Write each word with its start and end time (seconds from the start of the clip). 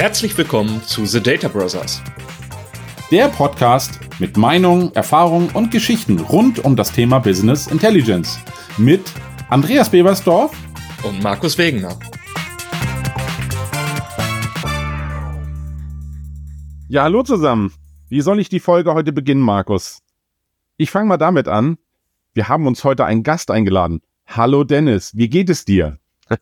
Herzlich 0.00 0.38
willkommen 0.38 0.82
zu 0.82 1.04
The 1.04 1.22
Data 1.22 1.46
Brothers. 1.46 2.02
Der 3.10 3.28
Podcast 3.28 4.00
mit 4.18 4.38
Meinungen, 4.38 4.94
Erfahrungen 4.94 5.50
und 5.50 5.70
Geschichten 5.70 6.18
rund 6.20 6.64
um 6.64 6.74
das 6.74 6.92
Thema 6.92 7.18
Business 7.18 7.66
Intelligence. 7.66 8.38
Mit 8.78 9.12
Andreas 9.50 9.90
Bebersdorf 9.90 10.56
und 11.04 11.22
Markus 11.22 11.58
Wegener. 11.58 11.98
Ja, 16.88 17.02
hallo 17.02 17.22
zusammen. 17.22 17.70
Wie 18.08 18.22
soll 18.22 18.40
ich 18.40 18.48
die 18.48 18.58
Folge 18.58 18.94
heute 18.94 19.12
beginnen, 19.12 19.42
Markus? 19.42 19.98
Ich 20.78 20.90
fange 20.90 21.08
mal 21.08 21.18
damit 21.18 21.46
an. 21.46 21.76
Wir 22.32 22.48
haben 22.48 22.66
uns 22.66 22.84
heute 22.84 23.04
einen 23.04 23.22
Gast 23.22 23.50
eingeladen. 23.50 24.00
Hallo 24.26 24.64
Dennis, 24.64 25.14
wie 25.14 25.28
geht 25.28 25.50
es 25.50 25.66
dir? 25.66 25.98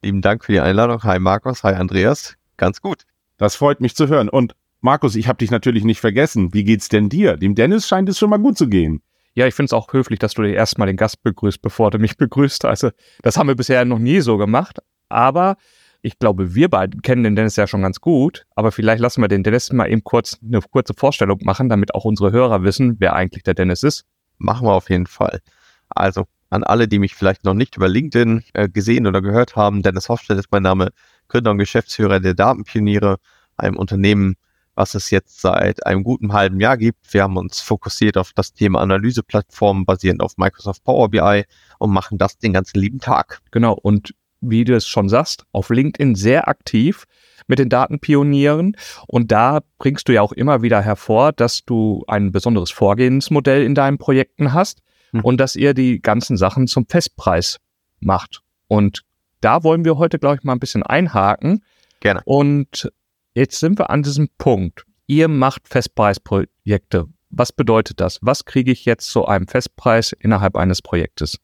Lieben 0.00 0.22
Dank 0.22 0.44
für 0.44 0.52
die 0.52 0.60
Einladung. 0.60 1.02
Hi 1.02 1.18
Markus, 1.18 1.64
hi 1.64 1.74
Andreas. 1.74 2.36
Ganz 2.56 2.80
gut. 2.80 3.04
Das 3.36 3.56
freut 3.56 3.80
mich 3.80 3.94
zu 3.94 4.08
hören. 4.08 4.28
Und 4.28 4.54
Markus, 4.80 5.16
ich 5.16 5.28
habe 5.28 5.38
dich 5.38 5.50
natürlich 5.50 5.84
nicht 5.84 6.00
vergessen. 6.00 6.52
Wie 6.52 6.64
geht's 6.64 6.88
denn 6.88 7.08
dir? 7.08 7.36
Dem 7.36 7.54
Dennis 7.54 7.88
scheint 7.88 8.08
es 8.08 8.18
schon 8.18 8.30
mal 8.30 8.38
gut 8.38 8.58
zu 8.58 8.68
gehen. 8.68 9.02
Ja, 9.34 9.46
ich 9.46 9.54
finde 9.54 9.66
es 9.66 9.72
auch 9.72 9.92
höflich, 9.92 10.18
dass 10.20 10.34
du 10.34 10.42
dir 10.42 10.54
erstmal 10.54 10.86
den 10.86 10.96
Gast 10.96 11.22
begrüßt, 11.22 11.60
bevor 11.60 11.90
du 11.90 11.98
mich 11.98 12.16
begrüßt. 12.16 12.64
Also, 12.64 12.90
das 13.22 13.36
haben 13.36 13.48
wir 13.48 13.56
bisher 13.56 13.84
noch 13.84 13.98
nie 13.98 14.20
so 14.20 14.36
gemacht. 14.36 14.78
Aber 15.08 15.56
ich 16.02 16.18
glaube, 16.18 16.54
wir 16.54 16.68
beiden 16.68 17.02
kennen 17.02 17.24
den 17.24 17.34
Dennis 17.34 17.56
ja 17.56 17.66
schon 17.66 17.82
ganz 17.82 18.00
gut. 18.00 18.46
Aber 18.54 18.70
vielleicht 18.70 19.00
lassen 19.00 19.22
wir 19.22 19.28
den 19.28 19.42
Dennis 19.42 19.72
mal 19.72 19.90
eben 19.90 20.04
kurz 20.04 20.38
eine 20.46 20.60
kurze 20.60 20.94
Vorstellung 20.94 21.40
machen, 21.42 21.68
damit 21.68 21.94
auch 21.94 22.04
unsere 22.04 22.30
Hörer 22.30 22.62
wissen, 22.62 22.96
wer 23.00 23.14
eigentlich 23.14 23.42
der 23.42 23.54
Dennis 23.54 23.82
ist. 23.82 24.04
Machen 24.38 24.66
wir 24.66 24.72
auf 24.72 24.90
jeden 24.90 25.06
Fall. 25.06 25.40
Also, 25.88 26.26
an 26.50 26.62
alle, 26.62 26.86
die 26.86 26.98
mich 26.98 27.14
vielleicht 27.14 27.44
noch 27.44 27.54
nicht 27.54 27.76
über 27.76 27.88
LinkedIn 27.88 28.44
äh, 28.52 28.68
gesehen 28.68 29.06
oder 29.06 29.22
gehört 29.22 29.56
haben, 29.56 29.82
Dennis 29.82 30.08
Hofstedt 30.08 30.38
ist 30.38 30.52
mein 30.52 30.62
Name. 30.62 30.90
Gründer 31.28 31.52
und 31.52 31.58
Geschäftsführer 31.58 32.20
der 32.20 32.34
Datenpioniere, 32.34 33.16
einem 33.56 33.76
Unternehmen, 33.76 34.36
was 34.74 34.94
es 34.94 35.10
jetzt 35.10 35.40
seit 35.40 35.86
einem 35.86 36.02
guten 36.02 36.32
halben 36.32 36.60
Jahr 36.60 36.76
gibt. 36.76 37.12
Wir 37.12 37.22
haben 37.22 37.36
uns 37.36 37.60
fokussiert 37.60 38.16
auf 38.16 38.32
das 38.34 38.52
Thema 38.52 38.80
Analyseplattformen 38.80 39.84
basierend 39.84 40.20
auf 40.20 40.36
Microsoft 40.36 40.82
Power 40.84 41.08
BI 41.10 41.44
und 41.78 41.92
machen 41.92 42.18
das 42.18 42.38
den 42.38 42.52
ganzen 42.52 42.80
lieben 42.80 42.98
Tag. 42.98 43.40
Genau. 43.50 43.72
Und 43.74 44.14
wie 44.40 44.64
du 44.64 44.76
es 44.76 44.86
schon 44.86 45.08
sagst, 45.08 45.46
auf 45.52 45.70
LinkedIn 45.70 46.14
sehr 46.14 46.48
aktiv 46.48 47.04
mit 47.46 47.58
den 47.58 47.68
Datenpionieren. 47.68 48.76
Und 49.06 49.32
da 49.32 49.60
bringst 49.78 50.08
du 50.08 50.12
ja 50.12 50.22
auch 50.22 50.32
immer 50.32 50.62
wieder 50.62 50.80
hervor, 50.80 51.32
dass 51.32 51.64
du 51.64 52.04
ein 52.08 52.32
besonderes 52.32 52.70
Vorgehensmodell 52.70 53.62
in 53.64 53.74
deinen 53.74 53.98
Projekten 53.98 54.52
hast 54.52 54.82
hm. 55.12 55.20
und 55.20 55.38
dass 55.38 55.56
ihr 55.56 55.74
die 55.74 56.00
ganzen 56.00 56.36
Sachen 56.36 56.66
zum 56.66 56.86
Festpreis 56.86 57.58
macht. 58.00 58.42
Und 58.68 59.02
da 59.44 59.62
wollen 59.62 59.84
wir 59.84 59.98
heute, 59.98 60.18
glaube 60.18 60.36
ich, 60.36 60.44
mal 60.44 60.52
ein 60.52 60.60
bisschen 60.60 60.82
einhaken. 60.82 61.62
Gerne. 62.00 62.22
Und 62.24 62.90
jetzt 63.34 63.60
sind 63.60 63.78
wir 63.78 63.90
an 63.90 64.02
diesem 64.02 64.28
Punkt. 64.38 64.86
Ihr 65.06 65.28
macht 65.28 65.68
Festpreisprojekte. 65.68 67.06
Was 67.30 67.52
bedeutet 67.52 68.00
das? 68.00 68.18
Was 68.22 68.44
kriege 68.44 68.72
ich 68.72 68.84
jetzt 68.84 69.10
zu 69.10 69.26
einem 69.26 69.46
Festpreis 69.46 70.12
innerhalb 70.12 70.56
eines 70.56 70.80
Projektes? 70.80 71.38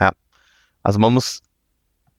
Ja, 0.00 0.12
also 0.82 0.98
man 0.98 1.14
muss, 1.14 1.42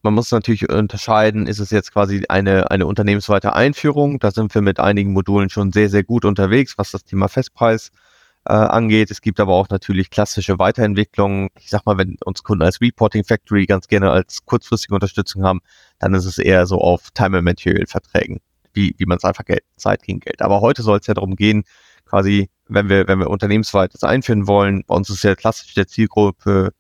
man 0.04 0.14
muss 0.14 0.32
natürlich 0.32 0.70
unterscheiden, 0.70 1.48
ist 1.48 1.60
es 1.60 1.72
jetzt 1.72 1.92
quasi 1.92 2.24
eine, 2.30 2.72
eine 2.72 2.86
unternehmensweite 2.86 3.54
Einführung? 3.54 4.20
Da 4.20 4.32
sind 4.32 4.54
wir 4.56 4.62
mit 4.62 4.80
einigen 4.80 5.12
Modulen 5.12 5.50
schon 5.50 5.72
sehr, 5.72 5.90
sehr 5.90 6.04
gut 6.04 6.24
unterwegs, 6.24 6.78
was 6.78 6.92
das 6.92 7.04
Thema 7.04 7.28
Festpreis 7.28 7.88
äh, 7.88 8.09
angeht. 8.54 9.12
Es 9.12 9.22
gibt 9.22 9.40
aber 9.40 9.54
auch 9.54 9.70
natürlich 9.70 10.10
klassische 10.10 10.60
Weiterentwicklungen. 10.60 11.50
Ich 11.60 11.70
sag 11.70 11.86
mal, 11.86 11.98
wenn 11.98 12.18
uns 12.26 12.44
Kunden 12.44 12.64
als 12.64 12.82
Reporting 12.82 13.24
Factory 13.24 13.66
ganz 13.66 13.88
gerne 13.88 14.12
als 14.12 14.46
kurzfristige 14.46 14.96
Unterstützung 14.96 15.44
haben, 15.44 15.62
dann 16.00 16.14
ist 16.14 16.26
es 16.26 16.38
eher 16.38 16.66
so 16.66 16.80
auf 16.80 17.12
Time 17.12 17.38
and 17.38 17.46
Material 17.46 17.86
Verträgen, 17.88 18.40
wie, 18.74 18.96
wie 18.98 19.06
man 19.06 19.18
es 19.18 19.24
einfach 19.24 19.46
Geld, 19.46 19.64
Zeit 19.76 20.04
gegen 20.04 20.20
Geld. 20.20 20.42
Aber 20.42 20.62
heute 20.62 20.82
soll 20.82 21.00
es 21.00 21.08
ja 21.08 21.14
darum 21.14 21.36
gehen, 21.36 21.64
quasi, 22.06 22.50
wenn 22.68 22.90
wir, 22.90 23.08
wenn 23.08 23.20
wir 23.20 23.30
unternehmensweit 23.30 23.94
das 23.94 24.04
einführen 24.04 24.48
wollen, 24.48 24.84
bei 24.88 24.96
uns 24.96 25.10
ist 25.10 25.24
ja 25.24 25.36
klassisch 25.36 25.74
der 25.76 25.88
Zielgruppe, 25.88 26.72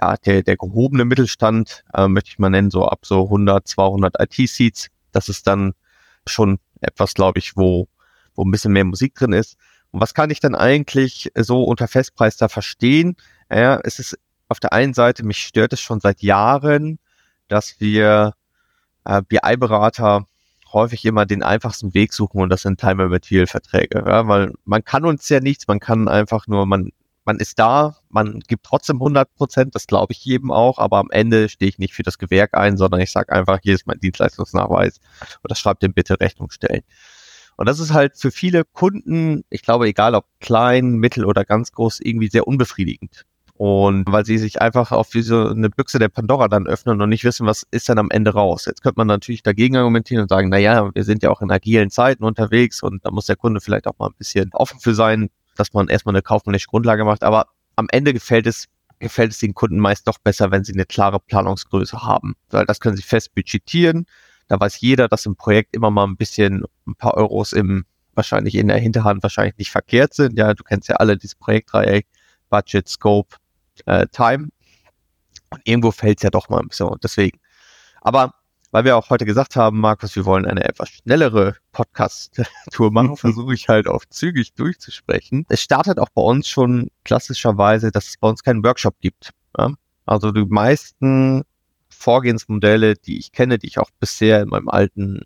ja, 0.00 0.16
der, 0.16 0.42
der 0.42 0.56
gehobene 0.56 1.04
Mittelstand, 1.04 1.84
äh, 1.94 2.08
möchte 2.08 2.30
ich 2.30 2.38
mal 2.38 2.50
nennen, 2.50 2.70
so 2.70 2.86
ab 2.86 3.00
so 3.04 3.24
100, 3.24 3.66
200 3.66 4.14
IT-Seats. 4.20 4.88
Das 5.12 5.28
ist 5.28 5.46
dann 5.46 5.74
schon 6.26 6.58
etwas, 6.80 7.14
glaube 7.14 7.38
ich, 7.38 7.56
wo, 7.56 7.88
wo 8.34 8.44
ein 8.44 8.50
bisschen 8.50 8.72
mehr 8.72 8.84
Musik 8.84 9.14
drin 9.14 9.32
ist. 9.32 9.56
Und 9.90 10.00
was 10.00 10.14
kann 10.14 10.30
ich 10.30 10.40
dann 10.40 10.54
eigentlich 10.54 11.30
so 11.34 11.64
unter 11.64 11.88
Festpreis 11.88 12.36
da 12.36 12.48
verstehen? 12.48 13.16
Ja, 13.50 13.80
es 13.82 13.98
ist 13.98 14.18
auf 14.48 14.60
der 14.60 14.72
einen 14.72 14.94
Seite, 14.94 15.24
mich 15.24 15.38
stört 15.38 15.72
es 15.72 15.80
schon 15.80 16.00
seit 16.00 16.22
Jahren, 16.22 16.98
dass 17.48 17.80
wir 17.80 18.34
äh, 19.04 19.22
BI-Berater 19.22 20.26
häufig 20.72 21.04
immer 21.04 21.26
den 21.26 21.42
einfachsten 21.42 21.94
Weg 21.94 22.12
suchen 22.12 22.42
und 22.42 22.50
das 22.50 22.62
sind 22.62 22.80
Time-Material-Verträge. 22.80 24.04
Ja, 24.06 24.28
weil 24.28 24.52
man 24.64 24.84
kann 24.84 25.04
uns 25.04 25.28
ja 25.28 25.40
nichts, 25.40 25.66
man 25.66 25.80
kann 25.80 26.08
einfach 26.08 26.46
nur, 26.46 26.66
man, 26.66 26.90
man 27.24 27.38
ist 27.38 27.58
da, 27.58 27.96
man 28.10 28.40
gibt 28.40 28.64
trotzdem 28.66 28.96
100 28.96 29.34
Prozent, 29.34 29.74
das 29.74 29.86
glaube 29.86 30.12
ich 30.12 30.24
jedem 30.24 30.50
auch, 30.50 30.78
aber 30.78 30.98
am 30.98 31.10
Ende 31.10 31.48
stehe 31.48 31.70
ich 31.70 31.78
nicht 31.78 31.94
für 31.94 32.02
das 32.02 32.18
Gewerk 32.18 32.54
ein, 32.54 32.76
sondern 32.76 33.00
ich 33.00 33.10
sage 33.10 33.32
einfach, 33.32 33.60
hier 33.62 33.74
ist 33.74 33.86
mein 33.86 34.00
Dienstleistungsnachweis 34.00 35.00
das 35.42 35.58
schreibt 35.58 35.82
dem 35.82 35.94
bitte 35.94 36.20
Rechnung 36.20 36.50
stellen. 36.50 36.82
Und 37.58 37.66
das 37.68 37.80
ist 37.80 37.92
halt 37.92 38.16
für 38.16 38.30
viele 38.30 38.64
Kunden, 38.64 39.42
ich 39.50 39.62
glaube, 39.62 39.88
egal 39.88 40.14
ob 40.14 40.26
klein, 40.40 40.92
mittel 40.92 41.24
oder 41.24 41.44
ganz 41.44 41.72
groß, 41.72 41.98
irgendwie 42.00 42.28
sehr 42.28 42.46
unbefriedigend. 42.46 43.26
Und 43.54 44.04
weil 44.06 44.24
sie 44.24 44.38
sich 44.38 44.62
einfach 44.62 44.92
auf 44.92 45.12
wie 45.14 45.22
so 45.22 45.48
eine 45.48 45.68
Büchse 45.68 45.98
der 45.98 46.08
Pandora 46.08 46.46
dann 46.46 46.68
öffnen 46.68 47.02
und 47.02 47.08
nicht 47.08 47.24
wissen, 47.24 47.46
was 47.46 47.66
ist 47.72 47.88
dann 47.88 47.98
am 47.98 48.12
Ende 48.12 48.32
raus. 48.32 48.66
Jetzt 48.66 48.84
könnte 48.84 49.00
man 49.00 49.08
natürlich 49.08 49.42
dagegen 49.42 49.76
argumentieren 49.76 50.22
und 50.22 50.28
sagen, 50.28 50.50
na 50.50 50.58
ja, 50.58 50.94
wir 50.94 51.02
sind 51.02 51.24
ja 51.24 51.30
auch 51.30 51.42
in 51.42 51.50
agilen 51.50 51.90
Zeiten 51.90 52.22
unterwegs 52.22 52.80
und 52.80 53.04
da 53.04 53.10
muss 53.10 53.26
der 53.26 53.34
Kunde 53.34 53.60
vielleicht 53.60 53.88
auch 53.88 53.98
mal 53.98 54.06
ein 54.06 54.16
bisschen 54.16 54.50
offen 54.52 54.78
für 54.78 54.94
sein, 54.94 55.28
dass 55.56 55.72
man 55.72 55.88
erstmal 55.88 56.14
eine 56.14 56.22
kaufmännische 56.22 56.68
Grundlage 56.68 57.04
macht. 57.04 57.24
Aber 57.24 57.46
am 57.74 57.88
Ende 57.90 58.12
gefällt 58.12 58.46
es 58.46 58.66
gefällt 59.00 59.32
es 59.32 59.38
den 59.38 59.54
Kunden 59.54 59.78
meist 59.78 60.06
doch 60.06 60.18
besser, 60.18 60.52
wenn 60.52 60.62
sie 60.62 60.74
eine 60.74 60.86
klare 60.86 61.18
Planungsgröße 61.18 62.02
haben. 62.02 62.36
Weil 62.50 62.66
das 62.66 62.78
können 62.78 62.96
sie 62.96 63.02
fest 63.02 63.34
budgetieren. 63.34 64.06
Da 64.48 64.58
weiß 64.58 64.80
jeder, 64.80 65.08
dass 65.08 65.26
im 65.26 65.36
Projekt 65.36 65.74
immer 65.74 65.90
mal 65.90 66.06
ein 66.06 66.16
bisschen 66.16 66.64
ein 66.86 66.94
paar 66.94 67.14
Euros 67.14 67.52
im 67.52 67.84
wahrscheinlich 68.14 68.56
in 68.56 68.68
der 68.68 68.78
Hinterhand 68.78 69.22
wahrscheinlich 69.22 69.56
nicht 69.58 69.70
verkehrt 69.70 70.12
sind. 70.12 70.36
Ja, 70.36 70.52
du 70.52 70.64
kennst 70.64 70.88
ja 70.88 70.96
alle 70.96 71.16
dieses 71.16 71.36
Projektdreieck, 71.36 72.06
Budget, 72.50 72.88
Scope, 72.88 73.36
äh, 73.86 74.06
Time. 74.08 74.48
Und 75.50 75.60
irgendwo 75.64 75.92
fällt 75.92 76.18
es 76.18 76.24
ja 76.24 76.30
doch 76.30 76.48
mal 76.48 76.60
ein 76.60 76.68
bisschen. 76.68 76.88
Und 76.88 77.04
deswegen. 77.04 77.38
Aber 78.00 78.34
weil 78.70 78.84
wir 78.84 78.96
auch 78.96 79.08
heute 79.08 79.24
gesagt 79.24 79.56
haben, 79.56 79.80
Markus, 79.80 80.14
wir 80.14 80.26
wollen 80.26 80.44
eine 80.44 80.64
etwas 80.64 80.90
schnellere 80.90 81.56
Podcast-Tour 81.72 82.92
machen, 82.92 83.16
versuche 83.16 83.54
ich 83.54 83.68
halt 83.68 83.88
auch 83.88 84.04
zügig 84.10 84.52
durchzusprechen. 84.54 85.46
Es 85.48 85.62
startet 85.62 85.98
auch 85.98 86.10
bei 86.10 86.22
uns 86.22 86.48
schon 86.48 86.90
klassischerweise, 87.04 87.90
dass 87.90 88.08
es 88.08 88.16
bei 88.18 88.28
uns 88.28 88.42
keinen 88.42 88.62
Workshop 88.62 88.96
gibt. 89.00 89.30
Ja? 89.56 89.72
Also 90.04 90.32
die 90.32 90.44
meisten 90.44 91.44
Vorgehensmodelle, 91.98 92.94
die 92.94 93.18
ich 93.18 93.32
kenne, 93.32 93.58
die 93.58 93.66
ich 93.66 93.78
auch 93.78 93.90
bisher 93.98 94.42
in 94.42 94.48
meinem 94.48 94.68
alten 94.68 95.22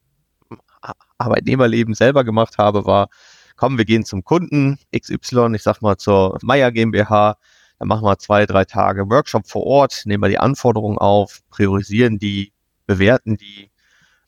Arbeitnehmerleben 1.19 1.95
selber 1.95 2.25
gemacht 2.25 2.59
habe, 2.59 2.87
war, 2.87 3.09
komm, 3.57 3.79
wir 3.79 3.85
gehen 3.85 4.05
zum 4.05 4.25
Kunden 4.25 4.79
XY, 4.97 5.53
ich 5.55 5.63
sag 5.63 5.83
mal 5.83 5.97
zur 5.99 6.39
Meier 6.43 6.73
GmbH, 6.73 7.37
dann 7.79 7.89
machen 7.89 8.05
wir 8.05 8.19
zwei, 8.19 8.47
drei 8.47 8.65
Tage 8.65 9.09
Workshop 9.11 9.47
vor 9.47 9.65
Ort, 9.65 10.03
nehmen 10.07 10.23
wir 10.23 10.29
die 10.29 10.39
Anforderungen 10.39 10.99
auf, 10.99 11.41
priorisieren 11.51 12.19
die, 12.19 12.53
bewerten 12.87 13.37
die, 13.37 13.71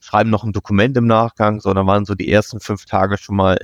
schreiben 0.00 0.30
noch 0.30 0.44
ein 0.44 0.52
Dokument 0.52 0.96
im 0.96 1.06
Nachgang, 1.06 1.60
sondern 1.60 1.86
waren 1.86 2.04
so 2.04 2.14
die 2.14 2.30
ersten 2.30 2.60
fünf 2.60 2.84
Tage 2.84 3.16
schon 3.16 3.36
mal, 3.36 3.58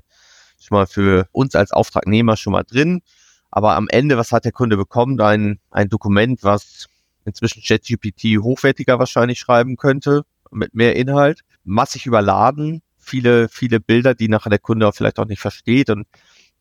schon 0.59 0.79
mal 0.79 0.87
für 0.87 1.29
uns 1.33 1.55
als 1.55 1.71
Auftragnehmer 1.71 2.37
schon 2.37 2.53
mal 2.55 2.65
drin. 2.65 3.03
Aber 3.51 3.77
am 3.77 3.89
Ende, 3.89 4.17
was 4.17 4.33
hat 4.33 4.45
der 4.45 4.53
Kunde 4.53 4.77
bekommen? 4.77 5.21
Ein, 5.21 5.61
ein 5.71 5.89
Dokument, 5.89 6.43
was 6.43 6.87
inzwischen 7.25 7.62
ChatGPT 7.62 8.38
hochwertiger 8.43 8.99
wahrscheinlich 8.99 9.38
schreiben 9.38 9.76
könnte, 9.76 10.25
mit 10.50 10.75
mehr 10.75 10.96
Inhalt, 10.96 11.43
massig 11.64 12.06
überladen, 12.06 12.82
viele, 12.99 13.49
viele 13.49 13.81
Bilder, 13.81 14.14
die 14.14 14.28
nachher 14.28 14.50
der 14.50 14.58
Kunde 14.58 14.87
auch 14.88 14.94
vielleicht 14.94 15.19
auch 15.19 15.26
nicht 15.26 15.40
versteht. 15.40 15.90
Und 15.90 16.06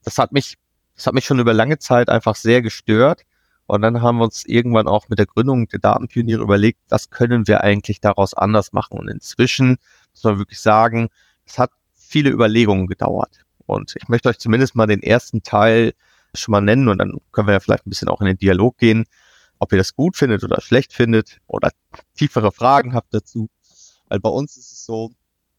das 0.04 0.18
hat 0.18 0.32
mich, 0.32 0.58
das 0.96 1.08
hat 1.08 1.14
mich 1.14 1.26
schon 1.26 1.40
über 1.40 1.54
lange 1.54 1.80
Zeit 1.80 2.10
einfach 2.10 2.36
sehr 2.36 2.62
gestört. 2.62 3.24
Und 3.68 3.82
dann 3.84 4.02
haben 4.02 4.18
wir 4.18 4.24
uns 4.24 4.46
irgendwann 4.46 4.88
auch 4.88 5.10
mit 5.10 5.20
der 5.20 5.28
Gründung 5.28 5.68
der 5.68 5.80
Datenpioniere 5.80 6.42
überlegt, 6.42 6.80
was 6.90 7.12
können 7.12 7.48
wir 7.48 7.62
eigentlich 7.64 8.02
daraus 8.02 8.34
anders 8.34 8.74
machen. 8.74 8.98
Und 8.98 9.10
inzwischen 9.10 9.78
muss 10.12 10.24
man 10.24 10.40
wirklich 10.40 10.60
sagen, 10.60 11.10
es 11.46 11.60
hat 11.60 11.72
viele 11.94 12.32
Überlegungen 12.32 12.88
gedauert. 12.88 13.46
Und 13.68 13.96
ich 13.96 14.08
möchte 14.08 14.30
euch 14.30 14.40
zumindest 14.40 14.76
mal 14.76 14.88
den 14.88 15.04
ersten 15.04 15.44
Teil 15.44 15.94
schon 16.34 16.52
mal 16.52 16.62
nennen 16.62 16.88
und 16.88 16.98
dann 16.98 17.18
können 17.32 17.48
wir 17.48 17.54
ja 17.54 17.60
vielleicht 17.60 17.86
ein 17.86 17.90
bisschen 17.90 18.08
auch 18.08 18.22
in 18.22 18.28
den 18.28 18.38
Dialog 18.38 18.78
gehen 18.78 19.06
ob 19.60 19.72
ihr 19.72 19.78
das 19.78 19.96
gut 19.96 20.18
findet 20.18 20.44
oder 20.44 20.62
schlecht 20.62 20.94
findet 20.94 21.38
oder 21.48 21.72
tiefere 22.16 22.52
Fragen 22.52 22.94
habt 22.94 23.14
dazu. 23.14 23.50
Weil 24.08 24.20
bei 24.20 24.30
uns 24.30 24.58
ist 24.58 24.72
es 24.72 24.86
so, 24.86 25.12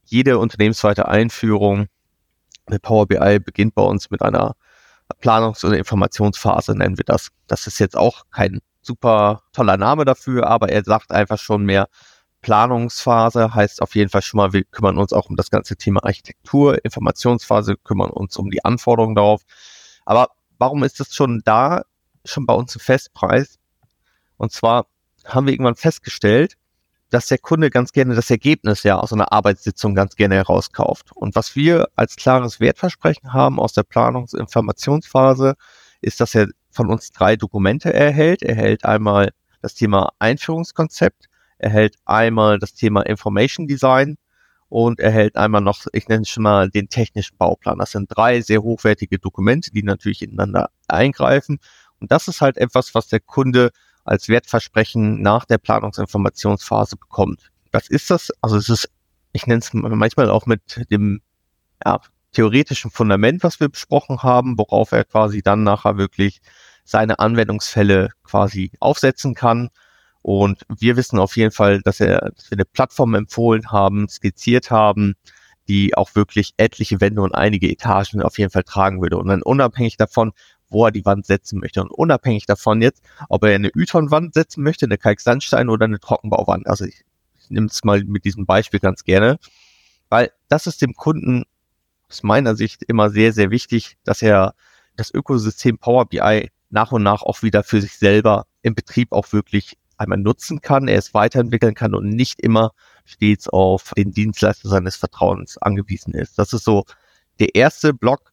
jede 0.04 0.38
unternehmensweite 0.38 1.06
Einführung 1.08 1.86
mit 2.68 2.82
Power 2.82 3.06
BI 3.06 3.38
beginnt 3.38 3.74
bei 3.74 3.82
uns 3.82 4.10
mit 4.10 4.22
einer 4.22 4.56
Planungs- 5.20 5.64
oder 5.64 5.78
Informationsphase, 5.78 6.74
nennen 6.76 6.96
wir 6.96 7.04
das. 7.04 7.30
Das 7.46 7.66
ist 7.66 7.78
jetzt 7.78 7.96
auch 7.96 8.24
kein 8.30 8.60
super 8.82 9.42
toller 9.52 9.76
Name 9.76 10.04
dafür, 10.04 10.46
aber 10.46 10.70
er 10.70 10.82
sagt 10.84 11.10
einfach 11.12 11.38
schon 11.38 11.64
mehr, 11.64 11.88
Planungsphase 12.42 13.54
heißt 13.54 13.82
auf 13.82 13.94
jeden 13.94 14.10
Fall 14.10 14.22
schon 14.22 14.38
mal, 14.38 14.52
wir 14.52 14.64
kümmern 14.64 14.98
uns 14.98 15.12
auch 15.12 15.28
um 15.28 15.36
das 15.36 15.50
ganze 15.50 15.76
Thema 15.76 16.04
Architektur, 16.04 16.82
Informationsphase, 16.84 17.76
kümmern 17.76 18.10
uns 18.10 18.36
um 18.36 18.50
die 18.50 18.64
Anforderungen 18.64 19.14
darauf. 19.14 19.42
Aber 20.06 20.28
warum 20.58 20.82
ist 20.82 21.00
das 21.00 21.14
schon 21.14 21.42
da, 21.44 21.82
schon 22.24 22.46
bei 22.46 22.54
uns 22.54 22.74
ein 22.74 22.80
Festpreis? 22.80 23.59
Und 24.40 24.52
zwar 24.52 24.86
haben 25.26 25.44
wir 25.46 25.52
irgendwann 25.52 25.74
festgestellt, 25.74 26.54
dass 27.10 27.26
der 27.26 27.36
Kunde 27.36 27.68
ganz 27.68 27.92
gerne 27.92 28.14
das 28.14 28.30
Ergebnis 28.30 28.84
ja 28.84 28.98
aus 28.98 29.12
einer 29.12 29.32
Arbeitssitzung 29.32 29.94
ganz 29.94 30.16
gerne 30.16 30.36
herauskauft. 30.36 31.12
Und 31.12 31.34
was 31.34 31.56
wir 31.56 31.88
als 31.94 32.16
klares 32.16 32.58
Wertversprechen 32.58 33.34
haben 33.34 33.60
aus 33.60 33.74
der 33.74 33.82
Planungsinformationsphase, 33.82 35.56
ist, 36.00 36.20
dass 36.22 36.34
er 36.34 36.48
von 36.70 36.88
uns 36.88 37.10
drei 37.12 37.36
Dokumente 37.36 37.92
erhält. 37.92 38.42
Er 38.42 38.56
erhält 38.56 38.86
einmal 38.86 39.32
das 39.60 39.74
Thema 39.74 40.08
Einführungskonzept, 40.18 41.26
erhält 41.58 41.96
einmal 42.06 42.58
das 42.58 42.72
Thema 42.72 43.02
Information 43.02 43.66
Design 43.66 44.16
und 44.70 45.00
erhält 45.00 45.36
einmal 45.36 45.60
noch, 45.60 45.84
ich 45.92 46.08
nenne 46.08 46.22
es 46.22 46.30
schon 46.30 46.44
mal, 46.44 46.70
den 46.70 46.88
technischen 46.88 47.36
Bauplan. 47.36 47.78
Das 47.78 47.90
sind 47.90 48.06
drei 48.08 48.40
sehr 48.40 48.62
hochwertige 48.62 49.18
Dokumente, 49.18 49.70
die 49.70 49.82
natürlich 49.82 50.22
ineinander 50.22 50.70
eingreifen. 50.88 51.58
Und 51.98 52.10
das 52.10 52.26
ist 52.26 52.40
halt 52.40 52.56
etwas, 52.56 52.94
was 52.94 53.08
der 53.08 53.20
Kunde 53.20 53.70
als 54.04 54.28
Wertversprechen 54.28 55.22
nach 55.22 55.44
der 55.44 55.58
Planungsinformationsphase 55.58 56.96
bekommt. 56.96 57.50
Was 57.72 57.88
ist 57.88 58.10
das? 58.10 58.30
Also 58.40 58.56
es 58.56 58.68
ist, 58.68 58.90
ich 59.32 59.46
nenne 59.46 59.60
es 59.60 59.72
manchmal 59.72 60.30
auch 60.30 60.46
mit 60.46 60.90
dem 60.90 61.20
ja, 61.84 62.00
theoretischen 62.32 62.90
Fundament, 62.90 63.42
was 63.42 63.60
wir 63.60 63.68
besprochen 63.68 64.22
haben, 64.22 64.58
worauf 64.58 64.92
er 64.92 65.04
quasi 65.04 65.42
dann 65.42 65.62
nachher 65.62 65.96
wirklich 65.96 66.40
seine 66.84 67.18
Anwendungsfälle 67.18 68.10
quasi 68.24 68.72
aufsetzen 68.80 69.34
kann. 69.34 69.68
Und 70.22 70.64
wir 70.68 70.96
wissen 70.96 71.18
auf 71.18 71.36
jeden 71.36 71.52
Fall, 71.52 71.80
dass, 71.82 72.00
er, 72.00 72.32
dass 72.34 72.50
wir 72.50 72.56
eine 72.56 72.64
Plattform 72.64 73.14
empfohlen 73.14 73.70
haben, 73.70 74.08
skizziert 74.08 74.70
haben, 74.70 75.14
die 75.68 75.96
auch 75.96 76.14
wirklich 76.14 76.52
etliche 76.56 77.00
Wände 77.00 77.22
und 77.22 77.34
einige 77.34 77.70
Etagen 77.70 78.22
auf 78.22 78.38
jeden 78.38 78.50
Fall 78.50 78.64
tragen 78.64 79.00
würde. 79.00 79.16
Und 79.16 79.28
dann 79.28 79.42
unabhängig 79.42 79.96
davon, 79.96 80.32
wo 80.70 80.86
er 80.86 80.90
die 80.90 81.04
Wand 81.04 81.26
setzen 81.26 81.60
möchte. 81.60 81.82
Und 81.82 81.90
unabhängig 81.90 82.46
davon 82.46 82.80
jetzt, 82.80 83.02
ob 83.28 83.44
er 83.44 83.54
eine 83.54 83.70
Yton-Wand 83.74 84.34
setzen 84.34 84.62
möchte, 84.62 84.86
eine 84.86 84.98
Kalksandstein 84.98 85.68
oder 85.68 85.84
eine 85.84 86.00
Trockenbauwand. 86.00 86.66
Also 86.66 86.84
ich, 86.84 87.04
ich 87.38 87.50
nehme 87.50 87.66
es 87.66 87.84
mal 87.84 88.02
mit 88.04 88.24
diesem 88.24 88.46
Beispiel 88.46 88.80
ganz 88.80 89.04
gerne, 89.04 89.38
weil 90.08 90.32
das 90.48 90.66
ist 90.66 90.82
dem 90.82 90.94
Kunden 90.94 91.44
aus 92.08 92.22
meiner 92.22 92.56
Sicht 92.56 92.82
immer 92.84 93.10
sehr, 93.10 93.32
sehr 93.32 93.50
wichtig, 93.50 93.96
dass 94.04 94.22
er 94.22 94.54
das 94.96 95.12
Ökosystem 95.12 95.78
Power 95.78 96.06
BI 96.06 96.50
nach 96.70 96.92
und 96.92 97.02
nach 97.02 97.22
auch 97.22 97.42
wieder 97.42 97.62
für 97.62 97.80
sich 97.80 97.96
selber 97.96 98.46
im 98.62 98.74
Betrieb 98.74 99.12
auch 99.12 99.32
wirklich 99.32 99.76
einmal 99.96 100.18
nutzen 100.18 100.60
kann, 100.60 100.88
er 100.88 100.98
es 100.98 101.14
weiterentwickeln 101.14 101.74
kann 101.74 101.94
und 101.94 102.08
nicht 102.08 102.40
immer 102.40 102.72
stets 103.04 103.48
auf 103.48 103.92
den 103.96 104.12
Dienstleister 104.12 104.68
seines 104.68 104.96
Vertrauens 104.96 105.58
angewiesen 105.58 106.14
ist. 106.14 106.38
Das 106.38 106.52
ist 106.52 106.64
so 106.64 106.84
der 107.38 107.54
erste 107.54 107.92
Block, 107.92 108.29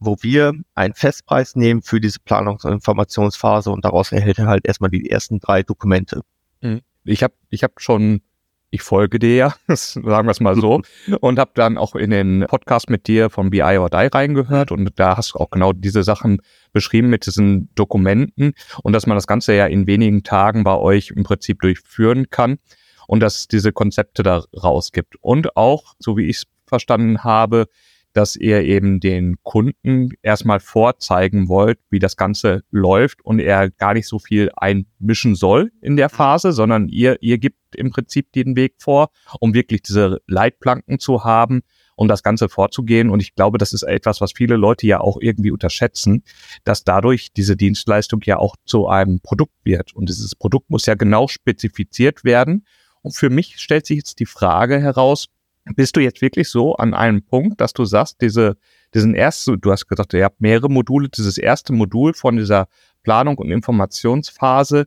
wo 0.00 0.16
wir 0.20 0.52
einen 0.74 0.94
Festpreis 0.94 1.56
nehmen 1.56 1.82
für 1.82 2.00
diese 2.00 2.18
Planungs- 2.20 2.64
und 2.64 2.72
Informationsphase 2.72 3.70
und 3.70 3.84
daraus 3.84 4.12
erhält 4.12 4.38
er 4.38 4.46
halt 4.46 4.66
erstmal 4.66 4.90
die 4.90 5.10
ersten 5.10 5.38
drei 5.38 5.62
Dokumente. 5.62 6.22
Mhm. 6.60 6.80
Ich 7.04 7.22
habe 7.22 7.34
ich 7.50 7.62
hab 7.62 7.80
schon, 7.80 8.22
ich 8.70 8.82
folge 8.82 9.18
dir 9.18 9.34
ja, 9.34 9.54
sagen 9.68 10.26
wir 10.26 10.30
es 10.30 10.40
mal 10.40 10.56
so, 10.56 10.80
und 11.20 11.38
habe 11.38 11.52
dann 11.54 11.78
auch 11.78 11.94
in 11.94 12.10
den 12.10 12.44
Podcast 12.48 12.90
mit 12.90 13.06
dir 13.06 13.30
von 13.30 13.50
BI 13.50 13.78
or 13.78 13.90
Die 13.90 14.08
reingehört 14.12 14.72
und 14.72 14.90
da 14.96 15.16
hast 15.16 15.34
du 15.34 15.38
auch 15.38 15.50
genau 15.50 15.72
diese 15.72 16.02
Sachen 16.02 16.40
beschrieben 16.72 17.10
mit 17.10 17.26
diesen 17.26 17.74
Dokumenten 17.74 18.54
und 18.82 18.92
dass 18.92 19.06
man 19.06 19.16
das 19.16 19.26
Ganze 19.26 19.54
ja 19.54 19.66
in 19.66 19.86
wenigen 19.86 20.22
Tagen 20.22 20.64
bei 20.64 20.76
euch 20.76 21.10
im 21.10 21.22
Prinzip 21.24 21.60
durchführen 21.60 22.30
kann 22.30 22.58
und 23.06 23.20
dass 23.20 23.40
es 23.40 23.48
diese 23.48 23.72
Konzepte 23.72 24.22
da 24.22 24.44
rausgibt. 24.56 25.16
Und 25.20 25.56
auch, 25.56 25.94
so 25.98 26.16
wie 26.16 26.24
ich 26.24 26.38
es 26.38 26.44
verstanden 26.66 27.22
habe, 27.22 27.66
dass 28.14 28.36
ihr 28.36 28.62
eben 28.62 29.00
den 29.00 29.36
Kunden 29.42 30.10
erstmal 30.22 30.60
vorzeigen 30.60 31.48
wollt, 31.48 31.78
wie 31.90 31.98
das 31.98 32.16
Ganze 32.16 32.62
läuft 32.70 33.24
und 33.24 33.40
er 33.40 33.70
gar 33.70 33.92
nicht 33.92 34.06
so 34.06 34.18
viel 34.18 34.50
einmischen 34.56 35.34
soll 35.34 35.72
in 35.82 35.96
der 35.96 36.08
Phase, 36.08 36.52
sondern 36.52 36.88
ihr, 36.88 37.18
ihr 37.20 37.38
gibt 37.38 37.58
im 37.74 37.90
Prinzip 37.90 38.32
den 38.32 38.56
Weg 38.56 38.76
vor, 38.78 39.10
um 39.40 39.52
wirklich 39.52 39.82
diese 39.82 40.22
Leitplanken 40.28 41.00
zu 41.00 41.24
haben 41.24 41.62
und 41.96 42.08
das 42.08 42.22
Ganze 42.22 42.48
vorzugehen. 42.48 43.10
Und 43.10 43.20
ich 43.20 43.34
glaube, 43.34 43.58
das 43.58 43.72
ist 43.72 43.82
etwas, 43.82 44.20
was 44.20 44.32
viele 44.32 44.56
Leute 44.56 44.86
ja 44.86 45.00
auch 45.00 45.18
irgendwie 45.20 45.50
unterschätzen, 45.50 46.22
dass 46.62 46.84
dadurch 46.84 47.32
diese 47.32 47.56
Dienstleistung 47.56 48.20
ja 48.24 48.38
auch 48.38 48.54
zu 48.64 48.86
einem 48.88 49.20
Produkt 49.20 49.54
wird. 49.64 49.94
Und 49.94 50.08
dieses 50.08 50.36
Produkt 50.36 50.70
muss 50.70 50.86
ja 50.86 50.94
genau 50.94 51.26
spezifiziert 51.26 52.24
werden. 52.24 52.64
Und 53.02 53.14
für 53.14 53.28
mich 53.28 53.58
stellt 53.58 53.86
sich 53.86 53.98
jetzt 53.98 54.20
die 54.20 54.26
Frage 54.26 54.80
heraus, 54.80 55.28
bist 55.64 55.96
du 55.96 56.00
jetzt 56.00 56.20
wirklich 56.20 56.48
so 56.48 56.74
an 56.76 56.94
einem 56.94 57.22
Punkt, 57.22 57.60
dass 57.60 57.72
du 57.72 57.84
sagst, 57.84 58.20
diese, 58.20 58.56
diesen 58.92 59.14
ersten, 59.14 59.60
du 59.60 59.72
hast 59.72 59.86
gesagt, 59.86 60.12
ihr 60.12 60.24
habt 60.24 60.40
mehrere 60.40 60.68
Module, 60.68 61.08
dieses 61.08 61.38
erste 61.38 61.72
Modul 61.72 62.14
von 62.14 62.36
dieser 62.36 62.68
Planung 63.02 63.38
und 63.38 63.50
Informationsphase 63.50 64.86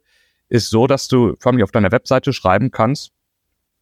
ist 0.49 0.69
so, 0.69 0.87
dass 0.87 1.07
du 1.07 1.35
förmlich 1.39 1.63
auf 1.63 1.71
deiner 1.71 1.91
Webseite 1.91 2.31
schreiben 2.33 2.71
kannst, 2.71 3.11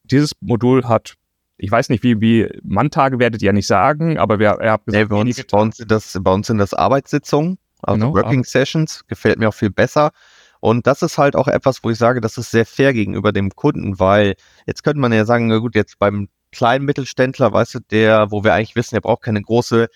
dieses 0.04 0.34
Modul 0.40 0.86
hat, 0.86 1.16
ich 1.58 1.72
weiß 1.72 1.90
nicht, 1.90 2.04
wie, 2.04 2.20
wie 2.22 2.50
Manntage 2.64 3.20
werdet 3.20 3.42
ihr 3.42 3.48
ja 3.48 3.54
nicht 3.54 3.68
sagen, 3.68 4.18
aber 4.18 4.40
wir, 4.40 4.60
ihr 4.62 4.72
habt 4.72 4.86
gesagt, 4.86 5.10
nee, 5.10 5.16
bei, 5.16 5.22
uns, 5.22 5.44
bei, 5.44 5.60
uns 5.60 5.78
sind 5.78 5.92
das, 5.92 6.18
bei 6.22 6.32
uns 6.32 6.48
sind 6.48 6.58
das 6.58 6.74
Arbeitssitzungen, 6.74 7.58
also 7.82 8.12
genau, 8.12 8.16
Working 8.16 8.44
Sessions, 8.44 9.06
gefällt 9.08 9.40
mir 9.40 9.50
auch 9.50 9.54
viel 9.54 9.70
besser. 9.70 10.12
Und 10.60 10.88
das 10.88 11.04
ist 11.04 11.18
halt 11.18 11.36
auch 11.36 11.48
etwas, 11.48 11.84
wo 11.84 11.92
ich 11.92 11.98
sage, 11.98 12.22
das 12.22 12.38
ist 12.38 12.50
sehr 12.50 12.66
fair 12.66 12.94
gegenüber 12.94 13.32
dem 13.32 13.52
Kunden, 13.52 14.00
weil 14.00 14.36
jetzt 14.66 14.84
könnte 14.84 15.00
man 15.00 15.14
ja 15.14 15.26
sagen, 15.26 15.48
na 15.48 15.60
gut, 15.60 15.76
jetzt 15.76 16.00
beim 16.00 16.28
kleinen 16.56 16.86
Mittelständler, 16.86 17.52
weißt 17.52 17.76
du, 17.76 17.80
der, 17.92 18.32
wo 18.32 18.44
wir 18.44 18.54
eigentlich 18.54 18.76
wissen, 18.76 18.96
er 18.96 19.02
braucht 19.02 19.24
keine 19.24 19.42
große 19.42 19.88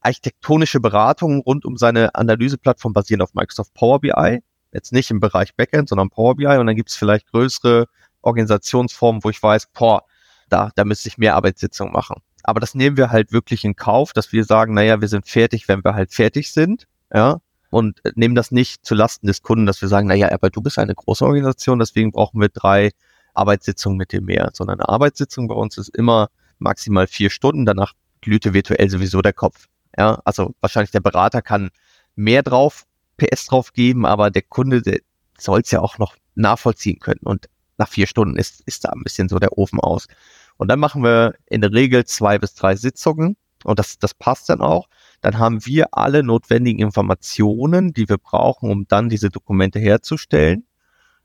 architektonische 0.00 0.80
Beratung 0.80 1.40
rund 1.40 1.64
um 1.64 1.76
seine 1.76 2.14
Analyseplattform 2.14 2.92
basierend 2.92 3.22
auf 3.24 3.34
Microsoft 3.34 3.74
Power 3.74 4.00
BI. 4.00 4.40
Jetzt 4.72 4.92
nicht 4.92 5.10
im 5.10 5.18
Bereich 5.18 5.56
Backend, 5.56 5.88
sondern 5.88 6.08
Power 6.08 6.36
BI. 6.36 6.46
Und 6.46 6.66
dann 6.66 6.76
gibt 6.76 6.90
es 6.90 6.96
vielleicht 6.96 7.30
größere 7.32 7.86
Organisationsformen, 8.22 9.24
wo 9.24 9.30
ich 9.30 9.42
weiß, 9.42 9.68
boah, 9.74 10.04
da, 10.48 10.70
da 10.76 10.84
müsste 10.84 11.08
ich 11.08 11.18
mehr 11.18 11.34
Arbeitssitzungen 11.34 11.92
machen. 11.92 12.22
Aber 12.44 12.60
das 12.60 12.74
nehmen 12.74 12.96
wir 12.96 13.10
halt 13.10 13.32
wirklich 13.32 13.64
in 13.64 13.74
Kauf, 13.74 14.12
dass 14.12 14.32
wir 14.32 14.44
sagen, 14.44 14.74
naja, 14.74 15.00
wir 15.00 15.08
sind 15.08 15.26
fertig, 15.26 15.66
wenn 15.68 15.84
wir 15.84 15.94
halt 15.94 16.12
fertig 16.12 16.52
sind. 16.52 16.86
Ja, 17.12 17.40
und 17.70 18.00
nehmen 18.14 18.34
das 18.34 18.50
nicht 18.50 18.84
zu 18.86 18.94
Lasten 18.94 19.26
des 19.26 19.42
Kunden, 19.42 19.66
dass 19.66 19.82
wir 19.82 19.88
sagen, 19.88 20.08
naja, 20.08 20.30
aber 20.32 20.50
du 20.50 20.62
bist 20.62 20.78
eine 20.78 20.94
große 20.94 21.24
Organisation, 21.24 21.78
deswegen 21.78 22.12
brauchen 22.12 22.40
wir 22.40 22.48
drei 22.48 22.92
Arbeitssitzung 23.38 23.96
mit 23.96 24.12
dem 24.12 24.24
mehr, 24.24 24.50
sondern 24.52 24.80
eine 24.80 24.88
Arbeitssitzung 24.88 25.48
bei 25.48 25.54
uns 25.54 25.78
ist 25.78 25.88
immer 25.96 26.28
maximal 26.58 27.06
vier 27.06 27.30
Stunden, 27.30 27.64
danach 27.64 27.94
glühte 28.20 28.52
virtuell 28.54 28.90
sowieso 28.90 29.22
der 29.22 29.32
Kopf. 29.32 29.66
Ja, 29.96 30.20
also 30.24 30.54
wahrscheinlich 30.60 30.90
der 30.90 31.00
Berater 31.00 31.42
kann 31.42 31.70
mehr 32.16 32.42
drauf, 32.42 32.84
PS 33.16 33.46
drauf 33.46 33.72
geben, 33.72 34.06
aber 34.06 34.30
der 34.30 34.42
Kunde, 34.42 34.82
der 34.82 35.00
soll 35.38 35.60
es 35.60 35.70
ja 35.70 35.80
auch 35.80 35.98
noch 35.98 36.16
nachvollziehen 36.34 36.98
können. 36.98 37.20
Und 37.22 37.48
nach 37.78 37.88
vier 37.88 38.06
Stunden 38.06 38.36
ist, 38.36 38.60
ist 38.66 38.84
da 38.84 38.90
ein 38.90 39.02
bisschen 39.02 39.28
so 39.28 39.38
der 39.38 39.56
Ofen 39.56 39.80
aus. 39.80 40.08
Und 40.56 40.68
dann 40.68 40.80
machen 40.80 41.02
wir 41.02 41.34
in 41.46 41.60
der 41.60 41.72
Regel 41.72 42.04
zwei 42.04 42.38
bis 42.38 42.54
drei 42.54 42.76
Sitzungen 42.76 43.36
und 43.64 43.78
das, 43.78 43.98
das 43.98 44.14
passt 44.14 44.48
dann 44.48 44.60
auch. 44.60 44.88
Dann 45.20 45.38
haben 45.38 45.64
wir 45.66 45.88
alle 45.92 46.22
notwendigen 46.22 46.80
Informationen, 46.80 47.92
die 47.92 48.08
wir 48.08 48.18
brauchen, 48.18 48.70
um 48.70 48.86
dann 48.88 49.08
diese 49.08 49.30
Dokumente 49.30 49.78
herzustellen. 49.78 50.64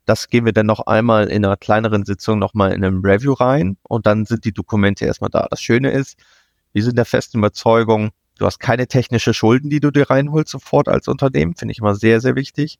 Das 0.04 0.28
gehen 0.28 0.44
wir 0.44 0.52
dann 0.52 0.66
noch 0.66 0.80
einmal 0.86 1.28
in 1.28 1.44
einer 1.44 1.56
kleineren 1.56 2.04
Sitzung 2.04 2.38
nochmal 2.38 2.72
in 2.72 2.84
einem 2.84 3.00
Review 3.04 3.32
rein 3.32 3.76
und 3.82 4.06
dann 4.06 4.26
sind 4.26 4.44
die 4.44 4.52
Dokumente 4.52 5.04
erstmal 5.06 5.30
da. 5.30 5.46
Das 5.50 5.62
Schöne 5.62 5.90
ist, 5.90 6.18
wir 6.72 6.82
sind 6.82 6.98
der 6.98 7.04
festen 7.04 7.38
Überzeugung, 7.38 8.10
du 8.38 8.46
hast 8.46 8.58
keine 8.58 8.86
technische 8.86 9.32
Schulden, 9.32 9.70
die 9.70 9.80
du 9.80 9.90
dir 9.90 10.10
reinholst 10.10 10.50
sofort 10.50 10.88
als 10.88 11.08
Unternehmen. 11.08 11.54
Finde 11.54 11.72
ich 11.72 11.78
immer 11.78 11.94
sehr, 11.94 12.20
sehr 12.20 12.34
wichtig. 12.34 12.78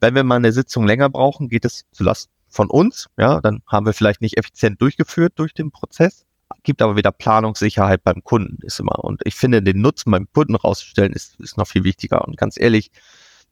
Wenn 0.00 0.14
wir 0.14 0.24
mal 0.24 0.36
eine 0.36 0.52
Sitzung 0.52 0.86
länger 0.86 1.08
brauchen, 1.08 1.48
geht 1.48 1.64
es 1.64 1.84
zu 1.92 2.04
Last 2.04 2.30
von 2.48 2.70
uns. 2.70 3.08
Ja, 3.16 3.40
dann 3.40 3.62
haben 3.66 3.86
wir 3.86 3.92
vielleicht 3.92 4.20
nicht 4.20 4.36
effizient 4.36 4.80
durchgeführt 4.80 5.32
durch 5.36 5.54
den 5.54 5.70
Prozess. 5.70 6.26
Gibt 6.64 6.82
aber 6.82 6.96
wieder 6.96 7.10
Planungssicherheit 7.10 8.04
beim 8.04 8.22
Kunden, 8.22 8.58
ist 8.62 8.78
immer. 8.78 9.02
Und 9.02 9.22
ich 9.24 9.34
finde, 9.34 9.62
den 9.62 9.80
Nutzen 9.80 10.10
beim 10.10 10.28
Kunden 10.32 10.54
rauszustellen, 10.54 11.12
ist, 11.12 11.40
ist 11.40 11.56
noch 11.56 11.66
viel 11.66 11.82
wichtiger. 11.82 12.26
Und 12.26 12.36
ganz 12.36 12.60
ehrlich, 12.60 12.90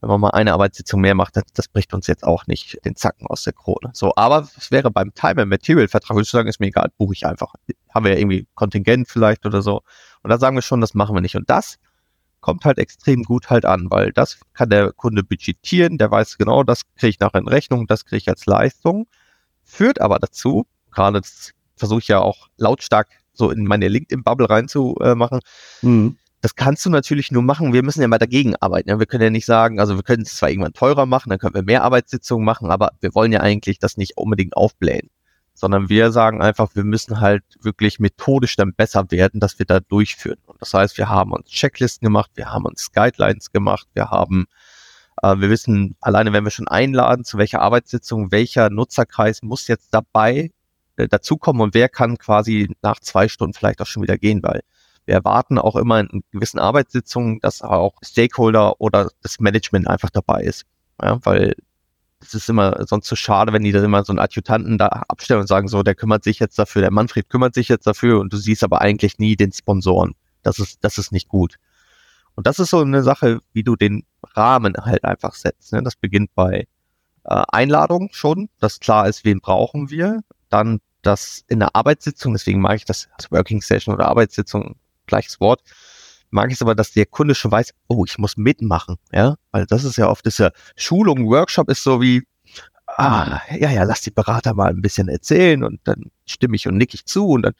wenn 0.01 0.09
man 0.09 0.21
mal 0.21 0.31
eine 0.31 0.53
Arbeitssitzung 0.55 1.01
mehr 1.01 1.15
macht, 1.15 1.37
das, 1.37 1.45
das 1.55 1.69
bricht 1.69 1.93
uns 1.93 2.07
jetzt 2.07 2.25
auch 2.25 2.47
nicht 2.47 2.79
den 2.85 2.97
Zacken 2.97 3.27
aus 3.27 3.43
der 3.43 3.53
Krone. 3.53 3.91
So, 3.93 4.13
aber 4.17 4.49
es 4.57 4.71
wäre 4.71 4.91
beim 4.91 5.13
Time 5.15 5.43
and 5.43 5.51
Material 5.51 5.89
Vertrag, 5.89 6.17
würde 6.17 6.25
ich 6.25 6.31
sagen, 6.31 6.49
ist 6.49 6.61
mir 6.61 6.69
egal, 6.69 6.91
buche 6.97 7.13
ich 7.13 7.27
einfach. 7.27 7.55
Haben 7.95 8.05
wir 8.07 8.13
ja 8.13 8.19
irgendwie 8.19 8.47
Kontingent 8.55 9.09
vielleicht 9.09 9.45
oder 9.45 9.61
so. 9.63 9.83
Und 10.23 10.31
da 10.31 10.39
sagen 10.39 10.57
wir 10.57 10.63
schon, 10.63 10.81
das 10.81 10.95
machen 10.95 11.15
wir 11.15 11.21
nicht. 11.21 11.37
Und 11.37 11.51
das 11.51 11.79
kommt 12.41 12.65
halt 12.65 12.79
extrem 12.79 13.25
gut 13.25 13.51
halt 13.51 13.67
an, 13.67 13.91
weil 13.91 14.13
das 14.13 14.41
kann 14.55 14.71
der 14.71 14.93
Kunde 14.93 15.23
budgetieren, 15.23 15.99
der 15.99 16.11
weiß 16.11 16.39
genau, 16.39 16.63
das 16.63 16.83
kriege 16.97 17.11
ich 17.11 17.21
nachher 17.21 17.41
in 17.41 17.49
Rechnung, 17.49 17.87
das 17.87 18.07
kriege 18.07 18.17
ich 18.19 18.29
als 18.31 18.47
Leistung, 18.47 19.07
führt 19.63 20.01
aber 20.01 20.19
dazu, 20.19 20.67
gerade 20.91 21.21
versuche 21.77 21.99
ich 21.99 22.09
ja 22.09 22.21
auch 22.21 22.49
lautstark 22.57 23.09
so 23.35 23.51
in 23.51 23.65
meine 23.65 23.89
LinkedIn-Bubble 23.89 24.49
reinzumachen, 24.49 25.41
mhm 25.83 26.17
das 26.41 26.55
kannst 26.55 26.87
du 26.87 26.91
natürlich 26.91 27.31
nur 27.31 27.43
machen. 27.43 27.73
Wir 27.73 27.83
müssen 27.83 28.01
ja 28.01 28.09
mal 28.09 28.19
dagegen 28.19 28.57
arbeiten. 28.57 28.99
Wir 28.99 29.07
können 29.07 29.25
ja 29.25 29.31
nicht 29.31 29.47
sagen, 29.47 29.79
also 29.79 29.97
wir 29.97 30.03
können 30.03 30.23
es 30.23 30.37
zwar 30.37 30.49
irgendwann 30.49 30.73
teurer 30.73 31.07
machen, 31.07 31.31
dann 31.31 31.39
können 31.39 31.55
wir 31.55 31.63
mehr 31.63 31.83
Arbeitssitzungen 31.85 32.45
machen, 32.45 32.71
aber 32.71 32.93
wir 33.01 33.15
wollen 33.15 33.33
ja 33.33 33.41
eigentlich 33.41 33.79
das 33.79 33.97
nicht 33.97 34.17
unbedingt 34.17 34.57
aufblähen. 34.57 35.11
sondern 35.55 35.91
wir 35.91 36.13
sagen 36.13 36.41
einfach, 36.43 36.75
wir 36.75 36.85
müssen 36.85 37.21
halt 37.21 37.45
wirklich 37.61 38.01
methodisch 38.01 38.57
dann 38.57 38.73
besser 38.75 39.11
werden, 39.11 39.41
dass 39.41 39.59
wir 39.59 39.67
da 39.67 39.81
durchführen. 39.81 40.39
Und 40.47 40.61
das 40.63 40.73
heißt, 40.73 40.97
wir 40.97 41.11
haben 41.11 41.33
uns 41.33 41.51
Checklisten 41.51 42.07
gemacht, 42.07 42.31
wir 42.35 42.51
haben 42.53 42.65
uns 42.65 42.93
Guidelines 42.93 43.53
gemacht, 43.53 43.87
wir 43.95 44.11
haben, 44.11 44.47
äh, 45.23 45.37
wir 45.39 45.51
wissen 45.51 45.97
alleine, 46.01 46.33
wenn 46.33 46.45
wir 46.45 46.51
schon 46.51 46.69
einladen, 46.69 47.25
zu 47.25 47.37
welcher 47.39 47.61
Arbeitssitzung, 47.63 48.33
welcher 48.33 48.71
Nutzerkreis 48.71 49.43
muss 49.43 49.69
jetzt 49.69 49.89
dabei 49.93 50.53
äh, 50.97 51.09
dazukommen 51.09 51.61
und 51.63 51.75
wer 51.75 51.91
kann 51.91 52.17
quasi 52.19 52.75
nach 52.83 53.01
zwei 53.01 53.29
Stunden 53.29 53.55
vielleicht 53.55 53.83
auch 53.83 53.87
schon 53.87 54.03
wieder 54.03 54.17
gehen, 54.19 54.43
weil 54.43 54.63
wir 55.07 55.15
erwarten 55.15 55.59
auch 55.59 55.77
immer 55.77 56.01
in 56.01 56.23
gewissen 56.31 56.59
Arbeitssitzungen, 56.59 57.41
dass 57.41 57.63
auch 57.63 57.95
Stakeholder 58.03 58.81
oder 58.81 59.11
das 59.23 59.41
Management 59.41 59.89
einfach 59.89 60.11
dabei 60.11 60.43
ist. 60.43 60.65
Ja, 61.03 61.19
weil 61.25 61.55
es 62.21 62.35
ist 62.35 62.49
immer 62.49 62.87
sonst 62.87 63.09
so 63.09 63.17
schade, 63.17 63.53
wenn 63.53 63.65
die 63.65 63.73
dann 63.73 63.85
immer 63.85 64.05
so 64.05 64.13
einen 64.13 64.19
Adjutanten 64.19 64.79
da 64.79 64.87
abstellen 64.87 65.41
und 65.41 65.47
sagen, 65.47 65.69
so, 65.69 65.83
der 65.83 65.95
kümmert 65.95 66.23
sich 66.23 66.39
jetzt 66.39 66.59
dafür, 66.59 66.83
der 66.83 66.91
Manfred 66.91 67.29
kümmert 67.29 67.55
sich 67.55 67.69
jetzt 67.69 67.87
dafür 67.87 68.21
und 68.21 68.33
du 68.33 68.37
siehst 68.37 68.63
aber 68.63 68.81
eigentlich 68.81 69.19
nie 69.19 69.37
den 69.37 69.53
Sponsoren. 69.53 70.15
Das 70.43 70.59
ist, 70.59 70.85
das 70.85 70.99
ist 70.99 71.13
nicht 71.13 71.29
gut. 71.29 71.57
Und 72.35 72.47
das 72.47 72.59
ist 72.59 72.71
so 72.71 72.81
eine 72.81 73.03
Sache, 73.03 73.41
wie 73.53 73.63
du 73.63 73.77
den 73.77 74.05
Rahmen 74.35 74.75
halt 74.77 75.05
einfach 75.05 75.35
setzt. 75.35 75.73
Ne? 75.73 75.83
Das 75.83 75.97
beginnt 75.97 76.35
bei 76.35 76.67
äh, 77.25 77.43
Einladung 77.49 78.11
schon, 78.13 78.49
dass 78.59 78.81
klar 78.81 79.09
ist, 79.09 79.25
wen 79.25 79.41
brauchen 79.41 79.91
wir. 79.91 80.21
Dann 80.49 80.81
das 81.03 81.45
in 81.49 81.61
der 81.61 81.75
Arbeitssitzung, 81.75 82.33
deswegen 82.35 82.61
mag 82.61 82.77
ich 82.77 82.85
das 82.85 83.09
als 83.17 83.31
Working 83.31 83.63
Session 83.63 83.95
oder 83.95 84.09
Arbeitssitzung, 84.09 84.77
gleiches 85.11 85.41
Wort, 85.41 85.61
mag 86.31 86.49
ich 86.49 86.55
es 86.55 86.63
aber, 86.63 86.75
dass 86.75 86.93
der 86.93 87.07
Kunde 87.07 87.35
schon 87.35 87.53
weiß, 87.53 87.75
oh, 87.89 88.05
ich 88.07 88.17
muss 88.19 88.37
mitmachen, 88.37 88.97
ja, 89.13 89.37
weil 89.51 89.67
das 89.67 89.85
ist 89.85 89.97
ja 89.97 90.09
oft, 90.09 90.25
das 90.25 90.39
ja 90.39 90.51
Schulung, 90.77 91.29
Workshop 91.29 91.69
ist 91.69 91.83
so 91.83 92.01
wie, 92.01 92.23
ah, 92.87 93.41
ja, 93.51 93.71
ja, 93.71 93.83
lass 93.85 94.01
die 94.01 94.11
Berater 94.11 94.55
mal 94.55 94.71
ein 94.71 94.81
bisschen 94.81 95.09
erzählen 95.09 95.63
und 95.63 95.81
dann 95.85 96.11
stimme 96.27 96.57
ich 96.57 96.67
und 96.67 96.77
nick 96.77 96.95
ich 96.95 97.05
zu 97.05 97.29
und 97.29 97.43
dann, 97.43 97.55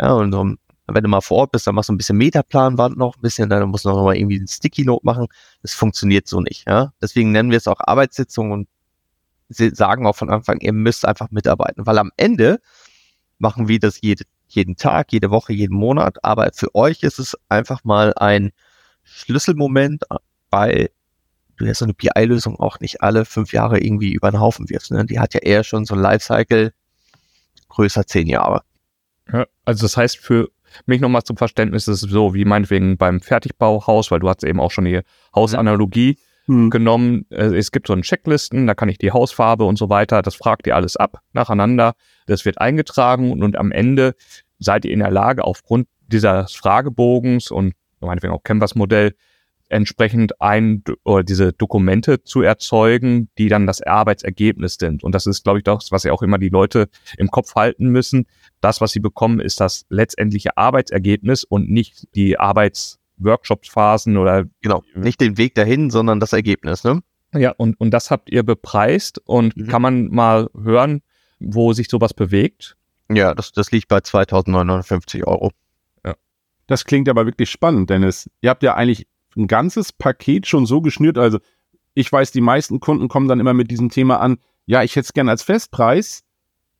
ja, 0.00 0.12
und 0.12 0.34
um, 0.34 0.58
wenn 0.86 1.02
du 1.02 1.08
mal 1.08 1.20
vor 1.20 1.38
Ort 1.38 1.52
bist, 1.52 1.66
dann 1.66 1.74
machst 1.74 1.88
du 1.88 1.94
ein 1.94 1.96
bisschen 1.98 2.18
Metaplanwand 2.18 2.96
noch 2.96 3.16
ein 3.16 3.22
bisschen, 3.22 3.48
dann 3.48 3.68
musst 3.68 3.84
du 3.84 3.88
noch 3.88 4.04
mal 4.04 4.16
irgendwie 4.16 4.38
ein 4.38 4.48
Sticky 4.48 4.84
Note 4.84 5.04
machen. 5.04 5.28
Das 5.62 5.72
funktioniert 5.72 6.28
so 6.28 6.40
nicht, 6.40 6.66
ja. 6.68 6.92
Deswegen 7.00 7.32
nennen 7.32 7.50
wir 7.50 7.58
es 7.58 7.66
auch 7.66 7.80
Arbeitssitzung 7.80 8.50
und 8.50 8.68
sagen 9.48 10.06
auch 10.06 10.16
von 10.16 10.30
Anfang, 10.30 10.60
ihr 10.60 10.72
müsst 10.72 11.06
einfach 11.06 11.30
mitarbeiten, 11.30 11.86
weil 11.86 11.98
am 11.98 12.10
Ende 12.16 12.60
machen 13.38 13.68
wir 13.68 13.78
das 13.78 14.00
jede 14.00 14.24
jeden 14.46 14.76
Tag, 14.76 15.12
jede 15.12 15.30
Woche, 15.30 15.52
jeden 15.52 15.76
Monat. 15.76 16.22
Aber 16.24 16.50
für 16.54 16.74
euch 16.74 17.02
ist 17.02 17.18
es 17.18 17.36
einfach 17.48 17.84
mal 17.84 18.12
ein 18.14 18.52
Schlüsselmoment, 19.02 20.04
weil 20.50 20.90
du 21.56 21.66
ja 21.66 21.74
so 21.74 21.84
eine 21.84 21.94
BI-Lösung 21.94 22.58
auch 22.58 22.80
nicht 22.80 23.02
alle 23.02 23.24
fünf 23.24 23.52
Jahre 23.52 23.80
irgendwie 23.80 24.12
über 24.12 24.30
den 24.30 24.40
Haufen 24.40 24.68
wirfst. 24.68 24.90
Ne? 24.90 25.04
Die 25.06 25.18
hat 25.18 25.34
ja 25.34 25.40
eher 25.40 25.64
schon 25.64 25.84
so 25.84 25.94
ein 25.94 26.00
Lifecycle 26.00 26.72
größer 27.68 28.06
zehn 28.06 28.26
Jahre. 28.26 28.62
Ja, 29.32 29.46
also 29.64 29.84
das 29.84 29.96
heißt 29.96 30.18
für 30.18 30.50
mich 30.86 31.00
nochmal 31.00 31.22
zum 31.22 31.36
Verständnis 31.36 31.88
ist 31.88 32.02
es 32.02 32.10
so 32.10 32.34
wie 32.34 32.44
meinetwegen 32.44 32.96
beim 32.96 33.20
Fertigbauhaus, 33.20 34.10
weil 34.10 34.20
du 34.20 34.28
hast 34.28 34.44
eben 34.44 34.60
auch 34.60 34.70
schon 34.70 34.84
die 34.84 35.00
Hausanalogie 35.34 36.18
hm. 36.46 36.70
genommen. 36.70 37.26
Äh, 37.30 37.56
es 37.56 37.72
gibt 37.72 37.86
so 37.86 37.92
einen 37.92 38.02
Checklisten, 38.02 38.66
da 38.66 38.74
kann 38.74 38.88
ich 38.88 38.98
die 38.98 39.12
Hausfarbe 39.12 39.64
und 39.64 39.76
so 39.76 39.88
weiter, 39.88 40.22
das 40.22 40.34
fragt 40.34 40.66
ihr 40.66 40.76
alles 40.76 40.96
ab 40.96 41.20
nacheinander. 41.32 41.94
Das 42.26 42.44
wird 42.44 42.60
eingetragen 42.60 43.32
und, 43.32 43.42
und 43.42 43.56
am 43.56 43.72
Ende 43.72 44.14
seid 44.58 44.84
ihr 44.84 44.92
in 44.92 45.00
der 45.00 45.10
Lage, 45.10 45.44
aufgrund 45.44 45.88
dieses 46.06 46.54
Fragebogens 46.54 47.50
und 47.50 47.74
meinetwegen 48.00 48.32
auch 48.32 48.42
Canvas-Modell 48.42 49.14
entsprechend 49.68 50.40
ein 50.40 50.82
oder 51.04 51.24
diese 51.24 51.52
Dokumente 51.52 52.22
zu 52.22 52.42
erzeugen, 52.42 53.28
die 53.38 53.48
dann 53.48 53.66
das 53.66 53.82
Arbeitsergebnis 53.82 54.76
sind. 54.78 55.02
Und 55.02 55.14
das 55.14 55.26
ist, 55.26 55.42
glaube 55.42 55.58
ich, 55.58 55.64
das, 55.64 55.90
was 55.90 56.04
ja 56.04 56.12
auch 56.12 56.22
immer 56.22 56.38
die 56.38 56.50
Leute 56.50 56.88
im 57.16 57.28
Kopf 57.28 57.54
halten 57.54 57.88
müssen. 57.88 58.26
Das, 58.60 58.80
was 58.80 58.92
sie 58.92 59.00
bekommen, 59.00 59.40
ist 59.40 59.60
das 59.60 59.86
letztendliche 59.88 60.56
Arbeitsergebnis 60.56 61.44
und 61.44 61.70
nicht 61.70 62.06
die 62.14 62.38
Arbeitsworkshop-Phasen 63.18 64.16
oder 64.16 64.44
genau 64.60 64.82
nicht 64.94 65.20
den 65.20 65.38
Weg 65.38 65.54
dahin, 65.54 65.90
sondern 65.90 66.20
das 66.20 66.32
Ergebnis. 66.32 66.84
Ne? 66.84 67.02
Ja, 67.34 67.52
und 67.56 67.78
und 67.80 67.90
das 67.90 68.10
habt 68.10 68.30
ihr 68.30 68.42
bepreist 68.42 69.20
und 69.24 69.56
mhm. 69.56 69.68
kann 69.68 69.82
man 69.82 70.08
mal 70.08 70.48
hören, 70.60 71.02
wo 71.40 71.72
sich 71.72 71.88
sowas 71.88 72.14
bewegt? 72.14 72.76
Ja, 73.10 73.34
das, 73.34 73.52
das 73.52 73.70
liegt 73.70 73.88
bei 73.88 73.98
2.950 73.98 75.24
Euro. 75.24 75.50
Ja. 76.04 76.14
Das 76.66 76.84
klingt 76.84 77.08
aber 77.08 77.26
wirklich 77.26 77.50
spannend, 77.50 77.90
Dennis. 77.90 78.30
Ihr 78.40 78.50
habt 78.50 78.62
ja 78.62 78.74
eigentlich 78.74 79.06
ein 79.36 79.46
ganzes 79.46 79.92
Paket 79.92 80.46
schon 80.46 80.64
so 80.64 80.80
geschnürt. 80.80 81.18
Also 81.18 81.38
ich 81.94 82.10
weiß, 82.10 82.32
die 82.32 82.40
meisten 82.40 82.80
Kunden 82.80 83.08
kommen 83.08 83.28
dann 83.28 83.40
immer 83.40 83.54
mit 83.54 83.70
diesem 83.70 83.90
Thema 83.90 84.20
an, 84.20 84.38
ja, 84.66 84.82
ich 84.82 84.96
hätte 84.96 85.04
es 85.04 85.12
gerne 85.12 85.30
als 85.30 85.42
Festpreis. 85.42 86.22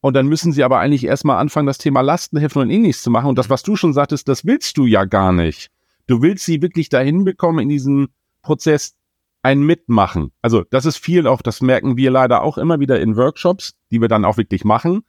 Und 0.00 0.14
dann 0.14 0.26
müssen 0.26 0.52
sie 0.52 0.62
aber 0.64 0.80
eigentlich 0.80 1.04
erstmal 1.04 1.38
anfangen, 1.38 1.66
das 1.66 1.78
Thema 1.78 2.02
Lastenheften 2.02 2.62
und 2.62 2.70
ähnliches 2.70 3.02
zu 3.02 3.10
machen. 3.10 3.28
Und 3.28 3.38
das, 3.38 3.50
was 3.50 3.62
du 3.62 3.74
schon 3.74 3.92
sagtest, 3.92 4.28
das 4.28 4.44
willst 4.44 4.76
du 4.76 4.86
ja 4.86 5.04
gar 5.04 5.32
nicht. 5.32 5.70
Du 6.06 6.22
willst 6.22 6.44
sie 6.44 6.62
wirklich 6.62 6.88
dahin 6.88 7.24
bekommen 7.24 7.60
in 7.60 7.68
diesem 7.68 8.08
Prozess 8.42 8.96
ein 9.42 9.62
Mitmachen. 9.62 10.32
Also 10.42 10.64
das 10.70 10.86
ist 10.86 10.98
viel 10.98 11.26
auch, 11.26 11.42
das 11.42 11.60
merken 11.60 11.96
wir 11.96 12.10
leider 12.10 12.42
auch 12.42 12.58
immer 12.58 12.80
wieder 12.80 13.00
in 13.00 13.16
Workshops, 13.16 13.74
die 13.90 14.00
wir 14.00 14.08
dann 14.08 14.24
auch 14.24 14.36
wirklich 14.36 14.64
machen 14.64 15.02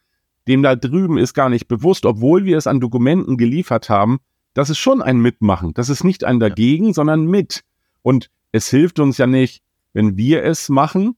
dem 0.48 0.62
da 0.62 0.76
drüben 0.76 1.18
ist 1.18 1.34
gar 1.34 1.50
nicht 1.50 1.68
bewusst, 1.68 2.06
obwohl 2.06 2.46
wir 2.46 2.58
es 2.58 2.68
an 2.68 2.80
Dokumenten 2.80 3.38
geliefert 3.38 3.90
haben, 3.90 4.20
das 4.54 4.70
ist 4.70 4.78
schon 4.78 5.02
ein 5.02 5.20
Mitmachen. 5.20 5.74
Das 5.74 5.90
ist 5.90 6.04
nicht 6.04 6.24
ein 6.24 6.40
dagegen, 6.40 6.94
sondern 6.94 7.26
mit. 7.26 7.62
Und 8.02 8.30
es 8.52 8.70
hilft 8.70 9.00
uns 9.00 9.18
ja 9.18 9.28
nicht, 9.28 9.64
wenn 9.94 10.18
wir 10.18 10.44
es 10.44 10.70
machen 10.70 11.16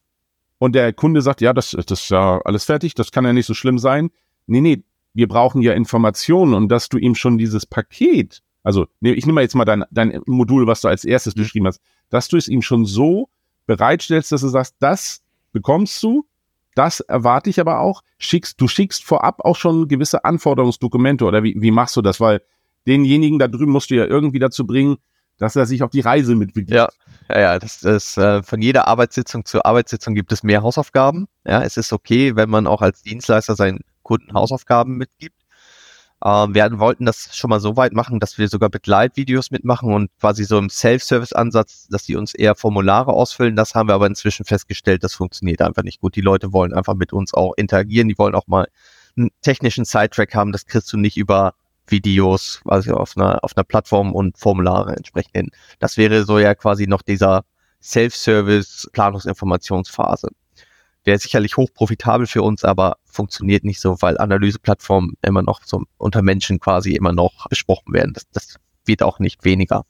und 0.60 0.74
der 0.74 0.94
Kunde 0.94 1.22
sagt, 1.22 1.42
ja, 1.42 1.54
das, 1.54 1.72
das 1.72 2.02
ist 2.02 2.10
ja 2.10 2.40
alles 2.46 2.64
fertig, 2.66 2.96
das 2.96 3.12
kann 3.12 3.26
ja 3.26 3.34
nicht 3.34 3.46
so 3.46 3.54
schlimm 3.54 3.78
sein. 3.78 4.10
Nee, 4.48 4.62
nee, 4.62 4.84
wir 5.14 5.28
brauchen 5.28 5.62
ja 5.62 5.74
Informationen 5.74 6.54
und 6.54 6.70
dass 6.70 6.90
du 6.90 6.98
ihm 6.98 7.16
schon 7.16 7.38
dieses 7.38 7.66
Paket, 7.66 8.42
also 8.68 8.88
ich 9.02 9.26
nehme 9.26 9.36
mal 9.36 9.42
jetzt 9.42 9.56
mal 9.56 9.66
dein, 9.66 9.86
dein 9.92 10.22
Modul, 10.26 10.68
was 10.68 10.82
du 10.82 10.90
als 10.90 11.06
erstes 11.06 11.36
mhm. 11.36 11.42
beschrieben 11.42 11.68
hast, 11.68 11.82
dass 12.10 12.28
du 12.28 12.38
es 12.38 12.48
ihm 12.48 12.62
schon 12.62 12.86
so 12.86 13.30
bereitstellst, 13.66 14.32
dass 14.32 14.42
du 14.42 14.50
sagst, 14.50 14.76
das 14.80 15.22
bekommst 15.54 16.04
du 16.04 16.26
das 16.78 17.00
erwarte 17.00 17.50
ich 17.50 17.60
aber 17.60 17.80
auch. 17.80 18.04
Schickst, 18.20 18.62
du 18.62 18.68
schickst 18.68 19.04
vorab 19.04 19.44
auch 19.44 19.56
schon 19.56 19.88
gewisse 19.88 20.24
Anforderungsdokumente 20.24 21.26
oder 21.26 21.42
wie, 21.42 21.56
wie 21.58 21.72
machst 21.72 21.96
du 21.96 22.04
das? 22.04 22.20
Weil 22.20 22.44
denjenigen 22.86 23.40
da 23.40 23.48
drüben 23.48 23.72
musst 23.72 23.90
du 23.90 23.96
ja 23.96 24.06
irgendwie 24.06 24.38
dazu 24.38 24.68
bringen, 24.68 24.98
dass 25.40 25.56
er 25.56 25.66
sich 25.66 25.82
auf 25.82 25.90
die 25.90 26.02
Reise 26.02 26.36
mitbegibt. 26.36 26.76
Ja, 26.76 26.88
ja, 27.30 27.40
ja, 27.40 27.60
das 27.60 27.82
ist 27.82 28.18
äh, 28.20 28.44
von 28.44 28.62
jeder 28.62 28.88
Arbeitssitzung 28.88 29.44
zur 29.44 29.66
Arbeitssitzung 29.66 30.14
gibt 30.14 30.32
es 30.32 30.44
mehr 30.44 30.62
Hausaufgaben. 30.62 31.28
Ja, 31.48 31.64
es 31.64 31.78
ist 31.78 31.92
okay, 31.94 32.36
wenn 32.36 32.50
man 32.50 32.68
auch 32.68 32.84
als 32.84 33.02
Dienstleister 33.02 33.56
seinen 33.56 33.80
Kunden 34.04 34.34
Hausaufgaben 34.34 34.98
mitgibt. 34.98 35.42
Ähm, 36.26 36.56
wir 36.56 36.80
wollten 36.80 37.06
das 37.06 37.36
schon 37.36 37.50
mal 37.50 37.60
so 37.60 37.76
weit 37.78 37.94
machen, 37.94 38.20
dass 38.20 38.38
wir 38.38 38.48
sogar 38.48 38.70
Begleitvideos 38.70 39.52
mitmachen 39.52 39.94
und 39.94 40.10
quasi 40.20 40.44
so 40.46 40.58
im 40.58 40.70
Self-Service-Ansatz, 40.70 41.88
dass 41.90 42.04
die 42.04 42.16
uns 42.16 42.34
eher 42.34 42.56
Formulare 42.56 43.14
ausfüllen. 43.14 43.56
Das 43.56 43.76
haben 43.76 43.90
wir 43.90 43.94
aber 43.94 44.08
inzwischen 44.08 44.46
festgestellt, 44.46 45.04
das 45.04 45.14
funktioniert 45.14 45.62
einfach 45.62 45.84
nicht 45.84 46.02
gut. 46.02 46.16
Die 46.16 46.22
Leute 46.22 46.54
wollen 46.54 46.74
einfach 46.74 46.96
mit 46.96 47.14
uns 47.14 47.34
auch 47.34 47.54
interagieren, 47.56 48.08
die 48.08 48.18
wollen 48.18 48.36
auch 48.36 48.48
mal 48.48 48.68
einen 49.16 49.30
technischen 49.42 49.86
Sidetrack 49.86 50.34
haben. 50.36 50.52
Das 50.52 50.66
kriegst 50.66 50.92
du 50.92 50.98
nicht 50.98 51.18
über 51.18 51.54
Videos, 51.88 52.62
also 52.66 52.96
auf 52.96 53.16
einer, 53.16 53.44
auf 53.44 53.56
einer 53.56 53.64
Plattform 53.64 54.14
und 54.14 54.38
Formulare 54.38 54.96
entsprechend 54.96 55.36
hin. 55.36 55.50
Das 55.80 55.98
wäre 55.98 56.26
so 56.26 56.40
ja 56.40 56.56
quasi 56.56 56.88
noch 56.88 57.02
dieser 57.04 57.46
Self-Service-Planungsinformationsphase 57.82 60.30
wäre 61.08 61.18
sicherlich 61.18 61.58
hochprofitabel 61.58 62.28
für 62.28 62.44
uns, 62.44 62.64
aber 62.64 62.98
funktioniert 63.18 63.66
nicht 63.66 63.82
so, 63.82 63.98
weil 64.02 64.18
Analyseplattformen 64.18 65.18
immer 65.22 65.42
noch 65.42 65.62
so 65.66 65.84
unter 65.98 66.22
Menschen 66.22 66.60
quasi 66.60 66.96
immer 66.96 67.12
noch 67.12 67.48
besprochen 67.50 67.94
werden. 67.94 68.14
Das, 68.14 68.30
das 68.32 68.56
wird 68.86 69.04
auch 69.04 69.20
nicht 69.20 69.44
weniger. 69.44 69.86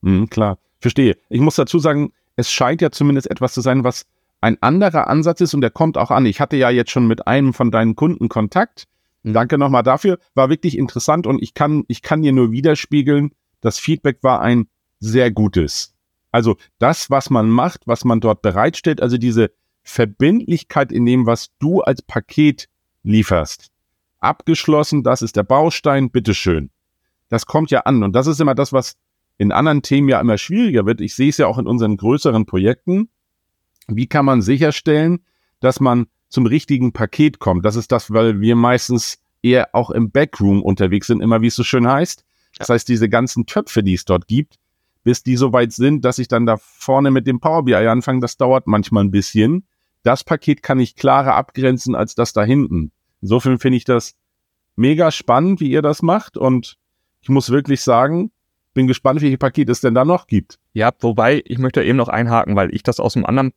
Mhm, 0.00 0.28
klar, 0.28 0.58
verstehe. 0.80 1.16
Ich 1.28 1.40
muss 1.40 1.54
dazu 1.54 1.78
sagen, 1.78 2.12
es 2.34 2.50
scheint 2.50 2.80
ja 2.80 2.90
zumindest 2.90 3.30
etwas 3.30 3.54
zu 3.54 3.60
sein, 3.60 3.84
was 3.84 4.06
ein 4.40 4.60
anderer 4.60 5.06
Ansatz 5.06 5.40
ist 5.40 5.54
und 5.54 5.60
der 5.60 5.70
kommt 5.70 5.96
auch 5.96 6.10
an. 6.10 6.26
Ich 6.26 6.40
hatte 6.40 6.56
ja 6.56 6.70
jetzt 6.70 6.90
schon 6.90 7.06
mit 7.06 7.28
einem 7.28 7.54
von 7.54 7.70
deinen 7.70 7.94
Kunden 7.94 8.28
Kontakt. 8.28 8.88
Mhm. 9.22 9.34
Danke 9.34 9.58
nochmal 9.58 9.84
dafür. 9.84 10.18
War 10.34 10.48
wirklich 10.50 10.76
interessant 10.76 11.26
und 11.26 11.40
ich 11.40 11.54
kann, 11.54 11.84
ich 11.86 12.02
kann 12.02 12.22
dir 12.22 12.32
nur 12.32 12.50
widerspiegeln, 12.50 13.30
das 13.60 13.78
Feedback 13.78 14.18
war 14.22 14.40
ein 14.40 14.66
sehr 14.98 15.30
gutes. 15.30 15.94
Also 16.32 16.56
das, 16.78 17.10
was 17.10 17.30
man 17.30 17.50
macht, 17.50 17.86
was 17.86 18.04
man 18.04 18.20
dort 18.20 18.42
bereitstellt, 18.42 19.02
also 19.02 19.18
diese 19.18 19.50
Verbindlichkeit 19.82 20.92
in 20.92 21.06
dem, 21.06 21.26
was 21.26 21.50
du 21.58 21.80
als 21.80 22.02
Paket 22.02 22.68
lieferst. 23.02 23.68
Abgeschlossen, 24.20 25.02
das 25.02 25.22
ist 25.22 25.36
der 25.36 25.42
Baustein, 25.42 26.10
bitteschön. 26.10 26.70
Das 27.28 27.46
kommt 27.46 27.70
ja 27.70 27.80
an. 27.80 28.02
Und 28.02 28.12
das 28.12 28.26
ist 28.26 28.40
immer 28.40 28.54
das, 28.54 28.72
was 28.72 28.96
in 29.38 29.52
anderen 29.52 29.82
Themen 29.82 30.08
ja 30.08 30.20
immer 30.20 30.38
schwieriger 30.38 30.86
wird. 30.86 31.00
Ich 31.00 31.14
sehe 31.14 31.30
es 31.30 31.38
ja 31.38 31.46
auch 31.46 31.58
in 31.58 31.66
unseren 31.66 31.96
größeren 31.96 32.46
Projekten. 32.46 33.08
Wie 33.88 34.06
kann 34.06 34.24
man 34.24 34.42
sicherstellen, 34.42 35.24
dass 35.60 35.80
man 35.80 36.06
zum 36.28 36.46
richtigen 36.46 36.92
Paket 36.92 37.40
kommt? 37.40 37.64
Das 37.64 37.74
ist 37.74 37.90
das, 37.90 38.12
weil 38.12 38.40
wir 38.40 38.54
meistens 38.54 39.18
eher 39.42 39.74
auch 39.74 39.90
im 39.90 40.10
Backroom 40.10 40.62
unterwegs 40.62 41.08
sind, 41.08 41.20
immer 41.20 41.42
wie 41.42 41.48
es 41.48 41.56
so 41.56 41.64
schön 41.64 41.88
heißt. 41.88 42.24
Das 42.58 42.68
heißt, 42.68 42.88
diese 42.88 43.08
ganzen 43.08 43.46
Töpfe, 43.46 43.82
die 43.82 43.94
es 43.94 44.04
dort 44.04 44.28
gibt, 44.28 44.58
bis 45.02 45.22
die 45.22 45.36
so 45.36 45.52
weit 45.52 45.72
sind, 45.72 46.04
dass 46.04 46.18
ich 46.18 46.28
dann 46.28 46.46
da 46.46 46.58
vorne 46.58 47.10
mit 47.10 47.26
dem 47.26 47.40
Power 47.40 47.64
BI 47.64 47.74
anfange, 47.74 48.20
das 48.20 48.36
dauert 48.36 48.66
manchmal 48.66 49.04
ein 49.04 49.10
bisschen 49.10 49.66
das 50.02 50.24
Paket 50.24 50.62
kann 50.62 50.80
ich 50.80 50.96
klarer 50.96 51.34
abgrenzen 51.34 51.94
als 51.94 52.14
das 52.14 52.32
da 52.32 52.44
hinten. 52.44 52.92
Insofern 53.20 53.58
finde 53.58 53.76
ich 53.76 53.84
das 53.84 54.14
mega 54.76 55.10
spannend, 55.10 55.60
wie 55.60 55.70
ihr 55.70 55.82
das 55.82 56.02
macht 56.02 56.36
und 56.36 56.76
ich 57.20 57.28
muss 57.28 57.50
wirklich 57.50 57.82
sagen, 57.82 58.32
bin 58.74 58.86
gespannt, 58.86 59.20
welche 59.20 59.38
Pakete 59.38 59.70
es 59.70 59.80
denn 59.80 59.94
da 59.94 60.04
noch 60.04 60.26
gibt. 60.26 60.58
Ja, 60.72 60.90
wobei, 61.00 61.42
ich 61.44 61.58
möchte 61.58 61.82
eben 61.82 61.98
noch 61.98 62.08
einhaken, 62.08 62.56
weil 62.56 62.74
ich 62.74 62.82
das 62.82 63.00
aus 63.00 63.16
einem 63.16 63.26
anderen 63.26 63.52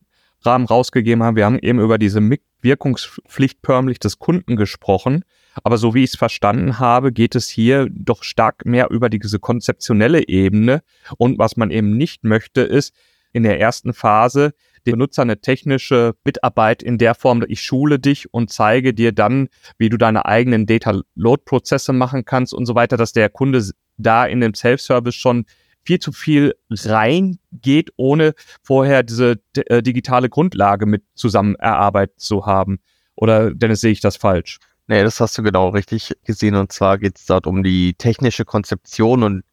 Rahmen 0.45 0.65
rausgegeben 0.65 1.23
habe. 1.23 1.37
Wir 1.37 1.45
haben 1.45 1.59
eben 1.59 1.79
über 1.79 1.97
diese 1.97 2.21
Wirkungspflicht 2.61 3.59
förmlich 3.63 3.99
des 3.99 4.19
Kunden 4.19 4.55
gesprochen. 4.55 5.23
Aber 5.63 5.77
so 5.77 5.93
wie 5.93 6.03
ich 6.03 6.11
es 6.11 6.17
verstanden 6.17 6.79
habe, 6.79 7.11
geht 7.11 7.35
es 7.35 7.47
hier 7.47 7.87
doch 7.89 8.23
stark 8.23 8.65
mehr 8.65 8.91
über 8.91 9.09
diese 9.09 9.39
konzeptionelle 9.39 10.27
Ebene. 10.27 10.83
Und 11.17 11.39
was 11.39 11.55
man 11.55 11.71
eben 11.71 11.95
nicht 11.95 12.23
möchte, 12.23 12.61
ist 12.61 12.93
in 13.31 13.43
der 13.43 13.59
ersten 13.59 13.93
Phase 13.93 14.53
den 14.85 14.97
Nutzer 14.97 15.23
eine 15.23 15.41
technische 15.41 16.15
Mitarbeit 16.23 16.83
in 16.83 16.97
der 16.97 17.15
Form, 17.15 17.43
ich 17.47 17.61
schule 17.61 17.99
dich 17.99 18.33
und 18.33 18.51
zeige 18.51 18.93
dir 18.93 19.11
dann, 19.11 19.49
wie 19.77 19.89
du 19.89 19.97
deine 19.97 20.25
eigenen 20.25 20.65
Data-Load-Prozesse 20.65 21.93
machen 21.93 22.25
kannst 22.25 22.53
und 22.53 22.65
so 22.65 22.75
weiter, 22.75 22.97
dass 22.97 23.11
der 23.11 23.29
Kunde 23.29 23.63
da 23.97 24.25
in 24.25 24.41
dem 24.41 24.53
Self-Service 24.53 25.15
schon 25.15 25.45
viel 25.83 25.99
zu 25.99 26.11
viel 26.11 26.55
reingeht, 26.71 27.91
ohne 27.95 28.33
vorher 28.63 29.03
diese 29.03 29.39
äh, 29.55 29.83
digitale 29.83 30.29
Grundlage 30.29 30.85
mit 30.85 31.03
zusammen 31.13 31.55
erarbeitet 31.55 32.19
zu 32.19 32.45
haben. 32.45 32.79
Oder 33.15 33.53
Dennis, 33.53 33.81
sehe 33.81 33.91
ich 33.91 34.01
das 34.01 34.17
falsch? 34.17 34.59
Nee, 34.87 35.03
das 35.03 35.19
hast 35.19 35.37
du 35.37 35.43
genau 35.43 35.69
richtig 35.69 36.13
gesehen. 36.25 36.55
Und 36.55 36.71
zwar 36.71 36.97
geht 36.97 37.17
es 37.17 37.25
dort 37.25 37.47
um 37.47 37.63
die 37.63 37.93
technische 37.93 38.45
Konzeption 38.45 39.23
und 39.23 39.43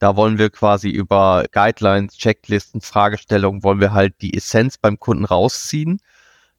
da 0.00 0.16
wollen 0.16 0.38
wir 0.38 0.50
quasi 0.50 0.88
über 0.90 1.44
Guidelines, 1.52 2.16
Checklisten, 2.16 2.80
Fragestellungen, 2.80 3.62
wollen 3.62 3.80
wir 3.80 3.92
halt 3.92 4.14
die 4.22 4.34
Essenz 4.36 4.78
beim 4.78 4.98
Kunden 4.98 5.26
rausziehen. 5.26 6.00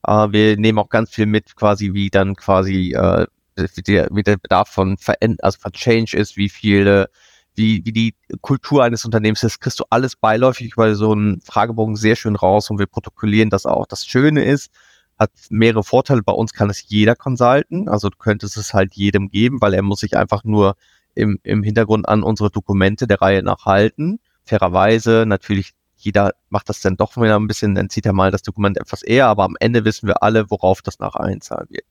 Äh, 0.07 0.31
wir 0.31 0.57
nehmen 0.57 0.79
auch 0.79 0.89
ganz 0.89 1.09
viel 1.11 1.25
mit, 1.25 1.55
quasi 1.55 1.93
wie 1.93 2.09
dann 2.09 2.35
quasi 2.35 2.93
äh, 2.93 3.27
wie, 3.55 3.81
der, 3.81 4.07
wie 4.11 4.23
der 4.23 4.37
Bedarf 4.37 4.69
von 4.69 4.97
Veränd 4.97 5.43
also 5.43 5.59
von 5.59 5.73
Change 5.73 6.15
ist, 6.15 6.37
wie 6.37 6.49
viele 6.49 7.09
wie, 7.55 7.81
wie 7.85 7.91
die 7.91 8.15
Kultur 8.41 8.83
eines 8.83 9.03
Unternehmens 9.05 9.43
ist, 9.43 9.59
kriegst 9.59 9.79
du 9.79 9.83
alles 9.89 10.15
beiläufig 10.15 10.71
über 10.73 10.95
so 10.95 11.11
einen 11.11 11.41
Fragebogen 11.41 11.95
sehr 11.97 12.15
schön 12.15 12.35
raus 12.35 12.69
und 12.69 12.79
wir 12.79 12.85
protokollieren 12.85 13.49
das 13.49 13.65
auch. 13.65 13.85
Das 13.87 14.05
Schöne 14.05 14.45
ist, 14.45 14.71
hat 15.19 15.31
mehrere 15.49 15.83
Vorteile. 15.83 16.23
Bei 16.23 16.31
uns 16.31 16.53
kann 16.53 16.69
es 16.69 16.87
jeder 16.87 17.15
Consultant, 17.15 17.89
also 17.89 18.09
du 18.09 18.17
könntest 18.17 18.55
es 18.57 18.73
halt 18.73 18.95
jedem 18.95 19.29
geben, 19.29 19.61
weil 19.61 19.73
er 19.73 19.81
muss 19.81 19.99
sich 19.99 20.15
einfach 20.15 20.43
nur 20.43 20.75
im, 21.15 21.39
im 21.43 21.63
Hintergrund 21.63 22.07
an 22.07 22.23
unsere 22.23 22.49
Dokumente 22.49 23.07
der 23.07 23.21
Reihe 23.21 23.43
nach 23.43 23.65
halten. 23.65 24.19
Fairerweise, 24.45 25.25
natürlich, 25.27 25.73
jeder 25.95 26.31
macht 26.49 26.69
das 26.69 26.81
dann 26.81 26.97
doch 26.97 27.15
wieder 27.17 27.37
ein 27.37 27.47
bisschen, 27.47 27.75
dann 27.75 27.89
zieht 27.89 28.05
er 28.05 28.13
mal 28.13 28.31
das 28.31 28.41
Dokument 28.41 28.77
etwas 28.77 29.03
eher, 29.03 29.27
aber 29.27 29.43
am 29.43 29.55
Ende 29.59 29.85
wissen 29.85 30.07
wir 30.07 30.23
alle, 30.23 30.49
worauf 30.49 30.81
das 30.81 30.99
nachher 30.99 31.21
einzahlen 31.21 31.67
wird. 31.69 31.85